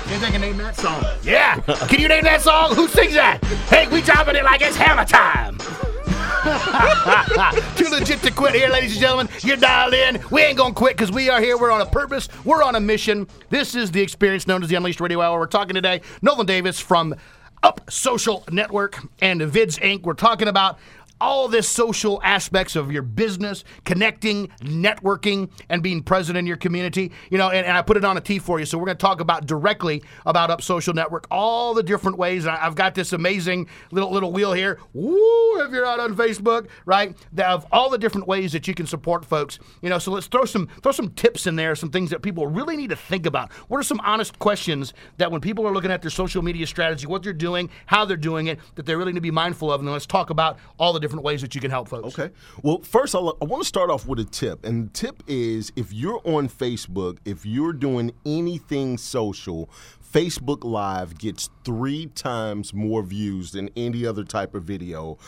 Anybody 0.09 0.33
can 0.33 0.41
name 0.41 0.57
that 0.57 0.77
song? 0.77 1.05
Yeah. 1.23 1.61
Can 1.61 2.01
you 2.01 2.09
name 2.09 2.25
that 2.25 2.41
song? 2.41 2.75
Who 2.75 2.89
sings 2.89 3.13
that? 3.13 3.45
Hey, 3.69 3.87
we 3.89 4.01
dropping 4.01 4.35
it 4.35 4.45
like 4.45 4.63
it's 4.63 4.77
hammer 4.77 5.05
time. 5.05 5.59
Too 7.77 7.91
legit 7.91 8.23
to 8.23 8.31
quit 8.31 8.55
here, 8.55 8.71
ladies 8.71 8.93
and 8.93 9.01
gentlemen. 9.03 9.29
You're 9.43 9.59
dialed 9.59 9.93
in. 9.93 10.25
We 10.31 10.41
ain't 10.41 10.57
gonna 10.57 10.73
quit 10.73 10.97
because 10.97 11.13
we 11.13 11.29
are 11.29 11.39
here. 11.39 11.59
We're 11.59 11.71
on 11.71 11.83
a 11.83 11.87
purpose. 11.87 12.31
We're 12.47 12.63
on 12.63 12.77
a 12.77 12.81
mission. 12.81 13.29
This 13.51 13.75
is 13.75 13.91
the 13.91 14.01
experience 14.01 14.47
known 14.47 14.63
as 14.63 14.71
the 14.71 14.77
Unleashed 14.77 15.03
Radio 15.03 15.21
Hour. 15.21 15.39
We're 15.39 15.49
talking 15.49 15.75
today. 15.75 16.01
Nolan 16.23 16.47
Davis 16.47 16.81
from 16.81 17.15
Up 17.63 17.91
Social 17.91 18.45
Network 18.51 18.99
and 19.21 19.41
Vids 19.43 19.79
Inc. 19.81 20.03
We're 20.03 20.15
talking 20.15 20.49
about 20.49 20.79
all 21.21 21.49
this 21.49 21.69
social 21.69 22.21
aspects 22.23 22.77
of 22.77 22.91
your 22.91 23.03
business, 23.03 23.65
connecting, 23.85 24.49
networking, 24.61 25.51
and 25.69 25.83
being 25.83 26.03
present 26.03 26.39
in 26.39 26.47
your 26.47 26.57
community. 26.57 27.13
You 27.31 27.39
know, 27.39 27.51
and, 27.51 27.67
and 27.67 27.77
I 27.77 27.83
put 27.83 27.97
it 27.97 28.05
on 28.05 28.17
a 28.17 28.21
T 28.21 28.39
for 28.39 28.59
you. 28.59 28.67
So 28.67 28.79
we're 28.79 28.87
going 28.87 28.97
to 28.97 29.03
talk 29.03 29.21
about 29.21 29.47
directly 29.47 30.03
about 30.27 30.51
Up 30.51 30.63
Social 30.63 30.95
Network, 30.95 31.27
all 31.31 31.75
the 31.75 31.83
different 31.83 32.19
ways. 32.19 32.47
I- 32.47 32.65
I've 32.65 32.75
got 32.75 32.95
this 32.95 33.13
amazing 33.13 33.69
little 33.91 34.11
little 34.11 34.33
wheel 34.33 34.53
here. 34.53 34.79
Woo! 34.93 35.61
If 35.61 35.73
you're 35.73 35.87
out 35.87 36.01
on 36.01 36.17
Facebook, 36.17 36.69
right, 36.87 37.17
of 37.39 37.67
all 37.73 37.91
the 37.91 37.99
different 37.99 38.27
ways 38.27 38.53
that 38.53 38.67
you 38.67 38.75
can 38.75 38.87
support 38.87 39.25
folks. 39.25 39.59
You 39.83 39.89
know, 39.89 39.99
so 39.99 40.13
let's 40.13 40.27
throw 40.27 40.45
some 40.45 40.69
throw 40.83 40.93
some 40.93 41.11
tips 41.11 41.47
in 41.47 41.57
there, 41.57 41.75
some 41.75 41.91
things 41.91 42.11
that 42.11 42.23
people 42.23 42.47
really 42.47 42.77
need 42.77 42.91
to 42.91 42.97
think 42.97 43.27
about. 43.27 43.53
What 43.69 43.79
are 43.79 43.83
some 43.83 44.01
honest 44.01 44.39
questions 44.39 44.93
that 45.19 45.31
when 45.31 45.41
people 45.41 45.67
are 45.67 45.73
looking 45.73 45.91
at 45.91 46.03
their 46.03 46.11
social 46.11 46.43
media 46.43 46.67
strategy, 46.67 47.07
what 47.07 47.23
they're 47.23 47.33
doing, 47.33 47.71
how 47.87 48.05
they're 48.05 48.17
doing 48.17 48.47
it, 48.47 48.59
that 48.77 48.87
they 48.87 48.95
really 48.95 49.13
need 49.13 49.19
to 49.19 49.23
be 49.23 49.31
mindful 49.31 49.73
of? 49.73 49.81
And 49.81 49.89
then 49.89 49.93
let's 49.93 50.07
talk 50.07 50.31
about 50.31 50.59
all 50.79 50.93
the 50.93 51.01
different 51.01 51.10
ways 51.19 51.43
that 51.43 51.55
you 51.55 51.61
can 51.61 51.71
help 51.71 51.89
folks. 51.89 52.19
Okay. 52.19 52.33
Well, 52.63 52.81
first, 52.83 53.15
I'll, 53.15 53.37
I 53.41 53.45
want 53.45 53.63
to 53.63 53.69
start 53.69 53.91
off 53.91 54.07
with 54.07 54.21
a 54.21 54.25
tip. 54.25 54.65
And 54.65 54.87
the 54.87 54.91
tip 54.93 55.23
is 55.27 55.73
if 55.77 55.93
you're 55.93 56.21
on 56.25 56.49
Facebook, 56.49 57.19
if 57.25 57.45
you're 57.45 57.73
doing 57.73 58.13
anything 58.25 58.99
social, 58.99 59.71
Facebook 60.13 60.65
Live 60.65 61.19
gets 61.19 61.51
three 61.65 62.07
times 62.07 62.75
more 62.75 63.03
views 63.03 63.53
than 63.53 63.71
any 63.77 64.05
other 64.05 64.25
type 64.25 64.55
of 64.55 64.65
video 64.65 65.19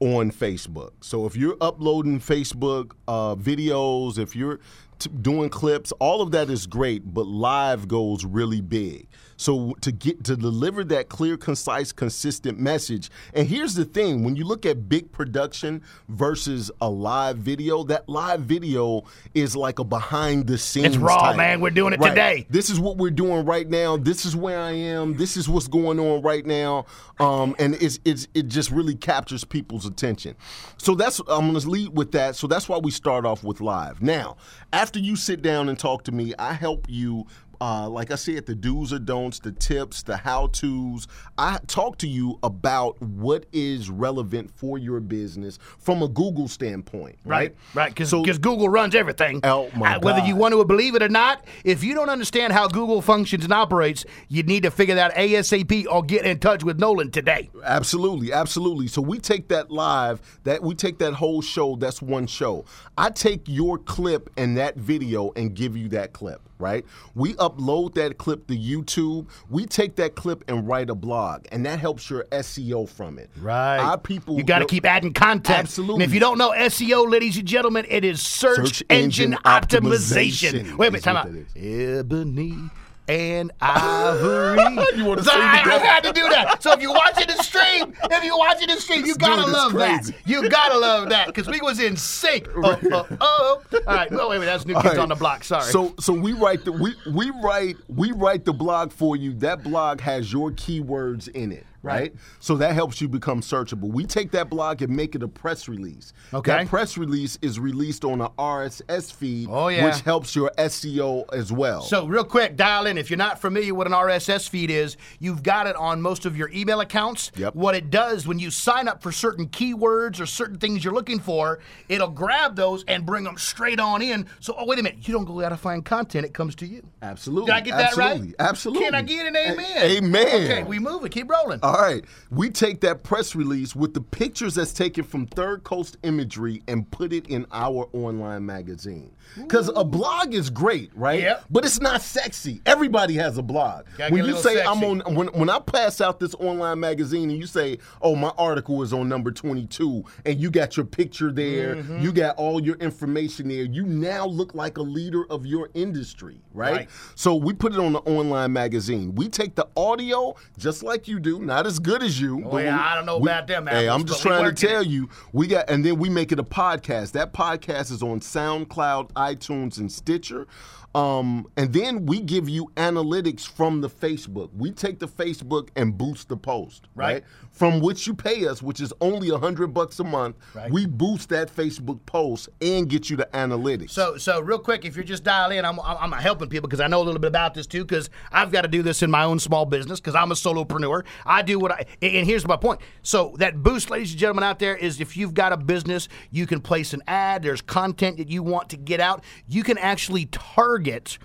on 0.00 0.32
Facebook. 0.32 0.90
So 1.00 1.26
if 1.26 1.36
you're 1.36 1.56
uploading 1.60 2.18
Facebook 2.18 2.92
uh, 3.06 3.36
videos, 3.36 4.18
if 4.18 4.34
you're 4.34 4.58
t- 4.98 5.10
doing 5.20 5.48
clips, 5.48 5.92
all 6.00 6.22
of 6.22 6.32
that 6.32 6.50
is 6.50 6.66
great, 6.66 7.14
but 7.14 7.26
live 7.26 7.86
goes 7.86 8.24
really 8.24 8.60
big. 8.60 9.06
So 9.42 9.74
to 9.80 9.90
get 9.90 10.22
to 10.24 10.36
deliver 10.36 10.84
that 10.84 11.08
clear, 11.08 11.36
concise, 11.36 11.90
consistent 11.92 12.60
message. 12.60 13.10
And 13.34 13.48
here's 13.48 13.74
the 13.74 13.84
thing: 13.84 14.22
when 14.24 14.36
you 14.36 14.44
look 14.44 14.64
at 14.64 14.88
big 14.88 15.10
production 15.10 15.82
versus 16.08 16.70
a 16.80 16.88
live 16.88 17.38
video, 17.38 17.82
that 17.84 18.08
live 18.08 18.40
video 18.40 19.02
is 19.34 19.56
like 19.56 19.78
a 19.80 19.84
behind 19.84 20.46
the 20.46 20.56
scenes. 20.58 20.86
It's 20.86 20.96
raw, 20.96 21.16
type. 21.28 21.36
man. 21.36 21.60
We're 21.60 21.70
doing 21.70 21.92
it 21.92 22.00
Right. 22.00 22.10
today. 22.10 22.46
This 22.50 22.70
is 22.70 22.78
what 22.78 22.96
we're 22.98 23.10
doing 23.10 23.44
right 23.44 23.68
now. 23.68 23.96
This 23.96 24.24
is 24.24 24.36
where 24.36 24.60
I 24.60 24.72
am. 24.72 25.16
This 25.16 25.36
is 25.36 25.48
what's 25.48 25.68
going 25.68 25.98
on 25.98 26.22
right 26.22 26.46
now. 26.46 26.86
Um, 27.18 27.54
and 27.58 27.74
it's, 27.82 27.98
it's 28.04 28.28
it 28.34 28.48
just 28.48 28.70
really 28.70 28.94
captures 28.94 29.44
people's 29.44 29.86
attention. 29.86 30.36
So 30.78 30.94
that's 30.94 31.18
I'm 31.28 31.50
going 31.50 31.60
to 31.60 31.68
lead 31.68 31.96
with 31.96 32.12
that. 32.12 32.36
So 32.36 32.46
that's 32.46 32.68
why 32.68 32.78
we 32.78 32.90
start 32.90 33.26
off 33.26 33.42
with 33.42 33.60
live. 33.60 34.00
Now, 34.02 34.36
after 34.72 34.98
you 34.98 35.16
sit 35.16 35.42
down 35.42 35.68
and 35.68 35.78
talk 35.78 36.04
to 36.04 36.12
me, 36.12 36.32
I 36.38 36.52
help 36.52 36.86
you. 36.88 37.26
Uh, 37.62 37.88
like 37.88 38.10
I 38.10 38.16
said, 38.16 38.44
the 38.46 38.56
do's 38.56 38.92
or 38.92 38.98
don'ts, 38.98 39.38
the 39.38 39.52
tips, 39.52 40.02
the 40.02 40.16
how 40.16 40.48
to's. 40.48 41.06
I 41.38 41.60
talk 41.68 41.96
to 41.98 42.08
you 42.08 42.40
about 42.42 43.00
what 43.00 43.46
is 43.52 43.88
relevant 43.88 44.50
for 44.50 44.78
your 44.78 44.98
business 44.98 45.60
from 45.78 46.02
a 46.02 46.08
Google 46.08 46.48
standpoint, 46.48 47.20
right? 47.24 47.54
Right, 47.72 47.90
because 47.90 48.08
So- 48.10 48.24
Google 48.24 48.68
runs 48.68 48.96
everything. 48.96 49.38
Oh, 49.44 49.70
my 49.76 49.94
Uh, 49.94 50.00
Whether 50.00 50.18
God. 50.18 50.28
you 50.28 50.34
want 50.34 50.54
to 50.54 50.64
believe 50.64 50.96
it 50.96 51.04
or 51.04 51.08
not, 51.08 51.44
if 51.62 51.84
you 51.84 51.94
don't 51.94 52.08
understand 52.08 52.52
how 52.52 52.66
Google 52.66 53.00
functions 53.00 53.44
and 53.44 53.52
operates, 53.52 54.04
you 54.28 54.42
need 54.42 54.64
to 54.64 54.70
figure 54.72 54.96
that 54.96 55.14
ASAP 55.14 55.86
or 55.88 56.02
get 56.02 56.24
in 56.24 56.40
touch 56.40 56.64
with 56.64 56.80
Nolan 56.80 57.12
today. 57.12 57.48
Absolutely, 57.62 58.32
absolutely. 58.32 58.88
So 58.88 59.00
we 59.00 59.20
take 59.20 59.46
that 59.48 59.70
live, 59.70 60.20
that 60.42 60.64
we 60.64 60.74
take 60.74 60.98
that 60.98 61.12
whole 61.14 61.40
show, 61.42 61.76
that's 61.76 62.02
one 62.02 62.26
show. 62.26 62.64
I 62.98 63.10
take 63.10 63.42
your 63.46 63.78
clip 63.78 64.30
and 64.36 64.56
that 64.56 64.76
video 64.76 65.30
and 65.36 65.54
give 65.54 65.76
you 65.76 65.88
that 65.90 66.12
clip, 66.12 66.40
right? 66.62 66.86
We 67.14 67.34
upload 67.34 67.94
that 67.94 68.16
clip 68.16 68.46
to 68.46 68.56
YouTube. 68.56 69.28
We 69.50 69.66
take 69.66 69.96
that 69.96 70.14
clip 70.14 70.44
and 70.48 70.66
write 70.66 70.88
a 70.88 70.94
blog, 70.94 71.44
and 71.52 71.66
that 71.66 71.78
helps 71.78 72.08
your 72.08 72.24
SEO 72.32 72.88
from 72.88 73.18
it. 73.18 73.30
Right. 73.38 73.78
Our 73.78 73.98
people 73.98 74.36
You 74.38 74.44
got 74.44 74.60
to 74.60 74.66
keep 74.66 74.86
adding 74.86 75.12
content. 75.12 75.58
Absolutely. 75.58 76.04
And 76.04 76.10
if 76.10 76.14
you 76.14 76.20
don't 76.20 76.38
know 76.38 76.52
SEO, 76.52 77.10
ladies 77.10 77.36
and 77.36 77.46
gentlemen, 77.46 77.84
it 77.88 78.04
is 78.04 78.22
search, 78.22 78.56
Search 78.56 78.82
engine, 78.88 79.34
engine 79.34 79.42
optimization. 79.44 80.64
optimization 80.64 80.76
Wait 80.78 80.88
a 80.88 80.90
minute, 80.92 81.02
time 81.04 81.16
out. 81.16 81.28
Ebony 81.56 82.70
and 83.08 83.50
ivory. 83.60 84.58
You 84.96 85.06
wanna 85.06 85.22
So 85.22 85.30
I, 85.32 85.62
I 85.64 85.78
had 85.78 86.02
to 86.04 86.12
do 86.12 86.28
that. 86.28 86.62
So 86.62 86.72
if 86.72 86.80
you're 86.80 86.92
watching 86.92 87.26
the 87.26 87.42
stream, 87.42 87.94
if 88.10 88.24
you're 88.24 88.38
watching 88.38 88.68
the 88.68 88.80
stream, 88.80 89.06
you 89.06 89.14
gotta 89.16 89.42
dude 89.42 89.52
love 89.52 89.72
crazy. 89.72 90.12
that. 90.12 90.28
You 90.28 90.48
gotta 90.48 90.78
love 90.78 91.08
that 91.08 91.26
because 91.28 91.48
we 91.48 91.60
was 91.60 91.80
in 91.80 91.96
sync. 91.96 92.48
Oh, 92.56 92.78
oh, 92.92 93.06
oh. 93.20 93.62
All 93.72 93.94
right, 93.94 94.10
no, 94.10 94.28
wait 94.28 94.36
a 94.36 94.40
minute. 94.40 94.52
That's 94.52 94.66
New 94.66 94.74
Kids 94.74 94.84
right. 94.86 94.98
on 94.98 95.08
the 95.08 95.14
Block. 95.14 95.44
Sorry. 95.44 95.64
So 95.64 95.94
so 95.98 96.12
we 96.12 96.32
write 96.32 96.64
the 96.64 96.72
we 96.72 96.94
we 97.12 97.30
write 97.42 97.76
we 97.88 98.12
write 98.12 98.44
the 98.44 98.52
blog 98.52 98.92
for 98.92 99.16
you. 99.16 99.32
That 99.34 99.62
blog 99.62 100.00
has 100.00 100.32
your 100.32 100.50
keywords 100.50 101.28
in 101.28 101.52
it. 101.52 101.66
Right. 101.82 101.92
Right. 102.02 102.14
So 102.38 102.56
that 102.58 102.74
helps 102.74 103.00
you 103.00 103.08
become 103.08 103.40
searchable. 103.40 103.92
We 103.92 104.04
take 104.04 104.30
that 104.32 104.48
blog 104.48 104.82
and 104.82 104.94
make 104.96 105.14
it 105.14 105.22
a 105.22 105.28
press 105.28 105.68
release. 105.68 106.12
Okay. 106.32 106.52
That 106.52 106.68
press 106.68 106.96
release 106.96 107.38
is 107.42 107.58
released 107.58 108.04
on 108.04 108.20
an 108.20 108.28
RSS 108.38 109.12
feed, 109.12 109.48
Oh, 109.50 109.68
yeah. 109.68 109.84
which 109.86 110.00
helps 110.00 110.34
your 110.36 110.50
SEO 110.58 111.24
as 111.34 111.50
well. 111.52 111.82
So, 111.82 112.06
real 112.06 112.24
quick, 112.24 112.56
dial 112.56 112.86
in. 112.86 112.98
If 112.98 113.10
you're 113.10 113.16
not 113.18 113.40
familiar 113.40 113.74
what 113.74 113.86
an 113.88 113.92
RSS 113.94 114.48
feed 114.48 114.70
is, 114.70 114.96
you've 115.18 115.42
got 115.42 115.66
it 115.66 115.74
on 115.76 116.00
most 116.00 116.24
of 116.24 116.36
your 116.36 116.50
email 116.50 116.80
accounts. 116.80 117.32
Yep. 117.36 117.54
What 117.56 117.74
it 117.74 117.90
does 117.90 118.26
when 118.26 118.38
you 118.38 118.50
sign 118.50 118.86
up 118.86 119.02
for 119.02 119.10
certain 119.12 119.48
keywords 119.48 120.20
or 120.20 120.26
certain 120.26 120.58
things 120.58 120.84
you're 120.84 120.94
looking 120.94 121.18
for, 121.18 121.58
it'll 121.88 122.08
grab 122.08 122.54
those 122.56 122.84
and 122.86 123.04
bring 123.04 123.24
them 123.24 123.36
straight 123.38 123.80
on 123.80 124.02
in. 124.02 124.26
So, 124.40 124.54
oh, 124.56 124.66
wait 124.66 124.78
a 124.78 124.82
minute. 124.82 125.06
You 125.08 125.14
don't 125.14 125.24
go 125.24 125.42
out 125.42 125.48
to 125.50 125.56
find 125.56 125.84
content, 125.84 126.24
it 126.26 126.32
comes 126.34 126.54
to 126.56 126.66
you. 126.66 126.82
Absolutely. 127.02 127.46
Did 127.46 127.54
I 127.54 127.60
get 127.60 127.76
that 127.76 127.96
right? 127.96 128.34
Absolutely. 128.38 128.84
Can 128.84 128.94
I 128.94 129.02
get 129.02 129.26
an 129.26 129.36
amen? 129.36 129.66
A- 129.76 129.96
amen. 129.98 130.26
Okay, 130.26 130.62
we 130.62 130.78
move 130.78 131.04
it. 131.04 131.10
Keep 131.10 131.28
rolling. 131.30 131.58
All 131.72 131.80
right. 131.80 132.04
We 132.30 132.50
take 132.50 132.82
that 132.82 133.02
press 133.02 133.34
release 133.34 133.74
with 133.74 133.94
the 133.94 134.02
pictures 134.02 134.56
that's 134.56 134.74
taken 134.74 135.04
from 135.04 135.26
Third 135.26 135.64
Coast 135.64 135.96
Imagery 136.02 136.62
and 136.68 136.90
put 136.90 137.14
it 137.14 137.26
in 137.28 137.46
our 137.50 137.88
online 137.94 138.44
magazine. 138.44 139.10
Because 139.36 139.70
a 139.74 139.84
blog 139.84 140.34
is 140.34 140.50
great, 140.50 140.90
right? 140.94 141.20
Yep. 141.20 141.44
But 141.50 141.64
it's 141.64 141.80
not 141.80 142.02
sexy. 142.02 142.60
Everybody 142.66 143.14
has 143.14 143.38
a 143.38 143.42
blog. 143.42 143.86
Gotta 143.96 144.12
when 144.12 144.24
you 144.26 144.36
say 144.36 144.62
I'm 144.62 144.84
on 144.84 145.00
when 145.14 145.28
when 145.28 145.48
I 145.48 145.58
pass 145.58 146.00
out 146.02 146.20
this 146.20 146.34
online 146.34 146.80
magazine 146.80 147.30
and 147.30 147.38
you 147.38 147.46
say, 147.46 147.78
"Oh, 148.02 148.14
my 148.14 148.32
article 148.36 148.82
is 148.82 148.92
on 148.92 149.08
number 149.08 149.30
22," 149.30 150.04
and 150.26 150.38
you 150.38 150.50
got 150.50 150.76
your 150.76 150.84
picture 150.86 151.32
there, 151.32 151.76
Mm-hmm. 151.76 152.00
you 152.00 152.12
got 152.12 152.36
all 152.36 152.60
your 152.60 152.76
information 152.76 153.48
there, 153.48 153.62
you 153.64 153.84
now 153.84 154.26
look 154.26 154.54
like 154.54 154.76
a 154.76 154.82
leader 154.82 155.24
of 155.30 155.46
your 155.46 155.70
industry, 155.74 156.40
right? 156.52 156.72
Right. 156.72 156.88
So 157.14 157.34
we 157.34 157.52
put 157.54 157.72
it 157.72 157.78
on 157.78 157.92
the 157.94 158.00
online 158.00 158.52
magazine. 158.52 159.14
We 159.14 159.28
take 159.28 159.54
the 159.54 159.66
audio 159.76 160.34
just 160.58 160.82
like 160.82 161.08
you 161.08 161.18
do, 161.20 161.40
not 161.40 161.66
as 161.66 161.78
good 161.78 162.02
as 162.02 162.20
you. 162.20 162.42
Oh, 162.44 162.50
but 162.50 162.64
yeah, 162.64 162.76
we- 162.76 162.82
I 162.82 162.94
don't 162.96 163.06
know 163.06 163.18
we- 163.18 163.28
about 163.30 163.46
them 163.46 163.66
Hey, 163.66 163.88
I'm 163.88 164.04
just 164.04 164.20
trying 164.22 164.44
to 164.44 164.52
tell 164.66 164.82
you, 164.82 165.08
we 165.32 165.46
got, 165.46 165.70
and 165.70 165.84
then 165.84 165.98
we 165.98 166.10
make 166.10 166.32
it 166.32 166.38
a 166.38 166.44
podcast. 166.44 167.12
That 167.12 167.32
podcast 167.32 167.90
is 167.92 168.02
on 168.02 168.20
SoundCloud, 168.20 169.10
iTunes, 169.14 169.78
and 169.78 169.90
Stitcher. 169.90 170.46
Um, 170.94 171.48
and 171.56 171.72
then 171.72 172.04
we 172.04 172.20
give 172.20 172.50
you 172.50 172.70
analytics 172.76 173.48
from 173.48 173.80
the 173.80 173.88
Facebook. 173.88 174.50
We 174.54 174.72
take 174.72 174.98
the 174.98 175.08
Facebook 175.08 175.70
and 175.74 175.96
boost 175.96 176.28
the 176.28 176.36
post, 176.36 176.88
right? 176.94 177.14
Right. 177.14 177.24
From 177.50 177.80
which 177.80 178.06
you 178.06 178.14
pay 178.14 178.46
us, 178.46 178.62
which 178.62 178.80
is 178.80 178.92
only 179.00 179.30
a 179.30 179.38
hundred 179.38 179.68
bucks 179.68 180.00
a 180.00 180.04
month. 180.04 180.36
Right. 180.54 180.70
We 180.70 180.86
boost 180.86 181.28
that 181.30 181.54
Facebook 181.54 182.04
post 182.06 182.48
and 182.60 182.88
get 182.88 183.08
you 183.08 183.16
the 183.16 183.28
analytics. 183.32 183.90
So, 183.90 184.16
so 184.16 184.40
real 184.40 184.58
quick, 184.58 184.84
if 184.84 184.96
you're 184.96 185.04
just 185.04 185.22
dialing 185.22 185.58
in, 185.58 185.64
I'm, 185.64 185.78
I'm 185.80 186.12
helping 186.12 186.48
people 186.48 186.68
because 186.68 186.80
I 186.80 186.88
know 186.88 187.00
a 187.00 187.04
little 187.04 187.20
bit 187.20 187.28
about 187.28 187.54
this 187.54 187.66
too. 187.66 187.84
Because 187.84 188.10
I've 188.30 188.52
got 188.52 188.62
to 188.62 188.68
do 188.68 188.82
this 188.82 189.02
in 189.02 189.10
my 189.10 189.24
own 189.24 189.38
small 189.38 189.64
business 189.64 190.00
because 190.00 190.14
I'm 190.14 190.30
a 190.30 190.34
solopreneur. 190.34 191.04
I 191.24 191.42
do 191.42 191.58
what 191.58 191.72
I, 191.72 191.86
and 192.00 192.26
here's 192.26 192.46
my 192.46 192.56
point. 192.56 192.80
So 193.02 193.34
that 193.38 193.62
boost, 193.62 193.90
ladies 193.90 194.12
and 194.12 194.20
gentlemen, 194.20 194.44
out 194.44 194.58
there 194.58 194.76
is 194.76 195.00
if 195.00 195.16
you've 195.16 195.34
got 195.34 195.52
a 195.52 195.56
business, 195.56 196.08
you 196.30 196.46
can 196.46 196.60
place 196.60 196.92
an 196.92 197.02
ad. 197.06 197.42
There's 197.42 197.62
content 197.62 198.16
that 198.18 198.28
you 198.28 198.42
want 198.42 198.70
to 198.70 198.76
get 198.76 199.00
out. 199.02 199.22
You 199.46 199.62
can 199.62 199.76
actually 199.76 200.26
target 200.26 201.18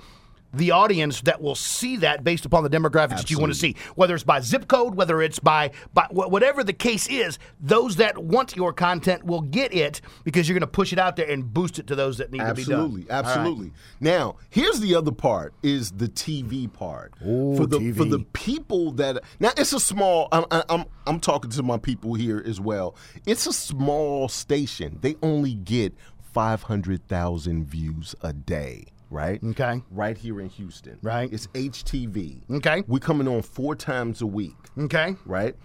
the 0.53 0.71
audience 0.71 1.21
that 1.21 1.41
will 1.41 1.55
see 1.55 1.97
that 1.97 2.23
based 2.23 2.45
upon 2.45 2.63
the 2.63 2.69
demographics 2.69 3.17
that 3.17 3.29
you 3.29 3.37
want 3.37 3.51
to 3.51 3.57
see 3.57 3.75
whether 3.95 4.15
it's 4.15 4.23
by 4.23 4.39
zip 4.39 4.67
code 4.67 4.95
whether 4.95 5.21
it's 5.21 5.39
by 5.39 5.69
by 5.93 6.07
whatever 6.09 6.63
the 6.63 6.73
case 6.73 7.05
is 7.07 7.37
those 7.59 7.97
that 7.97 8.17
want 8.17 8.55
your 8.55 8.71
content 8.71 9.23
will 9.25 9.41
get 9.41 9.73
it 9.73 9.99
because 10.23 10.47
you're 10.47 10.55
going 10.55 10.61
to 10.61 10.67
push 10.67 10.93
it 10.93 10.99
out 10.99 11.17
there 11.17 11.29
and 11.29 11.53
boost 11.53 11.79
it 11.79 11.87
to 11.87 11.95
those 11.95 12.17
that 12.17 12.31
need 12.31 12.39
to 12.39 12.53
be 12.53 12.63
done 12.63 12.77
Absolutely, 12.79 13.05
absolutely. 13.09 13.71
Now, 13.99 14.37
here's 14.49 14.79
the 14.79 14.95
other 14.95 15.11
part: 15.11 15.53
is 15.63 15.91
the 15.91 16.07
TV 16.07 16.71
part 16.71 17.13
for 17.19 17.65
the 17.65 17.91
for 17.93 18.05
the 18.05 18.19
people 18.33 18.91
that 18.93 19.23
now 19.39 19.51
it's 19.57 19.73
a 19.73 19.79
small. 19.79 20.27
I'm, 20.31 20.45
I'm 20.51 20.85
I'm 21.05 21.19
talking 21.19 21.51
to 21.51 21.63
my 21.63 21.77
people 21.77 22.13
here 22.13 22.41
as 22.45 22.59
well. 22.59 22.95
It's 23.25 23.47
a 23.47 23.53
small 23.53 24.29
station. 24.29 24.99
They 25.01 25.15
only 25.21 25.55
get 25.55 25.93
five 26.37 26.61
hundred 26.61 27.03
thousand 27.07 27.65
views 27.65 28.13
a 28.21 28.31
day. 28.31 28.85
Right. 29.09 29.43
Okay. 29.43 29.81
Right 29.89 30.15
here 30.15 30.39
in 30.39 30.49
Houston. 30.49 30.99
Right. 31.01 31.33
It's 31.33 31.47
HTV. 31.47 32.47
Okay. 32.57 32.83
We're 32.85 32.99
coming 32.99 33.27
on 33.27 33.41
four 33.41 33.75
times 33.75 34.21
a 34.21 34.27
week. 34.27 34.53
Okay. 34.77 35.15
Right. 35.25 35.55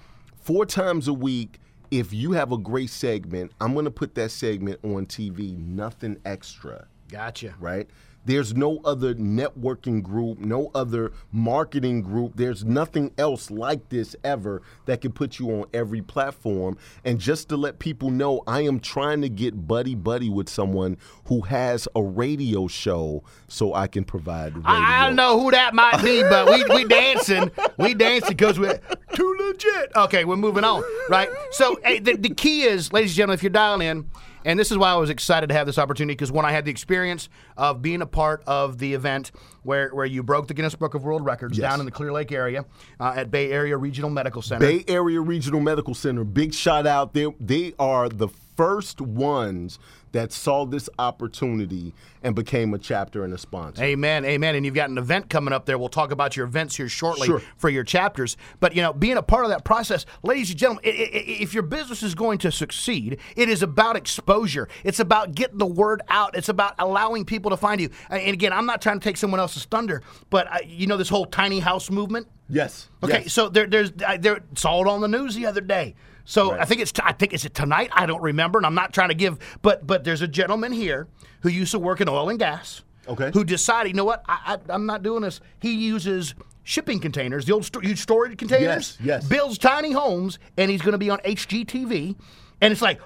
Four 0.40 0.64
times 0.64 1.08
a 1.08 1.12
week. 1.12 1.58
If 1.90 2.14
you 2.14 2.32
have 2.32 2.52
a 2.52 2.56
great 2.56 2.88
segment, 2.88 3.52
I'm 3.60 3.74
going 3.74 3.84
to 3.84 3.90
put 3.90 4.14
that 4.14 4.30
segment 4.30 4.80
on 4.82 5.04
TV. 5.04 5.58
Nothing 5.58 6.16
extra 6.24 6.86
Gotcha. 7.10 7.54
right? 7.60 7.90
There's 8.24 8.54
no 8.54 8.80
other 8.84 9.14
networking 9.14 10.02
group, 10.02 10.38
no 10.38 10.70
other 10.74 11.12
marketing 11.32 12.02
group. 12.02 12.32
There's 12.36 12.64
nothing 12.64 13.12
else 13.18 13.50
like 13.50 13.88
this 13.88 14.14
ever 14.22 14.62
that 14.86 15.00
can 15.00 15.12
put 15.12 15.38
you 15.38 15.50
on 15.50 15.66
every 15.74 16.02
platform. 16.02 16.76
And 17.04 17.18
just 17.18 17.48
to 17.48 17.56
let 17.56 17.78
people 17.78 18.10
know, 18.10 18.42
I 18.46 18.60
am 18.62 18.80
trying 18.80 19.22
to 19.22 19.28
get 19.28 19.66
buddy 19.66 19.94
buddy 19.94 20.28
with 20.28 20.48
someone 20.48 20.98
who 21.26 21.42
has 21.42 21.88
a 21.96 22.02
radio 22.02 22.68
show 22.68 23.24
so 23.48 23.74
I 23.74 23.86
can 23.86 24.04
provide 24.04 24.54
radio. 24.56 24.70
I, 24.70 25.00
I 25.02 25.06
don't 25.06 25.16
know 25.16 25.40
who 25.40 25.50
that 25.50 25.74
might 25.74 26.02
be, 26.02 26.22
but 26.22 26.48
we 26.48 26.64
we 26.74 26.84
dancing, 26.84 27.50
we 27.78 27.94
dancing 27.94 28.30
because 28.30 28.58
we're 28.58 28.80
too 29.14 29.36
legit. 29.40 29.92
Okay, 29.96 30.24
we're 30.24 30.36
moving 30.36 30.64
on, 30.64 30.82
right? 31.08 31.28
So 31.52 31.78
hey, 31.84 31.98
the, 31.98 32.16
the 32.16 32.30
key 32.30 32.62
is, 32.62 32.92
ladies 32.92 33.10
and 33.10 33.16
gentlemen, 33.16 33.34
if 33.34 33.42
you're 33.42 33.50
dialing 33.50 33.86
in, 33.86 34.10
and 34.44 34.58
this 34.58 34.70
is 34.70 34.78
why 34.78 34.90
I 34.90 34.96
was 34.96 35.10
excited 35.10 35.48
to 35.48 35.54
have 35.54 35.66
this 35.66 35.78
opportunity 35.78 36.14
because 36.14 36.32
when 36.32 36.44
I 36.44 36.52
had 36.52 36.64
the 36.64 36.70
experience 36.70 37.28
of 37.56 37.82
being 37.82 38.02
a 38.02 38.06
part 38.06 38.42
of 38.46 38.78
the 38.78 38.94
event 38.94 39.32
where 39.62 39.90
where 39.90 40.06
you 40.06 40.22
broke 40.22 40.48
the 40.48 40.54
Guinness 40.54 40.74
Book 40.74 40.94
of 40.94 41.04
World 41.04 41.24
Records 41.24 41.58
Yes. 41.58 41.70
down 41.70 41.80
in 41.80 41.86
the 41.86 41.92
Clear 41.92 42.12
Lake 42.12 42.32
area 42.32 42.64
uh, 43.00 43.12
at 43.16 43.30
Bay 43.30 43.50
Area 43.50 43.76
Regional 43.76 44.10
Medical 44.10 44.42
Center. 44.42 44.66
Bay 44.66 44.84
Area 44.88 45.20
Regional 45.20 45.60
Medical 45.60 45.94
Center, 45.94 46.24
big 46.24 46.54
shout 46.54 46.86
out. 46.86 47.14
They 47.14 47.26
they 47.40 47.74
are 47.78 48.08
the 48.08 48.28
first 48.56 49.00
ones 49.00 49.78
that 50.12 50.30
saw 50.30 50.66
this 50.66 50.90
opportunity 50.98 51.94
and 52.22 52.34
became 52.34 52.74
a 52.74 52.78
chapter 52.78 53.24
and 53.24 53.32
a 53.32 53.38
sponsor. 53.38 53.82
Amen, 53.82 54.24
amen. 54.26 54.54
And 54.54 54.66
you've 54.66 54.74
got 54.74 54.90
an 54.90 54.98
event 54.98 55.30
coming 55.30 55.54
up 55.54 55.64
there. 55.64 55.78
We'll 55.78 55.88
talk 55.88 56.10
about 56.10 56.36
your 56.36 56.44
events 56.46 56.76
here 56.76 56.88
shortly 56.88 57.26
Sure. 57.28 57.40
for 57.56 57.70
your 57.70 57.84
chapters. 57.84 58.36
But 58.60 58.74
you 58.76 58.82
know, 58.82 58.92
being 58.92 59.16
a 59.16 59.22
part 59.22 59.44
of 59.44 59.50
that 59.50 59.64
process, 59.64 60.04
ladies 60.22 60.50
and 60.50 60.58
gentlemen, 60.58 60.82
i- 60.84 60.88
i- 60.90 60.92
i- 60.92 61.42
if 61.42 61.54
your 61.54 61.62
business 61.62 62.02
is 62.02 62.14
going 62.14 62.38
to 62.38 62.52
succeed, 62.52 63.18
it 63.36 63.48
is 63.48 63.62
about 63.62 63.96
exposure. 63.96 64.68
It's 64.84 65.00
about 65.00 65.34
getting 65.34 65.58
the 65.58 65.66
word 65.66 66.02
out. 66.08 66.36
It's 66.36 66.50
about 66.50 66.74
allowing 66.78 67.24
people 67.24 67.50
to 67.50 67.56
find 67.56 67.80
you. 67.80 67.88
And 68.10 68.34
again, 68.34 68.52
I'm 68.52 68.66
not 68.66 68.82
trying 68.82 69.00
to 69.00 69.04
take 69.04 69.16
someone 69.16 69.40
else's 69.40 69.64
thunder, 69.64 70.02
but 70.28 70.46
uh, 70.52 70.58
you 70.66 70.86
know 70.86 70.98
this 70.98 71.08
whole 71.08 71.24
tiny 71.26 71.60
house 71.60 71.90
movement. 71.90 72.28
Yes. 72.50 72.90
Okay, 73.02 73.22
yes. 73.22 73.32
so 73.32 73.48
there, 73.48 73.66
there's 73.66 73.92
I- 74.06 74.18
there 74.18 74.40
saw 74.56 74.82
it 74.82 74.88
on 74.88 75.00
the 75.00 75.08
news 75.08 75.34
the 75.34 75.46
other 75.46 75.62
day. 75.62 75.94
So 76.24 76.52
I 76.52 76.64
think 76.64 76.80
it's 76.80 76.92
I 77.02 77.12
think 77.12 77.32
is 77.32 77.44
it 77.44 77.54
tonight. 77.54 77.90
I 77.92 78.06
don't 78.06 78.22
remember, 78.22 78.58
and 78.58 78.66
I'm 78.66 78.74
not 78.74 78.92
trying 78.92 79.08
to 79.08 79.14
give, 79.14 79.38
but 79.62 79.86
but 79.86 80.04
there's 80.04 80.22
a 80.22 80.28
gentleman 80.28 80.72
here 80.72 81.08
who 81.40 81.48
used 81.48 81.72
to 81.72 81.78
work 81.78 82.00
in 82.00 82.08
oil 82.08 82.28
and 82.28 82.38
gas. 82.38 82.82
Okay. 83.08 83.30
Who 83.34 83.42
decided, 83.44 83.88
you 83.90 83.94
know 83.96 84.04
what? 84.04 84.22
I, 84.28 84.56
I 84.68 84.72
I'm 84.72 84.86
not 84.86 85.02
doing 85.02 85.22
this. 85.22 85.40
He 85.60 85.72
uses 85.72 86.34
shipping 86.62 87.00
containers, 87.00 87.44
the 87.46 87.52
old 87.52 87.64
sto- 87.64 87.80
huge 87.80 87.98
storage 87.98 88.38
containers. 88.38 88.96
Yes, 89.00 89.22
yes. 89.22 89.28
Builds 89.28 89.58
tiny 89.58 89.90
homes, 89.92 90.38
and 90.56 90.70
he's 90.70 90.82
going 90.82 90.92
to 90.92 90.98
be 90.98 91.10
on 91.10 91.18
HGTV, 91.18 92.14
and 92.60 92.72
it's 92.72 92.82
like, 92.82 93.00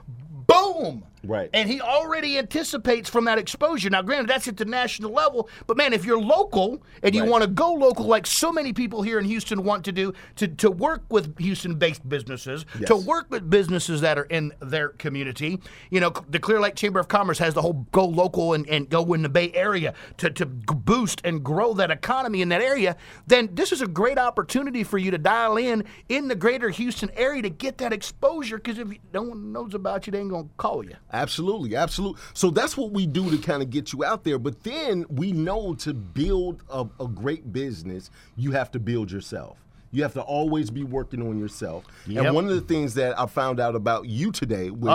boom. 0.47 1.03
Right. 1.25 1.51
And 1.53 1.69
he 1.69 1.81
already 1.81 2.39
anticipates 2.39 3.09
from 3.11 3.25
that 3.25 3.39
exposure. 3.39 3.91
Now, 3.91 4.03
granted, 4.03 4.29
that's 4.29 4.47
at 4.49 4.57
the 4.57 4.65
national 4.65 5.13
level, 5.13 5.49
but 5.67 5.77
man, 5.77 5.93
if 5.93 6.05
you're 6.05 6.21
local 6.21 6.83
and 7.03 7.15
you 7.15 7.23
Right. 7.23 7.31
want 7.31 7.43
to 7.43 7.49
go 7.49 7.73
local, 7.73 8.07
like 8.07 8.27
so 8.27 8.53
many 8.53 8.73
people 8.73 9.03
here 9.03 9.19
in 9.19 9.25
Houston 9.25 9.65
want 9.65 9.85
to 9.87 9.93
do, 9.93 10.13
to, 10.37 10.47
to 10.49 10.71
work 10.71 11.03
with 11.09 11.37
Houston 11.39 11.75
based 11.77 12.09
businesses, 12.09 12.65
Yes. 12.79 12.89
to 12.89 12.97
work 12.97 13.27
with 13.31 13.49
businesses 13.51 14.01
that 14.03 14.19
are 14.19 14.25
in 14.25 14.53
their 14.61 14.91
community, 14.91 15.59
you 15.91 16.01
know, 16.01 16.13
the 16.29 16.39
Clear 16.39 16.61
Lake 16.61 16.75
Chamber 16.77 17.01
of 17.01 17.09
Commerce 17.09 17.39
has 17.39 17.55
the 17.55 17.63
whole 17.63 17.87
go 17.93 18.05
local 18.05 18.53
and, 18.53 18.69
and 18.69 18.89
go 18.89 19.13
in 19.15 19.23
the 19.23 19.29
Bay 19.29 19.51
Area 19.55 19.95
to, 20.19 20.31
to 20.31 20.47
boost 20.47 21.21
and 21.25 21.43
grow 21.43 21.75
that 21.75 21.91
economy 21.91 22.43
in 22.43 22.49
that 22.51 22.63
area, 22.63 22.97
then 23.27 23.49
this 23.53 23.73
is 23.73 23.81
a 23.83 23.87
great 23.87 24.19
opportunity 24.19 24.85
for 24.85 24.99
you 24.99 25.11
to 25.11 25.19
dial 25.19 25.57
in 25.57 25.85
in 26.09 26.29
the 26.29 26.35
greater 26.35 26.69
Houston 26.71 27.11
area 27.17 27.43
to 27.43 27.51
get 27.51 27.79
that 27.79 27.93
exposure 27.93 28.59
because 28.59 28.79
if 28.79 28.89
no 29.13 29.23
one 29.23 29.53
knows 29.53 29.75
about 29.75 30.07
you, 30.07 30.11
they 30.13 30.21
ain't 30.21 30.31
going 30.31 30.45
to 30.49 30.55
call 30.57 30.85
you. 30.85 30.95
Absolutely, 31.13 31.77
absolutely. 31.77 32.21
So 32.35 32.51
that's 32.51 32.77
what 32.77 32.91
we 32.91 33.07
do 33.07 33.31
to 33.31 33.39
kind 33.39 33.63
of 33.63 33.71
get 33.71 33.93
you 33.93 34.05
out 34.05 34.25
there. 34.25 34.39
But 34.39 34.65
then 34.65 35.05
we 35.09 35.33
know 35.33 35.75
to 35.77 35.95
build 35.95 36.63
a, 36.69 36.87
a 37.01 37.07
great 37.07 37.53
business, 37.53 38.11
you 38.37 38.53
have 38.53 38.71
to 38.73 38.79
build 38.79 39.11
yourself. 39.11 39.57
You 39.93 40.03
have 40.03 40.13
to 40.15 40.21
always 40.21 40.71
be 40.71 40.83
working 40.85 41.23
on 41.27 41.39
yourself. 41.39 41.85
Yep. 42.07 42.25
And 42.27 42.35
one 42.35 42.45
of 42.45 42.51
the 42.51 42.61
things 42.61 42.95
that 42.95 43.19
I 43.19 43.27
found 43.27 43.61
out 43.61 43.75
about 43.75 44.07
you 44.07 44.31
today, 44.33 44.69
which, 44.71 44.93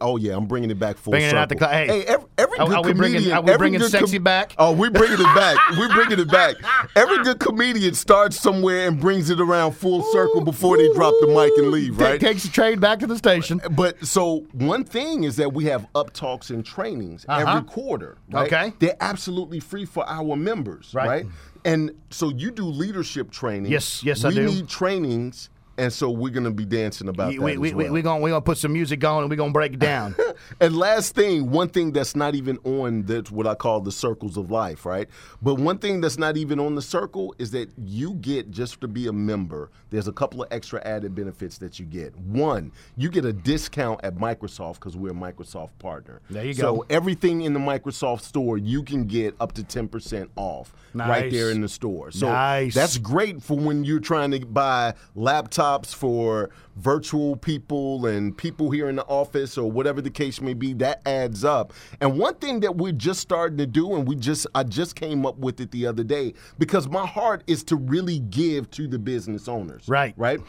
oh 0.00 0.16
yeah, 0.18 0.36
I'm 0.36 0.46
bringing 0.46 0.70
it 0.70 0.78
back 0.78 0.96
full 0.98 1.12
Bringing 1.12 1.30
it 1.30 1.36
out 1.36 1.48
the 1.48 1.56
cl- 1.56 1.70
hey. 1.70 2.02
every, 2.04 2.26
every 2.36 2.58
Are- 2.58 2.66
good 2.66 2.74
are 2.76 2.82
we 2.82 2.92
bringing- 2.92 3.14
comedian, 3.18 3.36
are 3.38 3.42
we 3.42 3.52
every 3.52 3.70
bringing 3.70 3.88
sexy 3.88 4.18
back? 4.18 4.54
Oh, 4.58 4.72
we're 4.72 4.90
bringing 4.90 5.18
it 5.20 5.34
back. 5.34 5.56
we're 5.78 5.92
bringing 5.94 6.18
it 6.18 6.30
back. 6.30 6.56
Every 6.96 7.22
good 7.22 7.38
comedian 7.38 7.94
starts 7.94 8.38
somewhere 8.40 8.88
and 8.88 9.00
brings 9.00 9.30
it 9.30 9.40
around 9.40 9.72
full 9.72 10.02
circle 10.12 10.40
before 10.42 10.76
they 10.76 10.92
drop 10.94 11.14
the 11.20 11.28
mic 11.28 11.52
and 11.56 11.70
leave, 11.70 11.98
right? 11.98 12.20
Takes 12.20 12.42
the 12.42 12.48
train 12.48 12.80
back 12.80 12.98
to 13.00 13.06
the 13.06 13.16
station. 13.16 13.60
But 13.70 14.04
so 14.04 14.46
one 14.52 14.84
thing 14.84 15.24
is 15.24 15.36
that 15.36 15.52
we 15.52 15.64
have 15.66 15.86
up 15.94 16.12
talks 16.12 16.50
and 16.50 16.64
trainings 16.64 17.24
Uh-huh. 17.28 17.50
every 17.56 17.68
quarter. 17.68 18.18
Right? 18.30 18.46
Okay. 18.46 18.72
They're 18.78 18.96
absolutely 19.00 19.60
free 19.60 19.84
for 19.84 20.08
our 20.08 20.34
members, 20.36 20.92
Right. 20.92 21.06
right? 21.08 21.26
And 21.68 21.90
so 22.08 22.30
you 22.30 22.50
do 22.50 22.64
leadership 22.64 23.30
training. 23.30 23.70
Yes, 23.70 24.02
yes, 24.02 24.24
I 24.24 24.30
we 24.30 24.34
do. 24.36 24.46
need 24.46 24.68
trainings, 24.68 25.50
and 25.78 25.92
so 25.92 26.10
we're 26.10 26.32
going 26.32 26.44
to 26.44 26.50
be 26.50 26.64
dancing 26.64 27.08
about 27.08 27.32
that 27.32 27.40
we, 27.40 27.52
as 27.52 27.58
we, 27.58 27.72
well. 27.72 27.92
we, 27.92 28.02
gonna 28.02 28.20
we're 28.20 28.30
gonna 28.30 28.40
put 28.42 28.58
some 28.58 28.72
music 28.72 29.02
on 29.04 29.22
and 29.22 29.30
we're 29.30 29.36
gonna 29.36 29.52
break 29.52 29.74
it 29.74 29.78
down. 29.78 30.14
and 30.60 30.76
last 30.76 31.14
thing, 31.14 31.50
one 31.50 31.68
thing 31.68 31.92
that's 31.92 32.16
not 32.16 32.34
even 32.34 32.58
on 32.64 33.02
that's 33.04 33.30
what 33.30 33.46
I 33.46 33.54
call 33.54 33.80
the 33.80 33.92
circles 33.92 34.36
of 34.36 34.50
life, 34.50 34.84
right? 34.84 35.08
But 35.40 35.54
one 35.54 35.78
thing 35.78 36.00
that's 36.00 36.18
not 36.18 36.36
even 36.36 36.58
on 36.58 36.74
the 36.74 36.82
circle 36.82 37.34
is 37.38 37.52
that 37.52 37.70
you 37.78 38.14
get 38.14 38.50
just 38.50 38.80
to 38.80 38.88
be 38.88 39.06
a 39.06 39.12
member. 39.12 39.70
There's 39.90 40.08
a 40.08 40.12
couple 40.12 40.42
of 40.42 40.48
extra 40.50 40.84
added 40.84 41.14
benefits 41.14 41.58
that 41.58 41.78
you 41.78 41.86
get. 41.86 42.14
One, 42.16 42.72
you 42.96 43.08
get 43.08 43.24
a 43.24 43.32
discount 43.32 44.00
at 44.02 44.16
Microsoft 44.16 44.74
because 44.74 44.96
we're 44.96 45.12
a 45.12 45.14
Microsoft 45.14 45.70
partner. 45.78 46.20
There 46.28 46.44
you 46.44 46.54
So 46.54 46.76
go. 46.78 46.86
everything 46.90 47.42
in 47.42 47.52
the 47.52 47.60
Microsoft 47.60 48.22
store 48.22 48.58
you 48.58 48.82
can 48.82 49.04
get 49.04 49.34
up 49.40 49.52
to 49.52 49.62
ten 49.62 49.86
percent 49.86 50.30
off 50.34 50.74
right 50.94 51.30
there 51.30 51.50
in 51.50 51.60
the 51.60 51.68
store. 51.68 52.10
So 52.10 52.28
Nice. 52.28 52.74
that's 52.74 52.98
great 52.98 53.42
for 53.42 53.56
when 53.56 53.84
you're 53.84 54.00
trying 54.00 54.32
to 54.32 54.40
buy 54.44 54.94
laptops 55.16 55.67
for 55.76 56.48
virtual 56.76 57.36
people 57.36 58.06
and 58.06 58.36
people 58.36 58.70
here 58.70 58.88
in 58.88 58.96
the 58.96 59.04
office 59.04 59.58
or 59.58 59.70
whatever 59.70 60.00
the 60.00 60.10
case 60.10 60.40
may 60.40 60.54
be 60.54 60.72
that 60.72 61.00
adds 61.06 61.44
up 61.44 61.72
and 62.00 62.18
one 62.18 62.34
thing 62.36 62.60
that 62.60 62.76
we're 62.76 62.92
just 62.92 63.20
starting 63.20 63.58
to 63.58 63.66
do 63.66 63.94
and 63.96 64.06
we 64.08 64.14
just 64.16 64.46
i 64.54 64.62
just 64.62 64.94
came 64.96 65.26
up 65.26 65.36
with 65.38 65.60
it 65.60 65.70
the 65.70 65.86
other 65.86 66.02
day 66.04 66.32
because 66.58 66.88
my 66.88 67.06
heart 67.06 67.42
is 67.46 67.62
to 67.62 67.76
really 67.76 68.18
give 68.20 68.70
to 68.70 68.86
the 68.88 68.98
business 68.98 69.48
owners 69.48 69.84
Right. 69.88 70.14
right 70.16 70.40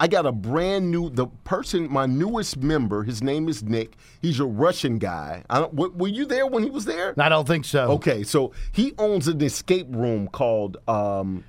I 0.00 0.06
got 0.06 0.26
a 0.26 0.32
brand 0.32 0.92
new 0.92 1.10
the 1.10 1.26
person 1.44 1.90
my 1.90 2.06
newest 2.06 2.58
member 2.58 3.02
his 3.02 3.20
name 3.20 3.48
is 3.48 3.62
Nick 3.64 3.96
he's 4.22 4.38
a 4.38 4.44
Russian 4.46 4.98
guy 4.98 5.42
I 5.50 5.58
don't, 5.60 5.74
were 5.74 6.06
you 6.08 6.24
there 6.24 6.46
when 6.46 6.62
he 6.62 6.70
was 6.70 6.84
there 6.84 7.14
I 7.18 7.28
don't 7.28 7.48
think 7.48 7.64
so. 7.64 7.90
Okay, 7.92 8.22
so 8.22 8.52
he 8.72 8.94
owns 8.98 9.26
an 9.26 9.42
escape 9.42 9.88
room 9.90 10.28
called 10.28 10.76
um, 10.86 11.42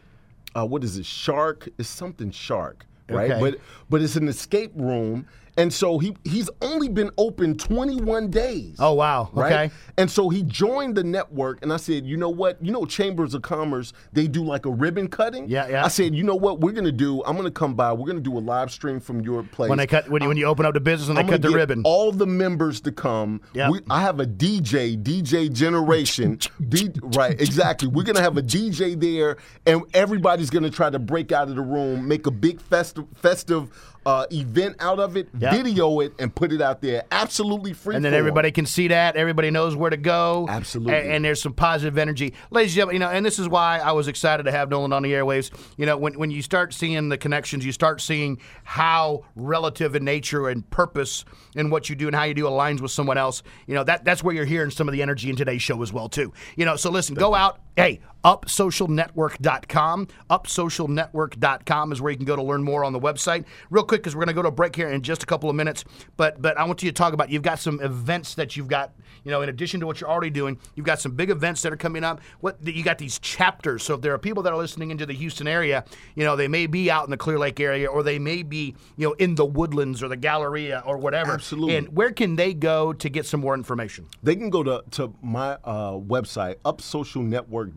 uh, 0.56 0.66
what 0.66 0.84
is 0.84 0.98
it? 0.98 1.06
Shark? 1.06 1.70
is 1.78 1.88
something 1.88 2.32
Shark. 2.32 2.88
Right? 3.10 3.32
Okay. 3.32 3.40
But 3.40 3.60
but 3.90 4.02
it's 4.02 4.16
an 4.16 4.28
escape 4.28 4.72
room. 4.76 5.28
And 5.60 5.74
so 5.74 6.00
he 6.00 6.16
he's 6.24 6.50
only 6.62 6.88
been 6.88 7.12
open 7.18 7.58
21 7.58 8.30
days. 8.30 8.78
Oh, 8.80 8.94
wow. 8.94 9.30
Right? 9.34 9.52
Okay. 9.52 9.76
And 9.98 10.10
so 10.10 10.30
he 10.30 10.44
joined 10.44 10.96
the 10.96 11.04
network 11.04 11.60
and 11.62 11.74
I 11.74 11.78
said, 11.78 12.06
"You 12.06 12.16
know 12.16 12.30
what? 12.30 12.64
You 12.64 12.72
know 12.72 12.86
Chambers 12.86 13.34
of 13.34 13.42
Commerce, 13.42 13.92
they 14.14 14.28
do 14.28 14.42
like 14.42 14.66
a 14.66 14.72
ribbon 14.72 15.10
cutting?" 15.10 15.50
Yeah, 15.50 15.68
yeah. 15.68 15.84
I 15.84 15.90
said, 15.90 16.16
"You 16.16 16.24
know 16.24 16.36
what? 16.36 16.62
We're 16.62 16.72
going 16.72 16.86
to 16.86 16.94
do 16.94 17.22
I'm 17.26 17.34
going 17.34 17.44
to 17.46 17.52
come 17.52 17.76
by. 17.76 17.92
We're 17.92 18.06
going 18.06 18.24
to 18.24 18.24
do 18.24 18.38
a 18.38 18.40
live 18.40 18.72
stream 18.72 19.02
from 19.02 19.20
your 19.20 19.44
place. 19.44 19.68
When 19.68 19.78
they 19.78 19.88
cut, 19.88 20.10
when 20.10 20.22
you, 20.22 20.30
when 20.30 20.38
you 20.38 20.46
open 20.46 20.66
up 20.66 20.74
the 20.74 20.80
business 20.80 21.10
and 21.10 21.18
they 21.18 21.30
cut 21.30 21.42
the 21.42 21.50
ribbon. 21.50 21.82
All 21.84 22.14
the 22.14 22.26
members 22.26 22.80
to 22.82 22.94
come. 22.94 23.42
Yep. 23.54 23.72
We, 23.72 23.80
I 23.90 24.02
have 24.02 24.22
a 24.22 24.26
DJ, 24.26 25.02
DJ 25.02 25.52
Generation. 25.52 26.40
D, 26.70 26.90
right, 27.02 27.40
exactly. 27.40 27.90
We're 27.90 28.04
gonna 28.04 28.22
have 28.22 28.38
a 28.38 28.42
DJ 28.42 28.98
there, 28.98 29.36
and 29.66 29.84
everybody's 29.94 30.50
gonna 30.50 30.70
try 30.70 30.90
to 30.90 31.00
break 31.00 31.34
out 31.34 31.50
of 31.50 31.56
the 31.56 31.62
room, 31.62 32.08
make 32.08 32.28
a 32.28 32.32
big 32.32 32.62
festive 32.62 33.06
festive 33.16 33.70
uh, 34.06 34.26
event 34.32 34.76
out 34.80 35.00
of 35.00 35.18
it, 35.18 35.30
Yep. 35.40 35.52
video 35.54 36.00
it, 36.00 36.14
and 36.20 36.34
put 36.34 36.52
it 36.52 36.62
out 36.62 36.82
there. 36.82 37.04
Absolutely 37.12 37.74
free. 37.74 37.96
and 37.96 38.04
then 38.04 38.14
everybody 38.14 38.52
can 38.52 38.66
see 38.66 38.88
that. 38.90 39.16
Everybody 39.16 39.52
knows 39.52 39.76
where 39.76 39.90
to 39.90 39.98
go. 39.98 40.46
Absolutely. 40.50 40.96
And, 40.96 41.12
and 41.12 41.26
there's 41.26 41.42
some 41.42 41.54
positive 41.54 41.98
energy, 41.98 42.34
ladies 42.52 42.72
and 42.72 42.76
gentlemen. 42.76 42.94
You 42.96 43.00
know, 43.00 43.10
and 43.10 43.26
this 43.26 43.40
is 43.40 43.48
why 43.50 43.80
I 43.80 43.92
was 43.92 44.08
excited 44.08 44.44
to 44.44 44.52
have 44.52 44.70
Nolan 44.70 44.94
on 44.94 45.04
the 45.04 45.12
airwaves. 45.12 45.52
You 45.78 45.86
know, 45.86 45.98
when 45.98 46.18
when 46.18 46.32
you 46.32 46.42
start 46.42 46.74
seeing 46.74 47.10
the 47.10 47.18
connections, 47.18 47.66
you 47.66 47.72
start 47.72 48.02
seeing 48.02 48.40
how 48.64 49.26
relative 49.36 49.96
in 49.96 50.04
nature 50.06 50.50
and 50.50 50.68
purpose 50.70 51.26
in 51.56 51.70
what 51.70 51.90
you 51.90 51.96
do 51.96 52.08
and 52.08 52.16
how 52.16 52.24
you 52.24 52.34
do 52.34 52.44
aligns 52.46 52.82
with 52.82 52.92
someone 52.92 53.18
else. 53.18 53.44
You 53.68 53.76
know, 53.76 53.84
that 53.84 54.06
that's 54.06 54.24
where 54.24 54.34
you're 54.34 54.46
hearing 54.46 54.72
some 54.72 54.88
of 54.88 54.94
the 54.94 55.02
energy 55.02 55.30
in 55.30 55.36
today's 55.36 55.62
show 55.62 55.82
as 55.82 55.92
well 55.94 56.10
too. 56.10 56.34
You 56.56 56.66
know, 56.66 56.76
so 56.76 56.90
listen, 56.90 57.16
go 57.16 57.36
out. 57.36 57.60
Hey, 57.80 58.02
upsocialnetwork.com. 58.24 60.08
Upsocialnetwork.com 60.30 61.92
is 61.92 62.02
where 62.02 62.12
you 62.12 62.18
can 62.18 62.26
go 62.26 62.36
to 62.36 62.44
learn 62.44 62.64
more 62.64 62.84
on 62.84 62.94
the 62.94 63.00
website. 63.00 63.46
Real 63.70 63.84
quick, 63.84 64.02
because 64.02 64.16
we're 64.16 64.26
going 64.26 64.28
to 64.28 64.34
go 64.34 64.42
to 64.42 64.50
a 64.50 64.52
break 64.52 64.76
here 64.76 64.90
in 64.90 65.02
just 65.02 65.24
a 65.24 65.26
couple 65.26 65.50
of 65.50 65.56
minutes. 65.56 65.86
But 66.18 66.42
but 66.42 66.58
I 66.58 66.66
want 66.66 66.84
you 66.84 66.90
to 66.90 66.94
talk 66.94 67.14
about 67.14 67.30
you've 67.30 67.44
got 67.44 67.60
some 67.60 67.80
events 67.82 68.36
that 68.36 68.58
you've 68.58 68.68
got. 68.68 68.94
You 69.24 69.32
know, 69.32 69.42
in 69.42 69.50
addition 69.50 69.80
to 69.82 69.86
what 69.86 70.00
you're 70.00 70.10
already 70.10 70.30
doing, 70.30 70.58
you've 70.76 70.86
got 70.86 71.00
some 71.00 71.14
big 71.14 71.30
events 71.30 71.62
that 71.62 71.74
are 71.74 71.78
coming 71.78 72.04
up. 72.04 72.22
What 72.40 72.58
you 72.66 72.84
got 72.84 72.98
these 72.98 73.20
chapters. 73.20 73.84
So 73.84 73.96
if 73.96 74.02
there 74.02 74.14
are 74.14 74.18
people 74.18 74.44
that 74.44 74.54
are 74.54 74.58
listening 74.58 74.92
into 74.92 75.06
the 75.06 75.14
Houston 75.14 75.48
area, 75.48 75.84
you 76.16 76.24
know, 76.24 76.36
they 76.36 76.48
may 76.48 76.68
be 76.68 76.90
out 76.90 77.06
in 77.06 77.12
the 77.12 77.18
Clear 77.18 77.38
Lake 77.38 77.60
area, 77.60 77.88
or 77.88 78.04
they 78.04 78.20
may 78.20 78.44
be 78.44 78.76
you 78.98 79.08
know 79.08 79.14
in 79.14 79.36
the 79.36 79.46
Woodlands 79.46 80.04
or 80.04 80.08
the 80.08 80.18
Galleria 80.18 80.84
or 80.86 80.98
whatever. 80.98 81.34
Absolutely. 81.34 81.78
And 81.78 81.96
where 81.96 82.12
can 82.12 82.36
they 82.36 82.54
go 82.54 82.94
to 82.94 83.10
get 83.10 83.26
some 83.26 83.40
more 83.40 83.54
information? 83.54 84.08
They 84.24 84.36
can 84.36 84.50
go 84.50 84.64
to, 84.64 84.84
to 84.92 85.14
my 85.22 85.54
uh, 85.64 85.94
website, 85.94 86.56
upsocialnetwork.com. 86.66 87.69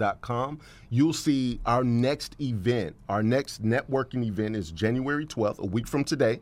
You'll 0.90 1.12
see 1.12 1.60
our 1.66 1.84
next 1.84 2.36
event. 2.40 2.96
Our 3.08 3.22
next 3.22 3.64
networking 3.64 4.24
event 4.24 4.56
is 4.56 4.70
January 4.70 5.26
12th, 5.26 5.58
a 5.58 5.66
week 5.66 5.86
from 5.86 6.04
today, 6.04 6.40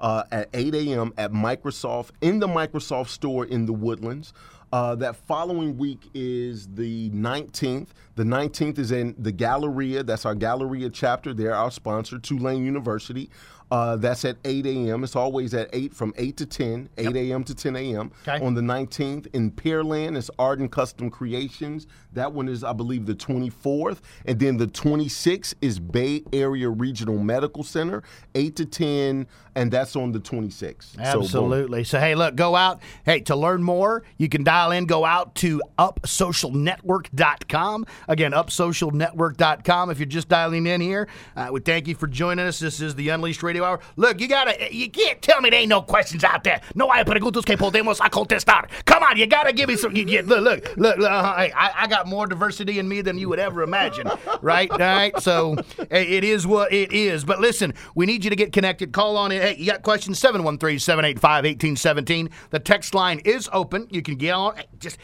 uh, 0.00 0.24
at 0.32 0.48
8 0.54 0.74
a.m. 0.74 1.12
at 1.18 1.32
Microsoft, 1.32 2.10
in 2.20 2.38
the 2.38 2.48
Microsoft 2.48 3.08
store 3.08 3.44
in 3.44 3.66
the 3.66 3.72
Woodlands. 3.72 4.32
Uh, 4.72 4.94
that 4.94 5.16
following 5.16 5.76
week 5.76 6.08
is 6.14 6.68
the 6.68 7.10
19th. 7.10 7.88
The 8.14 8.22
19th 8.22 8.78
is 8.78 8.92
in 8.92 9.14
the 9.18 9.32
Galleria. 9.32 10.04
That's 10.04 10.24
our 10.24 10.34
Galleria 10.34 10.90
chapter. 10.90 11.34
They're 11.34 11.54
our 11.54 11.70
sponsor, 11.70 12.18
Tulane 12.18 12.64
University. 12.64 13.30
Uh, 13.70 13.94
that's 13.96 14.24
at 14.24 14.36
8 14.44 14.66
a.m. 14.66 15.04
It's 15.04 15.14
always 15.14 15.54
at 15.54 15.70
8 15.72 15.94
from 15.94 16.12
8 16.16 16.36
to 16.38 16.46
10, 16.46 16.88
8 16.98 17.16
a.m. 17.16 17.44
to 17.44 17.54
10 17.54 17.76
a.m. 17.76 18.10
Okay. 18.26 18.44
On 18.44 18.54
the 18.54 18.60
19th 18.60 19.28
in 19.32 19.52
Pearland, 19.52 20.16
it's 20.16 20.28
Arden 20.40 20.68
Custom 20.68 21.08
Creations. 21.08 21.86
That 22.12 22.32
one 22.32 22.48
is, 22.48 22.64
I 22.64 22.72
believe, 22.72 23.06
the 23.06 23.14
24th. 23.14 24.00
And 24.24 24.40
then 24.40 24.56
the 24.56 24.66
26th 24.66 25.54
is 25.60 25.78
Bay 25.78 26.24
Area 26.32 26.68
Regional 26.68 27.18
Medical 27.18 27.62
Center, 27.62 28.02
8 28.34 28.56
to 28.56 28.66
10, 28.66 29.26
and 29.54 29.70
that's 29.70 29.94
on 29.94 30.10
the 30.10 30.18
26th. 30.18 30.96
So. 30.96 31.20
Absolutely. 31.20 31.84
So, 31.84 32.00
hey, 32.00 32.16
look, 32.16 32.34
go 32.34 32.56
out. 32.56 32.80
Hey, 33.04 33.20
to 33.20 33.36
learn 33.36 33.62
more, 33.62 34.02
you 34.18 34.28
can 34.28 34.42
dial 34.42 34.59
in, 34.70 34.84
go 34.84 35.06
out 35.06 35.34
to 35.36 35.62
upsocialnetwork.com. 35.78 37.86
Again, 38.08 38.32
upsocialnetwork.com. 38.32 39.90
If 39.90 39.98
you're 39.98 40.06
just 40.06 40.28
dialing 40.28 40.66
in 40.66 40.80
here, 40.82 41.08
uh, 41.36 41.48
we 41.50 41.60
thank 41.60 41.88
you 41.88 41.94
for 41.94 42.06
joining 42.06 42.46
us. 42.46 42.58
This 42.58 42.80
is 42.80 42.94
the 42.94 43.08
Unleashed 43.08 43.42
Radio 43.42 43.64
Hour. 43.64 43.80
Look, 43.96 44.20
you 44.20 44.28
gotta, 44.28 44.72
you 44.74 44.90
can't 44.90 45.20
tell 45.22 45.40
me 45.40 45.48
there 45.50 45.60
ain't 45.60 45.68
no 45.70 45.80
questions 45.82 46.24
out 46.24 46.44
there. 46.44 46.60
No 46.74 46.90
hay 46.90 47.04
preguntas 47.04 47.44
que 47.44 47.56
podemos 47.56 47.98
contestar. 48.10 48.68
Come 48.84 49.02
on, 49.02 49.16
you 49.16 49.26
gotta 49.26 49.52
give 49.52 49.68
me 49.68 49.76
some. 49.76 49.96
You, 49.96 50.04
you- 50.04 50.22
look, 50.22 50.40
look, 50.42 50.76
look. 50.76 50.98
look, 50.98 51.10
uh, 51.10 51.36
hey, 51.36 51.52
I, 51.52 51.84
I 51.84 51.86
got 51.86 52.06
more 52.06 52.26
diversity 52.26 52.78
in 52.78 52.86
me 52.88 53.00
than 53.00 53.16
you 53.18 53.28
would 53.30 53.38
ever 53.38 53.62
imagine, 53.62 54.10
right? 54.42 54.70
All 54.70 54.78
right. 54.78 55.18
So, 55.20 55.56
hey, 55.90 56.06
it 56.16 56.24
is 56.24 56.46
what 56.46 56.72
it 56.72 56.92
is. 56.92 57.24
But 57.24 57.40
listen, 57.40 57.72
we 57.94 58.06
need 58.06 58.24
you 58.24 58.30
to 58.30 58.36
get 58.36 58.52
connected. 58.52 58.92
Call 58.92 59.16
on 59.16 59.32
it. 59.32 59.42
Hey, 59.42 59.56
you 59.56 59.66
got 59.70 59.82
questions? 59.82 60.18
713 60.18 60.78
785 60.78 61.44
1817. 61.44 62.30
The 62.50 62.58
text 62.58 62.94
line 62.94 63.20
is 63.24 63.48
open. 63.52 63.86
You 63.90 64.02
can 64.02 64.16
get 64.16 64.32
on. 64.32 64.49
Hey, 64.52 64.62
eh, 64.62 64.76
Just. 64.78 64.98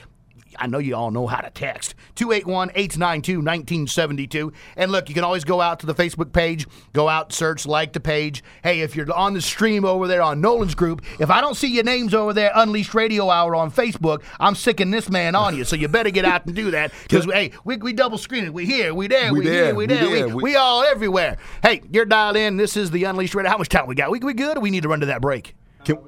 I 0.59 0.67
know 0.69 0.79
you 0.79 0.97
all 0.97 1.11
know 1.11 1.27
how 1.27 1.43
to 1.43 1.51
text. 1.51 1.95
281 2.15 2.71
892 2.75 3.33
1972. 3.43 4.53
And 4.77 4.91
look, 4.91 5.09
you 5.11 5.15
can 5.15 5.23
always 5.23 5.45
go 5.45 5.61
out 5.61 5.81
to 5.81 5.87
the 5.87 5.95
Facebook 5.95 6.33
page, 6.33 6.67
go 6.95 7.11
out, 7.11 7.33
search, 7.33 7.67
like 7.67 7.93
the 7.93 8.01
page. 8.01 8.43
Hey, 8.63 8.81
if 8.81 8.97
you're 8.97 9.13
on 9.13 9.35
the 9.35 9.43
stream 9.43 9.85
over 9.85 10.07
there 10.07 10.23
on 10.23 10.41
Nolan's 10.41 10.75
group, 10.75 11.03
if 11.21 11.31
I 11.31 11.43
don't 11.43 11.57
see 11.57 11.69
your 11.69 11.85
names 11.85 12.15
over 12.15 12.33
there, 12.33 12.53
Unleashed 12.55 12.95
Radio 12.95 13.29
Hour 13.29 13.55
on 13.55 13.71
Facebook, 13.71 14.23
I'm 14.41 14.55
sicking 14.55 14.91
this 14.91 15.11
man 15.11 15.35
on 15.35 15.55
you. 15.57 15.65
So 15.65 15.77
you 15.77 15.89
better 15.89 16.11
get 16.11 16.25
out 16.25 16.47
and 16.47 16.55
do 16.55 16.71
that. 16.71 16.93
Because, 17.03 17.25
hey, 17.33 17.51
we, 17.65 17.77
we 17.77 17.93
double 17.93 18.17
screen 18.17 18.45
it. 18.45 18.55
We 18.55 18.65
here, 18.65 18.95
we 18.95 19.09
there, 19.09 19.33
we, 19.35 19.41
We 19.41 19.45
here, 19.47 19.65
there, 19.65 19.75
we 19.75 19.87
we 19.87 19.95
there, 19.95 20.09
we, 20.11 20.17
there, 20.21 20.29
we- 20.29 20.43
we 20.43 20.57
all 20.57 20.83
everywhere. 20.85 21.37
Hey, 21.63 21.83
you're 21.91 22.07
dialed 22.07 22.37
in. 22.37 22.57
This 22.57 22.79
is 22.79 22.91
the 22.91 23.05
Unleashed 23.05 23.35
Radio. 23.35 23.51
How 23.51 23.59
much 23.59 23.69
time 23.69 23.87
we 23.87 23.95
got? 23.95 24.11
We, 24.11 24.21
we 24.21 24.33
good 24.33 24.57
or 24.57 24.61
we 24.61 24.71
need 24.71 24.85
to 24.85 24.89
run 24.89 25.01
to 25.01 25.07
that 25.07 25.21
break? 25.21 25.55
Can- 25.85 25.99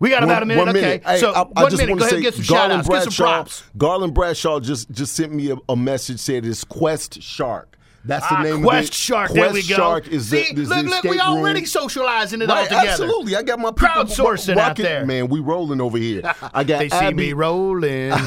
We 0.00 0.10
got 0.10 0.22
about 0.22 0.42
a 0.42 0.46
minute. 0.46 0.64
One 0.66 0.76
okay. 0.76 1.00
Hey, 1.04 1.18
so 1.18 1.32
I, 1.32 1.40
I 1.40 1.42
one 1.42 1.70
just 1.70 1.76
minute. 1.82 1.90
want 1.90 2.00
Go 2.00 2.08
to 2.08 2.14
ahead 2.14 2.14
and 2.14 2.18
say, 2.18 2.20
get 2.22 2.34
some 2.34 2.42
shout 2.44 2.56
Garland 2.56 2.78
outs. 2.80 2.88
Get 2.88 2.94
some 3.02 3.04
Bradshaw, 3.08 3.24
props. 3.42 3.62
Garland 3.76 4.14
Bradshaw 4.14 4.60
just 4.60 4.90
just 4.90 5.14
sent 5.14 5.32
me 5.32 5.50
a, 5.50 5.56
a 5.68 5.76
message 5.76 6.20
said 6.20 6.44
it's 6.46 6.62
Quest 6.64 7.20
Shark. 7.22 7.76
That's 8.04 8.26
the 8.28 8.36
Ah, 8.36 8.42
name 8.42 8.62
Quest 8.62 8.88
of 8.88 8.90
it. 8.90 8.94
Shark. 8.94 9.30
Quest 9.30 9.42
there 9.42 9.52
we 9.52 9.62
go. 9.64 9.82
All 9.82 9.96
is 9.96 10.28
See, 10.28 10.52
the, 10.52 10.62
is 10.62 10.68
look, 10.68 10.84
the 10.84 10.90
look, 10.90 11.04
we 11.04 11.18
already 11.20 11.60
room. 11.60 11.66
socializing 11.66 12.40
it 12.42 12.48
Right, 12.48 12.58
all 12.60 12.64
together. 12.64 12.88
Absolutely. 12.90 13.36
I 13.36 13.42
got 13.42 13.58
my 13.58 13.70
people 13.72 13.88
Crowdsourcing 13.88 14.54
wa- 14.56 14.62
out 14.62 14.76
there. 14.76 15.04
Man, 15.04 15.26
we 15.28 15.40
rolling 15.40 15.80
over 15.80 15.98
here. 15.98 16.22
I 16.54 16.62
got 16.64 16.78
they 16.78 16.88
see 16.88 16.96
Abby, 16.96 17.16
me 17.16 17.32
rolling. 17.32 18.12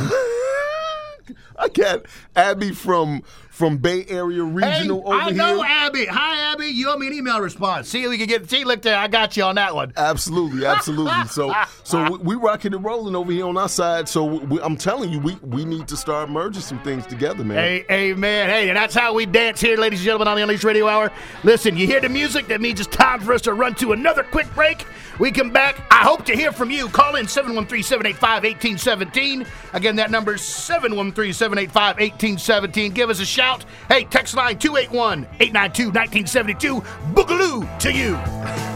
I 1.62 1.68
got 1.68 2.06
Abby 2.36 2.72
from 2.72 3.22
from 3.52 3.78
Bay 3.78 4.06
Area 4.08 4.44
hey, 4.44 4.52
Regional 4.52 5.04
over 5.06 5.16
here. 5.16 5.24
I 5.24 5.30
know 5.30 5.58
here. 5.58 5.66
Abby. 5.70 6.06
Hi, 6.08 6.52
Abby. 6.52 6.66
You 6.68 6.90
owe 6.90 6.98
me 6.98 7.08
an 7.08 7.14
email 7.14 7.40
response. 7.40 7.90
See, 7.90 8.04
if 8.04 8.10
we 8.10 8.18
can 8.18 8.28
get. 8.28 8.50
See, 8.50 8.64
look 8.64 8.82
there. 8.82 8.98
I 8.98 9.08
got 9.08 9.38
you 9.38 9.44
on 9.44 9.56
that 9.56 9.76
one. 9.76 9.94
Absolutely, 9.96 10.66
absolutely. 10.66 11.12
So, 11.32 11.54
so 11.84 12.12
we, 12.12 12.18
we 12.18 12.36
rocking 12.36 12.74
and 12.74 12.84
rolling 12.84 13.16
over 13.16 13.32
here 13.32 13.46
on 13.46 13.56
our 13.56 13.70
side. 13.70 14.10
So 14.10 14.26
we, 14.26 14.60
I'm 14.62 14.76
telling 14.76 15.12
you, 15.12 15.20
we 15.20 15.36
we 15.44 15.64
need 15.64 15.88
to 15.90 15.96
start 15.96 16.30
merging 16.30 16.62
some 16.62 16.80
things 16.80 17.06
together, 17.06 17.44
man. 17.44 17.58
Hey, 17.58 17.86
hey, 17.88 18.14
man. 18.14 18.50
Hey, 18.50 18.70
and 18.70 18.78
that's 18.78 18.96
how 18.96 19.14
we 19.14 19.26
dance 19.26 19.62
here, 19.62 19.78
ladies 19.78 20.00
and 20.00 20.06
gentlemen, 20.06 20.28
on 20.28 20.36
the 20.36 20.42
Unleashed 20.42 20.64
Radio 20.64 20.88
Hour. 20.88 21.12
Listen, 21.44 21.78
you 21.78 21.86
hear 21.86 22.02
the 22.02 22.10
music? 22.10 22.48
That 22.48 22.60
means 22.60 22.80
it's 22.80 22.94
time 22.96 23.22
for 23.22 23.34
us 23.34 23.42
to 23.44 23.54
run 23.54 23.76
to 23.76 23.92
another 23.94 24.24
quick 24.24 24.52
break. 24.56 24.86
We 25.20 25.32
come 25.32 25.52
back. 25.52 25.86
I 25.92 26.04
hope 26.04 26.26
to 26.26 26.36
hear 26.36 26.52
from 26.52 26.72
you. 26.72 26.90
Call 26.90 27.16
in 27.16 27.28
713 27.28 27.84
785 27.84 28.44
1817. 28.44 29.46
Again, 29.74 29.96
that 29.98 30.10
number 30.10 30.34
is 30.34 30.42
713 30.42 31.34
785 31.34 31.51
1817. 31.58 32.92
Give 32.94 33.10
us 33.10 33.20
a 33.20 33.26
shout. 33.26 33.66
Hey, 33.88 34.04
text 34.06 34.36
line 34.36 34.58
281 34.58 35.28
892 35.40 35.86
1972. 35.86 36.82
Boogaloo 37.14 37.80
to 37.80 37.92
you. 37.92 38.71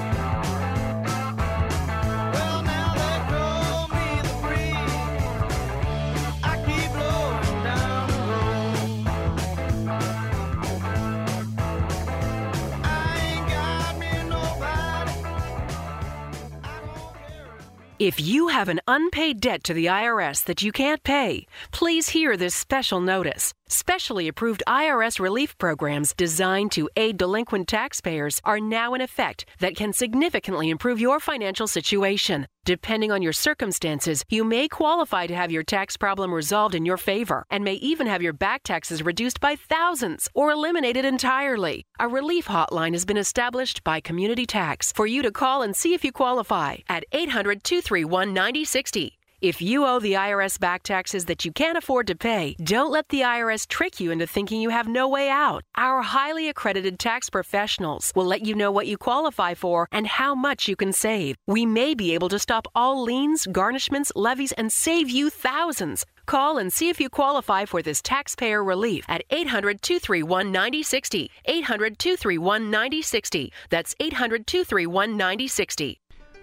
If 17.98 18.20
you 18.20 18.50
have 18.50 18.68
an 18.68 18.82
unpaid 18.90 19.40
debt 19.40 19.64
to 19.64 19.74
the 19.74 19.86
IRS 19.86 20.44
that 20.46 20.62
you 20.62 20.74
can't 20.74 21.02
pay, 21.02 21.48
please 21.72 22.10
hear 22.10 22.36
this 22.36 22.54
special 22.54 23.00
notice. 23.00 23.54
Specially 23.68 24.28
approved 24.28 24.62
IRS 24.68 25.20
relief 25.20 25.58
programs 25.58 26.14
designed 26.14 26.72
to 26.74 26.88
aid 26.96 27.18
delinquent 27.18 27.68
taxpayers 27.68 28.40
are 28.44 28.60
now 28.60 28.94
in 28.94 29.02
effect 29.02 29.48
that 29.60 29.76
can 29.76 29.92
significantly 29.92 30.70
improve 30.70 31.00
your 31.00 31.20
financial 31.20 31.66
situation. 31.66 32.46
Depending 32.64 33.12
on 33.12 33.24
your 33.24 33.34
circumstances, 33.34 34.24
you 34.30 34.44
may 34.44 34.68
qualify 34.68 35.26
to 35.26 35.36
have 35.36 35.52
your 35.52 35.64
tax 35.64 35.98
problem 35.98 36.32
resolved 36.32 36.76
in 36.76 36.86
your 36.86 36.98
favor 36.98 37.44
and 37.50 37.64
may 37.64 37.74
even 37.76 38.06
have 38.06 38.22
your 38.22 38.34
back 38.34 38.62
taxes 38.62 39.02
reduced 39.02 39.40
by 39.40 39.56
thousands 39.56 40.30
or 40.36 40.52
eliminated 40.52 41.04
entirely. 41.04 41.86
A 42.00 42.08
relief 42.08 42.46
hotline 42.48 42.94
has 42.94 43.06
been 43.06 43.18
established 43.18 43.84
by 43.84 44.00
Community 44.00 44.46
Tax 44.46 44.92
for 44.92 45.08
you 45.08 45.24
to 45.24 45.32
call 45.32 45.64
and 45.64 45.76
see 45.76 45.96
if 45.96 46.04
you 46.04 46.12
qualify 46.12 46.78
at 46.88 47.06
800 47.12 47.64
231 47.64 48.32
9060. 48.32 49.18
If 49.46 49.62
you 49.62 49.86
owe 49.86 50.00
the 50.00 50.14
IRS 50.14 50.60
back 50.60 50.82
taxes 50.82 51.26
that 51.26 51.46
you 51.46 51.52
can't 51.52 51.78
afford 51.78 52.08
to 52.08 52.16
pay, 52.16 52.56
don't 52.64 52.90
let 52.90 53.10
the 53.10 53.22
IRS 53.22 53.68
trick 53.68 54.00
you 54.00 54.10
into 54.10 54.26
thinking 54.26 54.60
you 54.60 54.70
have 54.72 54.88
no 54.88 55.08
way 55.08 55.30
out. 55.30 55.62
Our 55.76 56.02
highly 56.02 56.50
accredited 56.50 56.98
tax 56.98 57.30
professionals 57.30 58.12
will 58.16 58.26
let 58.26 58.44
you 58.44 58.56
know 58.56 58.72
what 58.72 58.88
you 58.88 58.98
qualify 58.98 59.54
for 59.54 59.88
and 59.92 60.08
how 60.08 60.34
much 60.34 60.68
you 60.68 60.76
can 60.76 60.92
save. 60.92 61.36
We 61.46 61.64
may 61.64 61.94
be 61.94 62.16
able 62.16 62.30
to 62.30 62.40
stop 62.40 62.68
all 62.74 63.04
liens, 63.04 63.46
garnishments, 63.46 64.12
levies, 64.16 64.52
and 64.54 64.72
save 64.72 65.12
you 65.12 65.30
thousands. 65.30 66.08
Call 66.26 66.58
and 66.58 66.74
see 66.74 66.90
if 66.90 67.00
you 67.00 67.08
qualify 67.08 67.66
for 67.66 67.84
this 67.84 68.02
taxpayer 68.02 68.64
relief 68.64 69.06
at 69.08 69.26
800 69.30 69.84
231 69.84 70.52
9060. 70.52 71.30
800 71.46 72.00
231 72.00 72.72
9060. 72.72 73.52
That's 73.70 73.94
800 74.00 74.48
231 74.48 75.18
9060. 75.18 76.00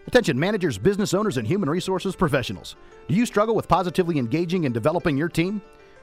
Attention 0.07 0.39
managers, 0.39 0.79
business 0.79 1.15
owners, 1.15 1.37
and 1.37 1.47
human 1.47 1.71
resources 1.71 2.17
professionals. 2.17 2.75
Do 3.09 3.15
you 3.15 3.25
struggle 3.25 3.55
with 3.55 3.69
positively 3.69 4.19
engaging 4.19 4.65
and 4.65 4.75
developing 4.75 5.17
your 5.17 5.29
team? 5.29 5.63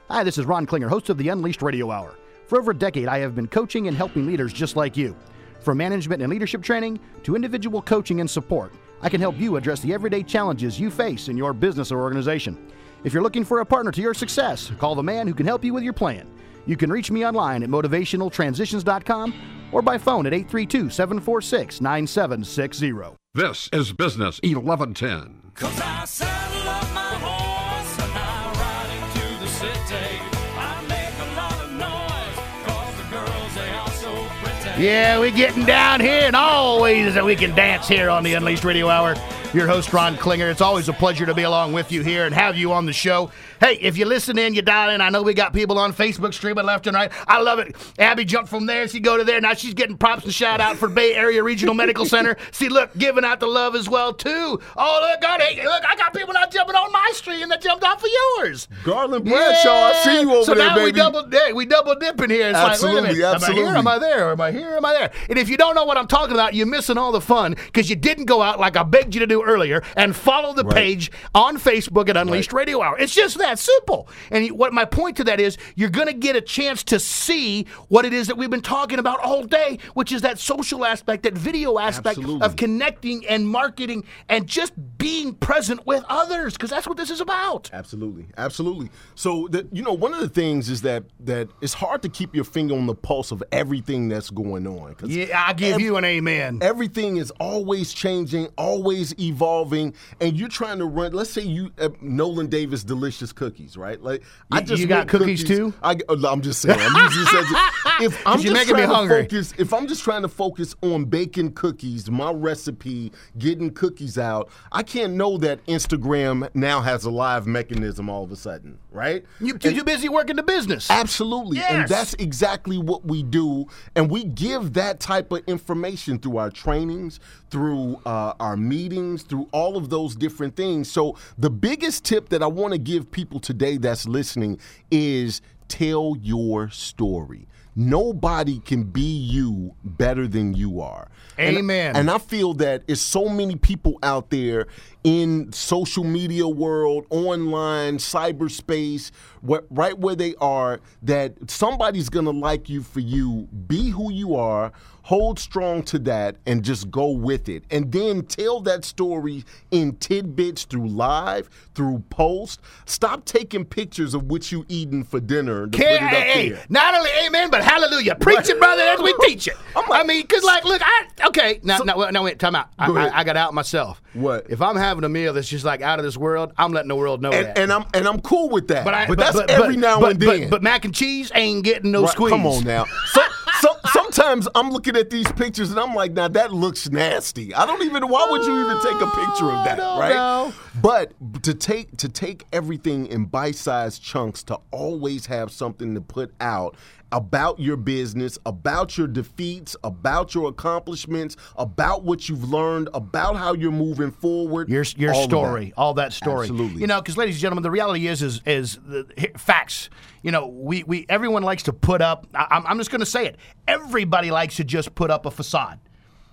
Hi, 0.09 0.23
this 0.23 0.37
is 0.37 0.45
Ron 0.45 0.65
Klinger, 0.65 0.87
host 0.87 1.09
of 1.09 1.17
the 1.17 1.27
Unleashed 1.29 1.61
Radio 1.61 1.91
Hour. 1.91 2.15
For 2.47 2.57
over 2.57 2.71
a 2.71 2.75
decade, 2.75 3.07
I 3.09 3.19
have 3.19 3.35
been 3.35 3.47
coaching 3.47 3.87
and 3.87 3.97
helping 3.97 4.25
leaders 4.25 4.53
just 4.53 4.77
like 4.77 4.95
you. 4.95 5.17
From 5.59 5.77
management 5.77 6.21
and 6.21 6.31
leadership 6.31 6.63
training 6.63 6.99
to 7.23 7.35
individual 7.35 7.81
coaching 7.81 8.21
and 8.21 8.29
support, 8.29 8.73
I 9.01 9.09
can 9.09 9.19
help 9.19 9.37
you 9.37 9.57
address 9.57 9.81
the 9.81 9.93
everyday 9.93 10.23
challenges 10.23 10.79
you 10.79 10.89
face 10.89 11.27
in 11.27 11.37
your 11.37 11.53
business 11.53 11.91
or 11.91 11.99
organization. 11.99 12.71
If 13.03 13.13
you're 13.13 13.23
looking 13.23 13.43
for 13.43 13.59
a 13.59 13.65
partner 13.65 13.91
to 13.91 14.01
your 14.01 14.13
success, 14.13 14.71
call 14.79 14.95
the 14.95 15.03
man 15.03 15.27
who 15.27 15.33
can 15.33 15.45
help 15.45 15.63
you 15.63 15.73
with 15.73 15.83
your 15.83 15.93
plan. 15.93 16.31
You 16.65 16.77
can 16.77 16.89
reach 16.89 17.11
me 17.11 17.25
online 17.25 17.63
at 17.63 17.69
motivationaltransitions.com 17.69 19.33
or 19.73 19.81
by 19.81 19.97
phone 19.97 20.25
at 20.25 20.33
832 20.33 20.89
746 20.89 21.81
9760. 21.81 23.18
This 23.35 23.69
is 23.71 23.93
Business 23.93 24.39
1110. 24.41 25.51
Cause 25.53 25.79
I 25.79 26.03
saddle 26.05 26.67
up 26.67 26.91
my 26.95 27.13
horse 27.21 27.99
and 27.99 28.11
I 28.17 28.51
ride 28.57 28.89
into 28.89 29.39
the 29.39 29.47
city. 29.47 30.19
I 30.57 30.83
make 30.89 31.13
a 31.21 31.35
lot 31.35 31.63
of 31.63 31.71
noise 31.73 32.65
cause 32.65 32.97
the 32.97 33.03
girls, 33.11 33.53
they 33.53 33.69
are 33.69 33.89
so 33.91 34.27
pretty. 34.41 34.83
Yeah, 34.83 35.19
we're 35.19 35.29
getting 35.29 35.63
down 35.63 35.99
here 35.99 36.23
and 36.23 36.35
always 36.35 37.13
that 37.13 37.23
we 37.23 37.35
can 37.35 37.53
dance 37.53 37.87
here 37.87 38.09
on 38.09 38.23
the 38.23 38.33
Unleashed 38.33 38.63
Radio 38.63 38.89
Hour. 38.89 39.15
Your 39.53 39.67
host, 39.67 39.93
Ron 39.93 40.17
Klinger. 40.17 40.49
It's 40.49 40.61
always 40.61 40.89
a 40.89 40.93
pleasure 40.93 41.27
to 41.27 41.35
be 41.35 41.43
along 41.43 41.73
with 41.73 41.91
you 41.91 42.01
here 42.01 42.25
and 42.25 42.33
have 42.33 42.57
you 42.57 42.73
on 42.73 42.87
the 42.87 42.93
show. 42.93 43.29
Hey, 43.59 43.75
if 43.81 43.97
you 43.97 44.05
listen 44.05 44.37
in, 44.37 44.53
you 44.53 44.61
dial 44.61 44.89
in. 44.91 45.01
I 45.01 45.09
know 45.09 45.21
we 45.21 45.33
got 45.33 45.53
people 45.53 45.77
on 45.79 45.93
Facebook 45.93 46.33
streaming 46.33 46.65
left 46.65 46.87
and 46.87 46.95
right. 46.95 47.11
I 47.27 47.41
love 47.41 47.59
it. 47.59 47.75
Abby 47.97 48.25
jumped 48.25 48.49
from 48.49 48.65
there. 48.65 48.87
She 48.87 48.99
go 48.99 49.17
to 49.17 49.23
there. 49.23 49.41
Now 49.41 49.53
she's 49.53 49.73
getting 49.73 49.97
props 49.97 50.23
and 50.23 50.33
shout 50.33 50.61
out 50.61 50.77
for 50.77 50.87
Bay 50.87 51.13
Area 51.15 51.43
Regional 51.43 51.73
Medical 51.75 52.05
Center. 52.05 52.37
See, 52.51 52.69
look, 52.69 52.95
giving 52.97 53.25
out 53.25 53.39
the 53.39 53.47
love 53.47 53.75
as 53.75 53.89
well, 53.89 54.13
too. 54.13 54.59
Oh, 54.77 55.07
look, 55.11 55.21
God, 55.21 55.41
hey, 55.41 55.63
look, 55.63 55.83
I 55.87 55.95
got 55.95 56.13
people 56.13 56.33
now 56.33 56.45
jumping 56.47 56.75
on 56.75 56.91
my 56.91 57.11
stream 57.13 57.49
that 57.49 57.61
jumped 57.61 57.83
off 57.83 58.03
of 58.03 58.09
yours. 58.37 58.67
Garland 58.83 59.25
Bradshaw, 59.25 59.69
I 59.69 59.93
see 60.03 60.21
you 60.21 60.33
over 60.33 60.43
so 60.45 60.53
there, 60.55 60.67
now 60.75 60.83
we 60.83 60.91
double 60.91 61.23
di- 61.27 61.53
we 61.53 61.65
double 61.65 61.95
dipping 61.95 62.29
here. 62.29 62.49
It's 62.49 62.57
Absolutely, 62.57 63.01
like, 63.01 63.09
wait 63.11 63.19
a 63.19 63.23
minute, 63.23 63.33
absolutely. 63.35 63.63
Am 63.63 63.67
I 63.67 63.71
here? 63.71 63.77
Am 63.77 63.87
I 63.87 63.99
there? 63.99 64.31
Am 64.31 64.41
I 64.41 64.51
here? 64.51 64.77
Am 64.77 64.85
I 64.85 64.93
there? 64.93 65.11
And 65.29 65.37
if 65.39 65.49
you 65.49 65.57
don't 65.57 65.75
know 65.75 65.85
what 65.85 65.97
I'm 65.97 66.07
talking 66.07 66.33
about, 66.33 66.53
you're 66.53 66.65
missing 66.67 66.97
all 66.97 67.11
the 67.11 67.21
fun 67.21 67.55
because 67.65 67.89
you 67.89 67.95
didn't 67.95 68.25
go 68.25 68.41
out 68.41 68.59
like 68.59 68.77
I 68.77 68.83
begged 68.83 69.13
you 69.15 69.19
to 69.19 69.27
do 69.27 69.43
earlier 69.43 69.83
and 69.95 70.15
follow 70.15 70.53
the 70.53 70.63
Right. 70.63 70.75
page 70.75 71.11
on 71.33 71.57
Facebook 71.57 72.09
at 72.09 72.17
Unleashed 72.17 72.53
Radio 72.53 72.81
Hour. 72.81 72.97
It's 72.99 73.13
just 73.13 73.37
that 73.39 73.48
simple. 73.57 74.07
And 74.29 74.49
what 74.51 74.73
my 74.73 74.85
point 74.85 75.17
to 75.17 75.23
that 75.23 75.39
is, 75.39 75.57
you're 75.75 75.89
going 75.89 76.07
to 76.07 76.13
get 76.13 76.35
a 76.35 76.41
chance 76.41 76.83
to 76.85 76.99
see 76.99 77.65
what 77.87 78.05
it 78.05 78.13
is 78.13 78.27
that 78.27 78.37
we've 78.37 78.49
been 78.49 78.61
talking 78.61 78.99
about 78.99 79.19
all 79.21 79.43
day, 79.43 79.79
which 79.93 80.11
is 80.11 80.21
that 80.21 80.37
social 80.37 80.85
aspect, 80.85 81.23
that 81.23 81.33
video 81.33 81.79
aspect 81.79 82.17
Absolutely. 82.17 82.45
of 82.45 82.55
connecting 82.55 83.25
and 83.27 83.47
marketing 83.47 84.03
and 84.27 84.45
just 84.45 84.73
being 84.97 85.33
present 85.33 85.85
with 85.87 86.03
others 86.09 86.53
because 86.53 86.69
that's 86.69 86.87
what 86.87 86.97
this 86.97 87.09
is 87.09 87.21
about. 87.21 87.69
Absolutely, 87.73 88.27
absolutely. 88.37 88.89
So 89.15 89.47
that 89.51 89.73
you 89.75 89.81
know, 89.81 89.93
one 89.93 90.13
of 90.13 90.19
the 90.19 90.29
things 90.29 90.69
is 90.69 90.81
that 90.81 91.03
that 91.21 91.49
it's 91.61 91.73
hard 91.73 92.01
to 92.03 92.09
keep 92.09 92.35
your 92.35 92.43
finger 92.43 92.75
on 92.75 92.85
the 92.85 92.95
pulse 92.95 93.31
of 93.31 93.43
everything 93.51 94.09
that's 94.09 94.29
going 94.29 94.67
on. 94.67 94.95
Yeah, 95.05 95.43
I 95.47 95.53
give 95.53 95.75
ev- 95.75 95.81
you 95.81 95.95
an 95.97 96.05
amen. 96.05 96.59
Everything 96.61 97.17
is 97.17 97.31
always 97.39 97.93
changing, 97.93 98.49
always 98.57 99.17
evolving, 99.19 99.93
and 100.19 100.37
you're 100.37 100.49
trying 100.49 100.79
to 100.79 100.85
run. 100.85 101.13
Let's 101.13 101.29
say 101.29 101.41
you 101.41 101.71
uh, 101.79 101.89
Nolan 102.01 102.47
Davis 102.47 102.83
delicious 102.83 103.31
cookies, 103.39 103.77
right? 103.77 104.01
Like 104.03 104.23
I 104.51 104.59
just 104.61 104.81
you 104.81 104.87
got 104.87 104.97
want 104.97 105.09
cookies 105.09 105.45
too? 105.45 105.73
I, 105.81 105.95
am 106.09 106.41
just 106.41 106.61
saying. 106.61 106.77
I'm 106.77 107.05
using 107.05 107.23
this 107.23 107.33
as 107.33 107.51
a- 107.51 108.03
if 108.03 108.27
I'm 108.27 108.39
You're 108.41 108.53
just 108.53 108.67
trying 108.69 108.87
to 108.87 108.93
hungry. 108.93 109.21
focus, 109.23 109.53
if 109.57 109.73
I'm 109.73 109.87
just 109.87 110.03
trying 110.03 110.23
to 110.23 110.27
focus 110.27 110.75
on 110.81 111.05
baking 111.05 111.53
cookies, 111.53 112.11
my 112.11 112.31
recipe, 112.33 113.13
getting 113.37 113.71
cookies 113.71 114.17
out, 114.17 114.49
I 114.73 114.83
can't 114.83 115.13
know 115.13 115.37
that 115.37 115.65
Instagram 115.67 116.49
now 116.53 116.81
has 116.81 117.05
a 117.05 117.09
live 117.09 117.47
mechanism 117.47 118.09
all 118.09 118.25
of 118.25 118.31
a 118.31 118.35
sudden, 118.35 118.77
right? 118.91 119.23
You 119.39 119.57
too, 119.57 119.73
too 119.73 119.83
busy 119.85 120.09
working 120.09 120.35
the 120.35 120.43
business. 120.43 120.91
Absolutely. 120.91 121.59
And 121.59 121.87
that's 121.87 122.15
exactly 122.15 122.77
what 122.77 123.05
we 123.05 123.23
do. 123.23 123.67
And 123.95 124.11
we 124.11 124.25
give 124.25 124.73
that 124.73 124.99
type 124.99 125.31
of 125.31 125.43
information 125.47 126.19
through 126.19 126.37
our 126.37 126.51
trainings, 126.51 127.21
through 127.51 128.01
uh, 128.05 128.33
our 128.41 128.57
meetings, 128.57 129.23
through 129.23 129.47
all 129.53 129.77
of 129.77 129.89
those 129.89 130.15
different 130.15 130.57
things. 130.57 130.91
So, 130.91 131.15
the 131.37 131.49
biggest 131.49 132.03
tip 132.03 132.29
that 132.29 132.43
I 132.43 132.47
want 132.47 132.73
to 132.73 132.79
give 132.79 133.09
people 133.11 133.28
today 133.37 133.77
that's 133.77 134.07
listening 134.07 134.59
is 134.89 135.41
tell 135.67 136.15
your 136.21 136.69
story. 136.71 137.47
Nobody 137.75 138.59
can 138.59 138.83
be 138.83 139.01
you 139.01 139.73
better 139.85 140.27
than 140.27 140.53
you 140.53 140.81
are. 140.81 141.07
And- 141.37 141.57
Amen. 141.57 141.95
And 141.95 142.09
I 142.09 142.17
feel 142.17 142.53
that 142.55 142.83
it's 142.87 142.99
so 142.99 143.29
many 143.29 143.55
people 143.55 143.99
out 144.03 144.31
there 144.31 144.67
in 145.03 145.51
social 145.53 146.03
media 146.03 146.47
world, 146.47 147.05
online, 147.09 147.97
cyberspace, 147.97 149.11
wh- 149.47 149.65
right 149.69 149.97
where 149.97 150.15
they 150.15 150.35
are, 150.35 150.79
that 151.03 151.33
somebody's 151.49 152.09
gonna 152.09 152.31
like 152.31 152.69
you 152.69 152.83
for 152.83 152.99
you. 152.99 153.47
Be 153.67 153.89
who 153.89 154.11
you 154.11 154.35
are. 154.35 154.71
Hold 155.03 155.39
strong 155.39 155.81
to 155.83 155.97
that 155.99 156.35
and 156.45 156.63
just 156.63 156.91
go 156.91 157.09
with 157.09 157.49
it. 157.49 157.63
And 157.71 157.91
then 157.91 158.23
tell 158.25 158.59
that 158.61 158.85
story 158.85 159.43
in 159.71 159.95
tidbits 159.95 160.65
through 160.65 160.87
live, 160.87 161.49
through 161.73 162.03
post. 162.11 162.61
Stop 162.85 163.25
taking 163.25 163.65
pictures 163.65 164.13
of 164.13 164.29
what 164.29 164.51
you 164.51 164.65
eating 164.67 165.03
for 165.03 165.19
dinner 165.19 165.65
to 165.65 165.75
Can't, 165.75 166.01
put 166.01 166.13
it 166.13 166.15
up 166.15 166.23
hey, 166.27 166.49
there. 166.49 166.65
not 166.69 166.93
only 166.93 167.09
amen, 167.25 167.49
but 167.49 167.63
hallelujah. 167.63 168.15
Preach 168.15 168.49
it, 168.49 168.59
brother, 168.59 168.83
as 168.83 169.01
we 169.01 169.15
teach 169.21 169.47
it. 169.47 169.55
I 169.75 170.03
mean, 170.03 170.21
because, 170.21 170.43
like, 170.43 170.63
look, 170.63 170.81
I, 170.83 171.07
okay, 171.27 171.59
now, 171.63 171.79
now, 171.79 171.97
wait, 171.97 172.13
now, 172.13 172.23
wait, 172.23 172.37
time 172.37 172.55
out. 172.55 172.67
I. 172.77 172.91
I, 172.91 173.19
I 173.19 173.23
got 173.23 173.37
out 173.37 173.53
myself. 173.55 174.03
What? 174.13 174.45
If 174.49 174.61
I'm 174.61 174.75
having 174.75 174.88
a 174.97 175.09
meal 175.09 175.33
that's 175.33 175.47
just 175.47 175.65
like 175.65 175.81
out 175.81 175.99
of 175.99 176.05
this 176.05 176.17
world, 176.17 176.53
I'm 176.57 176.71
letting 176.71 176.89
the 176.89 176.95
world 176.95 177.21
know 177.21 177.31
And, 177.31 177.47
that. 177.47 177.57
and 177.57 177.71
I'm 177.71 177.85
and 177.93 178.07
I'm 178.07 178.19
cool 178.21 178.49
with 178.49 178.67
that. 178.69 178.83
but, 178.85 178.93
I, 178.93 179.07
but 179.07 179.17
that's 179.17 179.39
every 179.49 179.77
now 179.77 179.99
but, 179.99 180.11
and 180.11 180.19
then. 180.21 180.49
But, 180.49 180.63
mac 180.63 180.85
and 180.85 180.93
cheese 180.93 181.31
ain't 181.35 181.63
getting 181.63 181.91
no 181.91 182.03
Right, 182.03 182.11
squeeze. 182.11 182.31
Come 182.31 182.45
on 182.45 182.63
now. 182.63 182.85
So, 183.13 183.21
so, 183.61 183.75
sometimes 183.91 184.47
I'm 184.55 184.69
looking 184.69 184.95
at 184.95 185.09
these 185.09 185.29
pictures 185.33 185.69
and 185.71 185.79
I'm 185.79 185.93
like, 185.93 186.13
now 186.13 186.29
that 186.29 186.53
looks 186.53 186.89
nasty. 186.89 187.53
I 187.53 187.65
don't 187.65 187.83
even. 187.83 188.07
Why 188.07 188.25
would 188.29 188.45
you 188.45 188.63
even 188.63 188.77
take 188.77 188.93
a 189.01 189.05
oh, 189.05 189.25
picture 189.27 189.51
of 189.51 189.65
that, 189.65 189.77
no, 189.77 189.99
right? 189.99 190.13
no. 190.13 190.53
But 190.81 191.11
to 191.43 191.53
take 191.53 191.97
to 191.97 192.07
take 192.07 192.45
everything 192.53 193.07
in 193.07 193.25
bite-sized 193.25 194.01
chunks 194.01 194.43
to 194.43 194.59
always 194.71 195.25
have 195.25 195.51
something 195.51 195.93
to 195.95 195.99
put 196.01 196.33
out 196.39 196.75
about 197.11 197.59
your 197.59 197.75
business, 197.77 198.37
about 198.45 198.97
your 198.97 199.07
defeats, 199.07 199.75
about 199.83 200.35
your 200.35 200.49
accomplishments, 200.49 201.35
about 201.55 202.03
what 202.03 202.29
you've 202.29 202.49
learned, 202.49 202.89
about 202.93 203.35
how 203.35 203.53
you're 203.53 203.71
moving 203.71 204.11
forward. 204.11 204.69
your 204.69 204.83
your 204.97 205.13
all 205.13 205.23
story, 205.23 205.65
that. 205.65 205.73
all 205.77 205.93
that 205.95 206.13
story. 206.13 206.47
Absolutely. 206.47 206.81
You 206.81 206.87
know, 206.87 207.01
because 207.01 207.17
ladies 207.17 207.35
and 207.35 207.41
gentlemen, 207.41 207.63
the 207.63 207.71
reality 207.71 208.07
is 208.07 208.21
is 208.21 208.41
is 208.45 208.79
the 208.85 209.05
facts. 209.37 209.89
You 210.21 210.31
know, 210.31 210.47
we 210.47 210.83
we 210.83 211.05
everyone 211.09 211.43
likes 211.43 211.63
to 211.63 211.73
put 211.73 212.01
up. 212.01 212.27
I, 212.33 212.47
I'm 212.51 212.65
I'm 212.67 212.77
just 212.77 212.91
going 212.91 212.99
to 212.99 213.05
say 213.05 213.25
it. 213.25 213.37
Everybody 213.67 214.31
likes 214.31 214.57
to 214.57 214.63
just 214.63 214.93
put 214.95 215.09
up 215.11 215.25
a 215.25 215.31
facade. 215.31 215.79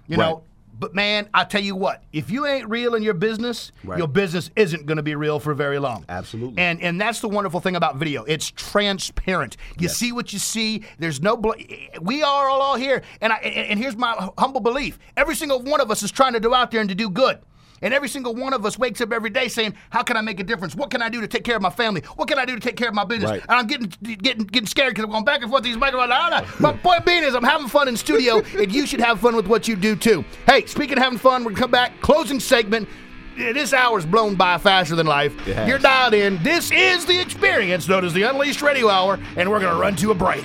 You 0.08 0.16
Right. 0.16 0.28
know. 0.30 0.42
But 0.78 0.94
man, 0.94 1.28
I 1.32 1.44
tell 1.44 1.62
you 1.62 1.74
what, 1.74 2.02
if 2.12 2.30
you 2.30 2.46
ain't 2.46 2.68
real 2.68 2.94
in 2.94 3.02
your 3.02 3.14
business, 3.14 3.72
Right. 3.82 3.98
your 3.98 4.08
business 4.08 4.50
isn't 4.56 4.84
going 4.86 4.96
to 4.98 5.02
be 5.02 5.14
real 5.14 5.38
for 5.40 5.54
very 5.54 5.78
long. 5.78 6.04
Absolutely. 6.08 6.58
And 6.62 6.80
and 6.82 7.00
that's 7.00 7.20
the 7.20 7.28
wonderful 7.28 7.60
thing 7.60 7.76
about 7.76 7.96
video. 7.96 8.24
It's 8.24 8.50
transparent. 8.50 9.56
You 9.78 9.88
see 9.88 10.12
what 10.12 10.32
you 10.32 10.38
see. 10.38 10.84
There's 10.98 11.20
no 11.22 11.36
bl- 11.36 11.52
we 12.02 12.22
are 12.22 12.48
all, 12.48 12.60
all 12.60 12.76
here. 12.76 13.02
And 13.20 13.32
I 13.32 13.36
and, 13.36 13.70
and 13.70 13.78
here's 13.78 13.96
my 13.96 14.30
humble 14.38 14.60
belief. 14.60 14.98
Every 15.16 15.34
single 15.34 15.62
one 15.62 15.80
of 15.80 15.90
us 15.90 16.02
is 16.02 16.10
trying 16.10 16.34
to 16.34 16.40
go 16.40 16.52
out 16.54 16.70
there 16.70 16.80
and 16.80 16.88
to 16.90 16.94
do 16.94 17.08
good. 17.08 17.38
And 17.82 17.92
every 17.92 18.08
single 18.08 18.34
one 18.34 18.52
of 18.54 18.64
us 18.64 18.78
wakes 18.78 19.00
up 19.00 19.12
every 19.12 19.30
day 19.30 19.48
saying, 19.48 19.74
"How 19.90 20.02
can 20.02 20.16
I 20.16 20.20
make 20.20 20.40
a 20.40 20.44
difference? 20.44 20.74
What 20.74 20.90
can 20.90 21.02
I 21.02 21.08
do 21.08 21.20
to 21.20 21.26
take 21.26 21.44
care 21.44 21.56
of 21.56 21.62
my 21.62 21.70
family? 21.70 22.02
What 22.16 22.28
can 22.28 22.38
I 22.38 22.44
do 22.44 22.54
to 22.54 22.60
take 22.60 22.76
care 22.76 22.88
of 22.88 22.94
my 22.94 23.04
business?" 23.04 23.30
Right. 23.30 23.42
And 23.42 23.52
I'm 23.52 23.66
getting 23.66 23.88
getting 24.18 24.44
getting 24.44 24.66
scared 24.66 24.90
because 24.90 25.04
I'm 25.04 25.10
going 25.10 25.24
back 25.24 25.42
and 25.42 25.50
forth 25.50 25.62
these 25.62 25.76
microphones. 25.76 26.10
My 26.60 26.72
point 26.72 27.04
being 27.04 27.22
is, 27.24 27.34
I'm 27.34 27.44
having 27.44 27.68
fun 27.68 27.88
in 27.88 27.96
studio, 27.96 28.42
and 28.58 28.72
you 28.72 28.86
should 28.86 29.00
have 29.00 29.20
fun 29.20 29.36
with 29.36 29.46
what 29.46 29.68
you 29.68 29.76
do 29.76 29.96
too. 29.96 30.24
Hey, 30.46 30.66
speaking 30.66 30.96
of 30.96 31.02
having 31.02 31.18
fun, 31.18 31.44
we're 31.44 31.50
gonna 31.50 31.60
come 31.60 31.70
back. 31.70 32.00
Closing 32.00 32.40
segment. 32.40 32.88
This 33.36 33.74
hour's 33.74 34.06
blown 34.06 34.34
by 34.34 34.56
faster 34.56 34.96
than 34.96 35.06
life. 35.06 35.34
You're 35.46 35.78
dialed 35.78 36.14
in. 36.14 36.42
This 36.42 36.70
is 36.72 37.04
the 37.04 37.20
experience 37.20 37.86
known 37.86 38.02
as 38.04 38.14
the 38.14 38.22
Unleashed 38.22 38.62
Radio 38.62 38.88
Hour, 38.88 39.18
and 39.36 39.50
we're 39.50 39.60
gonna 39.60 39.78
run 39.78 39.94
to 39.96 40.10
a 40.10 40.14
break. 40.14 40.44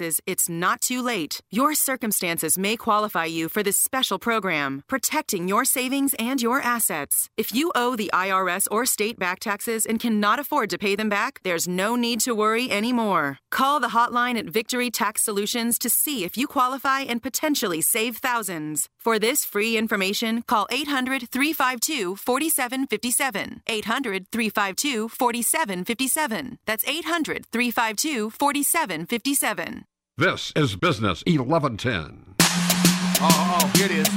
it's 0.00 0.48
not 0.48 0.80
too 0.80 1.02
late. 1.02 1.40
Your 1.50 1.74
circumstances 1.74 2.56
may 2.56 2.76
qualify 2.76 3.26
you 3.26 3.48
for 3.48 3.62
this 3.62 3.78
special 3.78 4.18
program, 4.18 4.84
protecting 4.88 5.48
your 5.48 5.64
savings 5.64 6.14
and 6.18 6.40
your 6.40 6.60
assets. 6.60 7.28
If 7.36 7.54
you 7.54 7.72
owe 7.74 7.96
the 7.96 8.10
IRS 8.12 8.68
or 8.70 8.86
state 8.86 9.18
back 9.18 9.40
taxes 9.40 9.84
and 9.84 10.00
cannot 10.00 10.38
afford 10.38 10.70
to 10.70 10.78
pay 10.78 10.96
them 10.96 11.08
back, 11.08 11.40
there's 11.42 11.68
no 11.68 11.96
need 11.96 12.20
to 12.20 12.34
worry 12.34 12.70
anymore. 12.70 13.38
Call 13.50 13.80
the 13.80 13.88
hotline 13.98 14.38
at 14.38 14.46
Victory 14.46 14.90
Tax 14.90 15.24
Solutions 15.24 15.78
to 15.80 15.90
see 15.90 16.24
if 16.24 16.36
you 16.36 16.46
qualify 16.46 17.00
and 17.00 17.22
potentially 17.22 17.80
save 17.80 18.18
thousands. 18.18 18.88
For 18.98 19.18
this 19.18 19.44
free 19.44 19.76
information, 19.76 20.42
call 20.42 20.68
800 20.70 21.28
352 21.28 22.14
4757. 22.14 23.62
800 23.66 24.30
352 24.30 25.08
4757. 25.08 26.58
That's 26.66 26.86
800 26.86 27.46
352 27.46 28.30
4757. 28.30 29.81
This 30.18 30.52
is 30.54 30.76
Business 30.76 31.22
1110. 31.26 32.34
Oh, 32.38 33.24
oh, 33.24 33.72
here 33.74 33.86
it 33.86 33.92
is. 33.92 34.08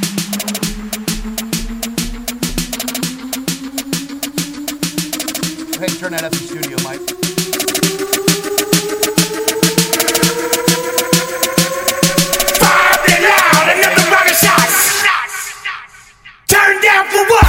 Go 5.72 5.78
ahead 5.78 5.89
and 5.89 5.98
turn 5.98 6.12
that 6.12 6.26
up 6.26 6.34
in 6.34 6.39
studio, 6.39 6.76
Mike. 6.84 7.00
Turn 16.46 16.82
down 16.84 17.08
for 17.08 17.24
what? 17.24 17.48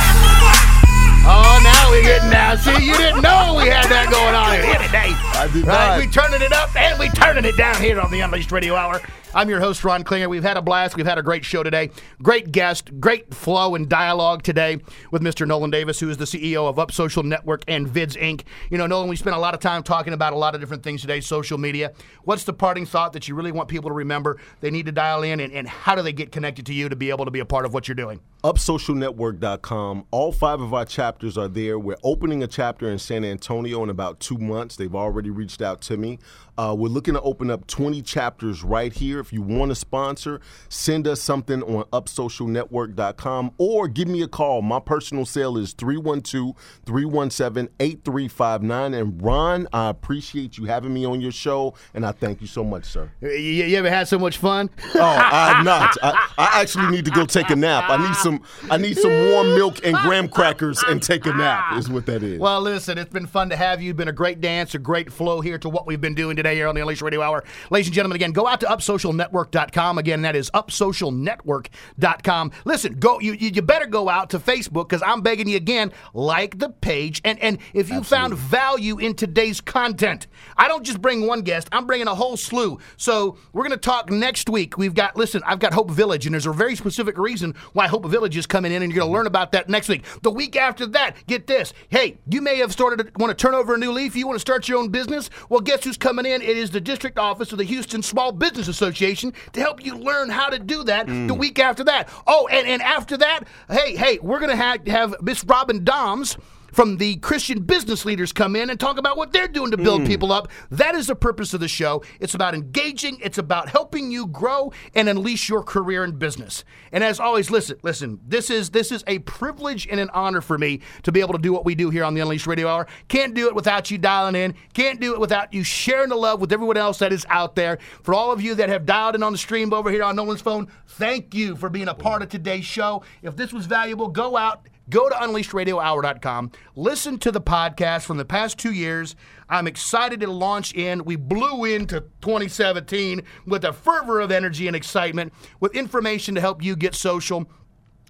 Oh, 1.27 1.59
now 1.65 1.91
we're 1.91 2.05
getting 2.05 2.31
down. 2.31 2.59
See, 2.59 2.87
you 2.87 2.97
didn't 2.97 3.23
know 3.23 3.57
we 3.59 3.67
had 3.67 3.91
that 3.91 4.07
going 4.09 4.37
on 4.37 4.55
here 4.63 4.79
today. 4.79 5.36
I 5.37 5.49
did 5.49 5.66
Right, 5.66 5.89
not. 5.89 5.99
we 5.99 6.07
turning 6.07 6.41
it 6.41 6.53
up 6.53 6.74
and 6.74 6.99
we 6.99 7.09
turning 7.11 7.45
it 7.45 7.57
down 7.59 7.80
here 7.80 8.01
on 8.01 8.11
the 8.11 8.20
Unleashed 8.20 8.51
Radio 8.53 8.74
Hour. 8.74 9.03
I'm 9.34 9.51
your 9.51 9.61
host, 9.61 9.84
Ron 9.84 10.03
Klinger. 10.03 10.30
We've 10.30 10.43
had 10.43 10.57
a 10.57 10.62
blast. 10.62 10.97
We've 10.97 11.05
had 11.05 11.18
a 11.18 11.22
great 11.22 11.45
show 11.45 11.62
today. 11.62 11.91
Great 12.22 12.53
guest, 12.53 12.99
great 13.01 13.34
flow 13.34 13.74
and 13.74 13.87
dialogue 13.87 14.43
today 14.43 14.78
with 15.11 15.20
Mr. 15.20 15.47
Nolan 15.47 15.70
Davis, 15.70 16.01
who 16.01 16.09
is 16.09 16.16
the 16.16 16.24
CEO 16.24 16.66
of 16.66 16.78
Up 16.78 16.91
Social 16.91 17.22
Network 17.22 17.62
and 17.68 17.87
Vids 17.87 18.16
Inc. 18.16 18.45
You 18.70 18.78
know, 18.78 18.87
Nolan, 18.87 19.11
we 19.11 19.16
spent 19.16 19.37
a 19.37 19.39
lot 19.39 19.53
of 19.53 19.61
time 19.61 19.82
talking 19.82 20.14
about 20.14 20.32
a 20.32 20.37
lot 20.37 20.55
of 20.55 20.61
different 20.62 20.82
things 20.82 21.03
today, 21.03 21.20
social 21.20 21.59
media. 21.59 21.93
What's 22.24 22.45
the 22.45 22.55
parting 22.55 22.87
thought 22.87 23.12
that 23.12 23.28
you 23.28 23.34
really 23.34 23.53
want 23.53 23.68
people 23.68 23.91
to 23.91 23.95
remember 23.95 24.39
they 24.62 24.70
need 24.70 24.87
to 24.87 24.93
dial 24.93 25.22
in, 25.22 25.41
and, 25.41 25.53
and 25.53 25.68
how 25.68 25.95
do 25.95 26.01
they 26.01 26.14
get 26.14 26.32
connected 26.32 26.64
to 26.66 26.72
you 26.72 26.89
to 26.89 26.97
be 26.97 27.11
able 27.11 27.26
to 27.26 27.30
be 27.30 27.41
a 27.41 27.45
part 27.47 27.66
of 27.66 27.74
what 27.74 27.89
you're 27.89 27.95
doing? 27.95 28.20
upsocialnetwork.com. 28.43 30.07
All 30.12 30.30
five 30.32 30.61
of 30.61 30.72
our 30.72 30.84
chapters 30.84 31.37
are 31.37 31.49
there. 31.49 31.78
We're 31.80 31.97
opening 32.05 32.43
a 32.45 32.47
chapter 32.47 32.89
in 32.89 32.99
San 32.99 33.24
Antonio 33.24 33.82
in 33.82 33.91
about 33.91 34.20
two 34.20 34.39
months. 34.39 34.76
They've 34.76 34.95
already 34.95 35.30
reached 35.37 35.62
out 35.62 35.80
to 35.82 35.97
me. 35.97 36.18
Uh, 36.59 36.74
we're 36.76 36.89
looking 36.89 37.14
to 37.14 37.20
open 37.20 37.51
up 37.51 37.66
20 37.66 38.01
chapters 38.03 38.62
right 38.64 38.93
here. 38.93 39.20
If 39.20 39.32
you 39.32 39.43
want 39.43 39.70
to 39.70 39.74
sponsor, 39.74 40.41
send 40.68 41.07
us 41.07 41.20
something 41.20 41.62
on 41.62 41.84
upsocialnetwork.com 41.93 43.53
or 43.59 43.89
give 43.89 44.09
me 44.09 44.22
a 44.22 44.28
call. 44.28 44.62
My 44.62 44.80
personal 44.80 45.26
cell 45.26 45.59
is 45.59 45.74
312 45.74 46.55
317 46.87 47.68
8359. 47.78 48.95
And 48.95 49.22
Ron, 49.22 49.68
I 49.72 49.91
appreciate 49.91 50.57
you 50.57 50.64
having 50.64 50.95
me 50.95 51.05
on 51.05 51.20
your 51.20 51.32
show, 51.32 51.74
and 51.93 52.07
I 52.07 52.12
thank 52.12 52.41
you 52.41 52.47
so 52.47 52.64
much, 52.64 52.87
sir. 52.87 53.11
You, 53.20 53.28
you 53.28 53.76
ever 53.76 53.91
had 53.91 54.09
so 54.09 54.18
much 54.18 54.39
fun? 54.39 54.70
Oh, 54.95 55.01
I'm 55.03 55.64
not. 55.64 55.95
I, 56.03 56.30
I 56.39 56.61
actually 56.62 56.89
need 56.89 57.05
to 57.05 57.11
go 57.11 57.26
take 57.26 57.51
a 57.51 57.57
nap. 57.57 57.84
I 57.89 57.97
need 57.99 58.16
some. 58.16 58.43
I 58.70 58.78
need 58.78 58.97
some 58.97 59.11
warm 59.30 59.49
milk 59.49 59.84
and 59.84 59.97
graham 59.99 60.28
crackers 60.28 60.82
and 60.84 61.03
take 61.03 61.26
a 61.26 61.32
nap. 61.34 61.76
Is 61.76 61.91
what 61.91 62.07
that 62.07 62.22
is. 62.22 62.41
Well, 62.41 62.61
listen, 62.62 62.97
it's 62.97 63.12
been 63.12 63.26
fun 63.26 63.51
to 63.51 63.57
have 63.57 63.82
you. 63.82 63.93
Been 63.93 64.09
a 64.09 64.12
great 64.12 64.41
dancer, 64.41 64.78
a 64.78 64.80
great 64.80 65.12
flow 65.17 65.41
here 65.41 65.59
to 65.59 65.69
what 65.69 65.87
we've 65.87 66.01
been 66.01 66.14
doing 66.14 66.37
today 66.37 66.55
here 66.55 66.69
on 66.69 66.75
the 66.75 66.81
Unleashed 66.81 67.03
Radio 67.03 67.23
Hour. 67.23 67.45
Ladies 67.71 67.89
and 67.89 67.95
gentlemen, 67.95 68.17
again, 68.17 68.33
go 68.33 68.47
out 68.47 68.61
to 68.61 68.67
upsocialnetwork.com. 68.67 69.99
Again, 69.99 70.23
that 70.23 70.37
is 70.37 70.51
upsocialnetwork.com. 70.51 72.53
Listen, 72.64 72.99
go. 72.99 73.21
You, 73.21 73.33
you 73.33 73.51
you 73.51 73.62
better 73.62 73.87
go 73.87 74.09
out 74.09 74.31
to 74.31 74.39
Facebook 74.39 74.89
because 74.89 75.03
I'm 75.03 75.23
begging 75.23 75.49
you 75.49 75.57
again, 75.57 75.93
like 76.14 76.59
the 76.59 76.69
page. 76.69 77.21
And 77.25 77.39
and 77.41 77.59
if 77.73 77.91
you 77.91 78.03
found 78.03 78.35
value 78.35 78.99
in 78.99 79.14
today's 79.14 79.61
content, 79.61 80.27
I 80.57 80.69
don't 80.69 80.85
just 80.85 81.01
bring 81.01 81.27
one 81.27 81.43
guest. 81.43 81.69
I'm 81.73 81.87
bringing 81.87 82.09
a 82.09 82.14
whole 82.14 82.37
slew. 82.37 82.79
So 82.97 83.39
we're 83.53 83.62
going 83.62 83.73
to 83.73 83.77
talk 83.79 84.11
next 84.11 84.49
week. 84.49 84.77
We've 84.77 84.95
got 84.95 85.17
listen. 85.17 85.43
I've 85.47 85.59
got 85.59 85.73
Hope 85.73 85.91
Village, 85.91 86.27
and 86.27 86.35
there's 86.35 86.47
a 86.47 86.53
very 86.53 86.77
specific 86.77 87.19
reason 87.19 87.55
why 87.73 87.89
Hope 87.89 88.07
Village 88.07 88.37
is 88.37 88.47
coming 88.47 88.73
in, 88.73 88.83
and 88.83 88.93
you're 88.93 89.01
going 89.01 89.11
to 89.11 89.17
learn 89.17 89.27
about 89.27 89.53
that 89.53 89.69
next 89.69 89.89
week. 89.89 90.05
The 90.23 90.31
week 90.31 90.57
after 90.57 90.87
that, 90.87 91.17
get 91.27 91.47
this. 91.47 91.73
Hey, 91.89 92.19
you 92.31 92.43
may 92.43 92.59
have 92.59 92.73
started 92.73 92.99
to 92.99 93.11
want 93.19 93.31
to 93.31 93.35
turn 93.35 93.55
over 93.55 93.75
a 93.75 93.79
new 93.79 93.93
leaf. 93.93 94.14
You 94.14 94.27
want 94.27 94.37
to 94.37 94.41
start 94.41 94.69
your 94.69 94.79
own 94.79 94.91
business. 94.91 95.06
Well, 95.49 95.61
guess 95.61 95.85
who's 95.85 95.97
coming 95.97 96.27
in? 96.27 96.43
It 96.43 96.57
is 96.57 96.71
the 96.71 96.81
district 96.81 97.19
office 97.19 97.53
of 97.53 97.59
the 97.59 97.65
Houston 97.65 98.03
Small 98.03 98.33
Business 98.33 98.69
Association 98.69 99.33
to 99.53 99.61
help 99.61 99.85
you 99.85 99.97
learn 99.97 100.29
how 100.29 100.49
to 100.49 100.59
do 100.59 100.85
that. 100.85 101.07
The 101.07 101.13
mm. 101.13 101.39
week 101.39 101.59
after 101.59 101.85
that. 101.85 102.09
Oh, 102.27 102.49
and 102.49 102.67
and 102.67 102.83
after 102.83 103.17
that, 103.17 103.41
hey, 103.71 103.97
hey, 103.97 104.19
we're 104.21 104.39
going 104.39 104.51
to 104.51 104.57
have 104.57 104.87
have 104.87 105.15
Miss 105.23 105.45
Robin 105.45 105.85
Doms 105.85 106.37
from 106.77 106.99
the 106.99 107.16
Christian 107.16 107.62
business 107.62 108.05
leaders 108.05 108.35
come 108.35 108.55
in 108.55 108.68
and 108.68 108.79
talk 108.79 108.99
about 108.99 109.16
what 109.16 109.33
they're 109.33 109.49
doing 109.49 109.70
to 109.70 109.79
build 109.79 110.03
hmm. 110.03 110.07
people 110.07 110.31
up. 110.31 110.49
That 110.70 110.95
is 110.95 111.07
the 111.07 111.16
purpose 111.16 111.55
of 111.55 111.61
the 111.61 111.68
show. 111.68 112.03
It's 112.20 112.35
about 112.35 112.55
engaging, 112.55 113.18
it's 113.22 113.39
about 113.39 113.70
helping 113.70 114.11
you 114.11 114.27
grow 114.27 114.74
and 114.95 115.09
unleash 115.09 115.49
your 115.49 115.62
career 115.62 116.05
in 116.05 116.18
business. 116.18 116.64
And 116.93 117.03
as 117.03 117.18
always, 117.18 117.51
listen, 117.51 117.79
listen, 117.83 118.20
this 118.29 118.51
is 118.51 118.70
this 118.70 118.93
is 118.93 119.03
a 119.07 119.20
privilege 119.20 119.89
and 119.91 119.99
an 119.99 120.11
honor 120.11 120.43
for 120.43 120.59
me 120.59 120.81
to 121.05 121.11
be 121.11 121.20
able 121.20 121.33
to 121.33 121.39
do 121.39 121.51
what 121.51 121.64
we 121.64 121.74
do 121.74 121.89
here 121.89 122.05
on 122.05 122.12
the 122.12 122.20
Unleashed 122.20 122.47
Radio 122.47 122.68
Hour. 122.68 122.87
Can't 123.09 123.33
do 123.33 123.49
it 123.49 123.55
without 123.55 123.91
you 123.91 123.97
dialing 123.97 124.35
in. 124.35 124.55
Can't 124.74 125.01
do 125.01 125.14
it 125.14 125.18
without 125.20 125.55
you 125.55 125.64
sharing 125.64 126.11
the 126.11 126.16
love 126.16 126.43
with 126.43 126.53
everyone 126.53 126.77
else 126.77 126.99
that 126.99 127.11
is 127.11 127.24
out 127.31 127.55
there. 127.55 127.79
For 128.03 128.12
all 128.12 128.33
of 128.33 128.43
you 128.43 128.55
that 128.55 128.68
have 128.68 128.85
dialed 128.85 129.14
in 129.14 129.22
on 129.22 129.33
the 129.33 129.39
stream 129.39 129.72
over 129.72 129.91
here 129.91 130.03
on 130.03 130.14
Nolan's 130.14 130.43
phone, 130.43 130.70
thank 130.87 131.33
you 131.35 131.57
for 131.57 131.70
being 131.70 131.89
a 131.89 131.95
part 131.95 132.20
of 132.20 132.29
today's 132.29 132.66
show. 132.66 133.03
If 133.22 133.35
this 133.35 133.51
was 133.51 133.64
valuable, 133.64 134.09
go 134.09 134.37
out 134.37 134.66
Go 134.89 135.09
to 135.09 135.14
unleashedradiohour.com. 135.14 136.53
Listen 136.76 137.18
to 137.18 137.32
the 137.32 137.41
podcast 137.41 138.05
from 138.05 138.18
the 138.18 138.24
past 138.24 138.59
two 138.59 138.72
years. 138.72 139.16
I'm 139.49 139.66
excited 139.66 140.20
to 140.20 140.30
launch 140.30 140.74
in. 140.74 141.05
We 141.05 141.16
blew 141.16 141.64
into 141.64 142.01
2017 142.20 143.22
with 143.47 143.64
a 143.64 143.72
fervor 143.72 144.20
of 144.20 144.30
energy 144.30 144.66
and 144.68 144.76
excitement, 144.76 145.32
with 145.59 145.74
information 145.74 146.37
to 146.37 146.41
help 146.41 146.62
you 146.62 146.76
get 146.76 146.95
social, 146.95 147.51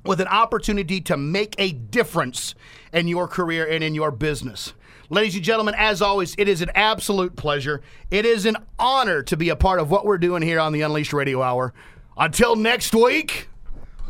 with 0.04 0.20
an 0.20 0.28
opportunity 0.28 1.00
to 1.02 1.16
make 1.16 1.54
a 1.58 1.72
difference 1.72 2.54
in 2.92 3.08
your 3.08 3.26
career 3.26 3.66
and 3.66 3.82
in 3.82 3.94
your 3.94 4.10
business. 4.10 4.74
Ladies 5.08 5.36
and 5.36 5.44
gentlemen, 5.44 5.74
as 5.78 6.02
always, 6.02 6.34
it 6.36 6.48
is 6.48 6.62
an 6.62 6.70
absolute 6.74 7.36
pleasure. 7.36 7.80
It 8.10 8.26
is 8.26 8.44
an 8.44 8.56
honor 8.78 9.22
to 9.22 9.36
be 9.36 9.48
a 9.48 9.56
part 9.56 9.78
of 9.78 9.90
what 9.90 10.04
we're 10.04 10.18
doing 10.18 10.42
here 10.42 10.60
on 10.60 10.72
the 10.72 10.82
Unleashed 10.82 11.12
Radio 11.12 11.42
Hour. 11.42 11.72
Until 12.18 12.56
next 12.56 12.94
week, 12.94 13.48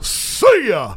see 0.00 0.68
ya! 0.68 0.96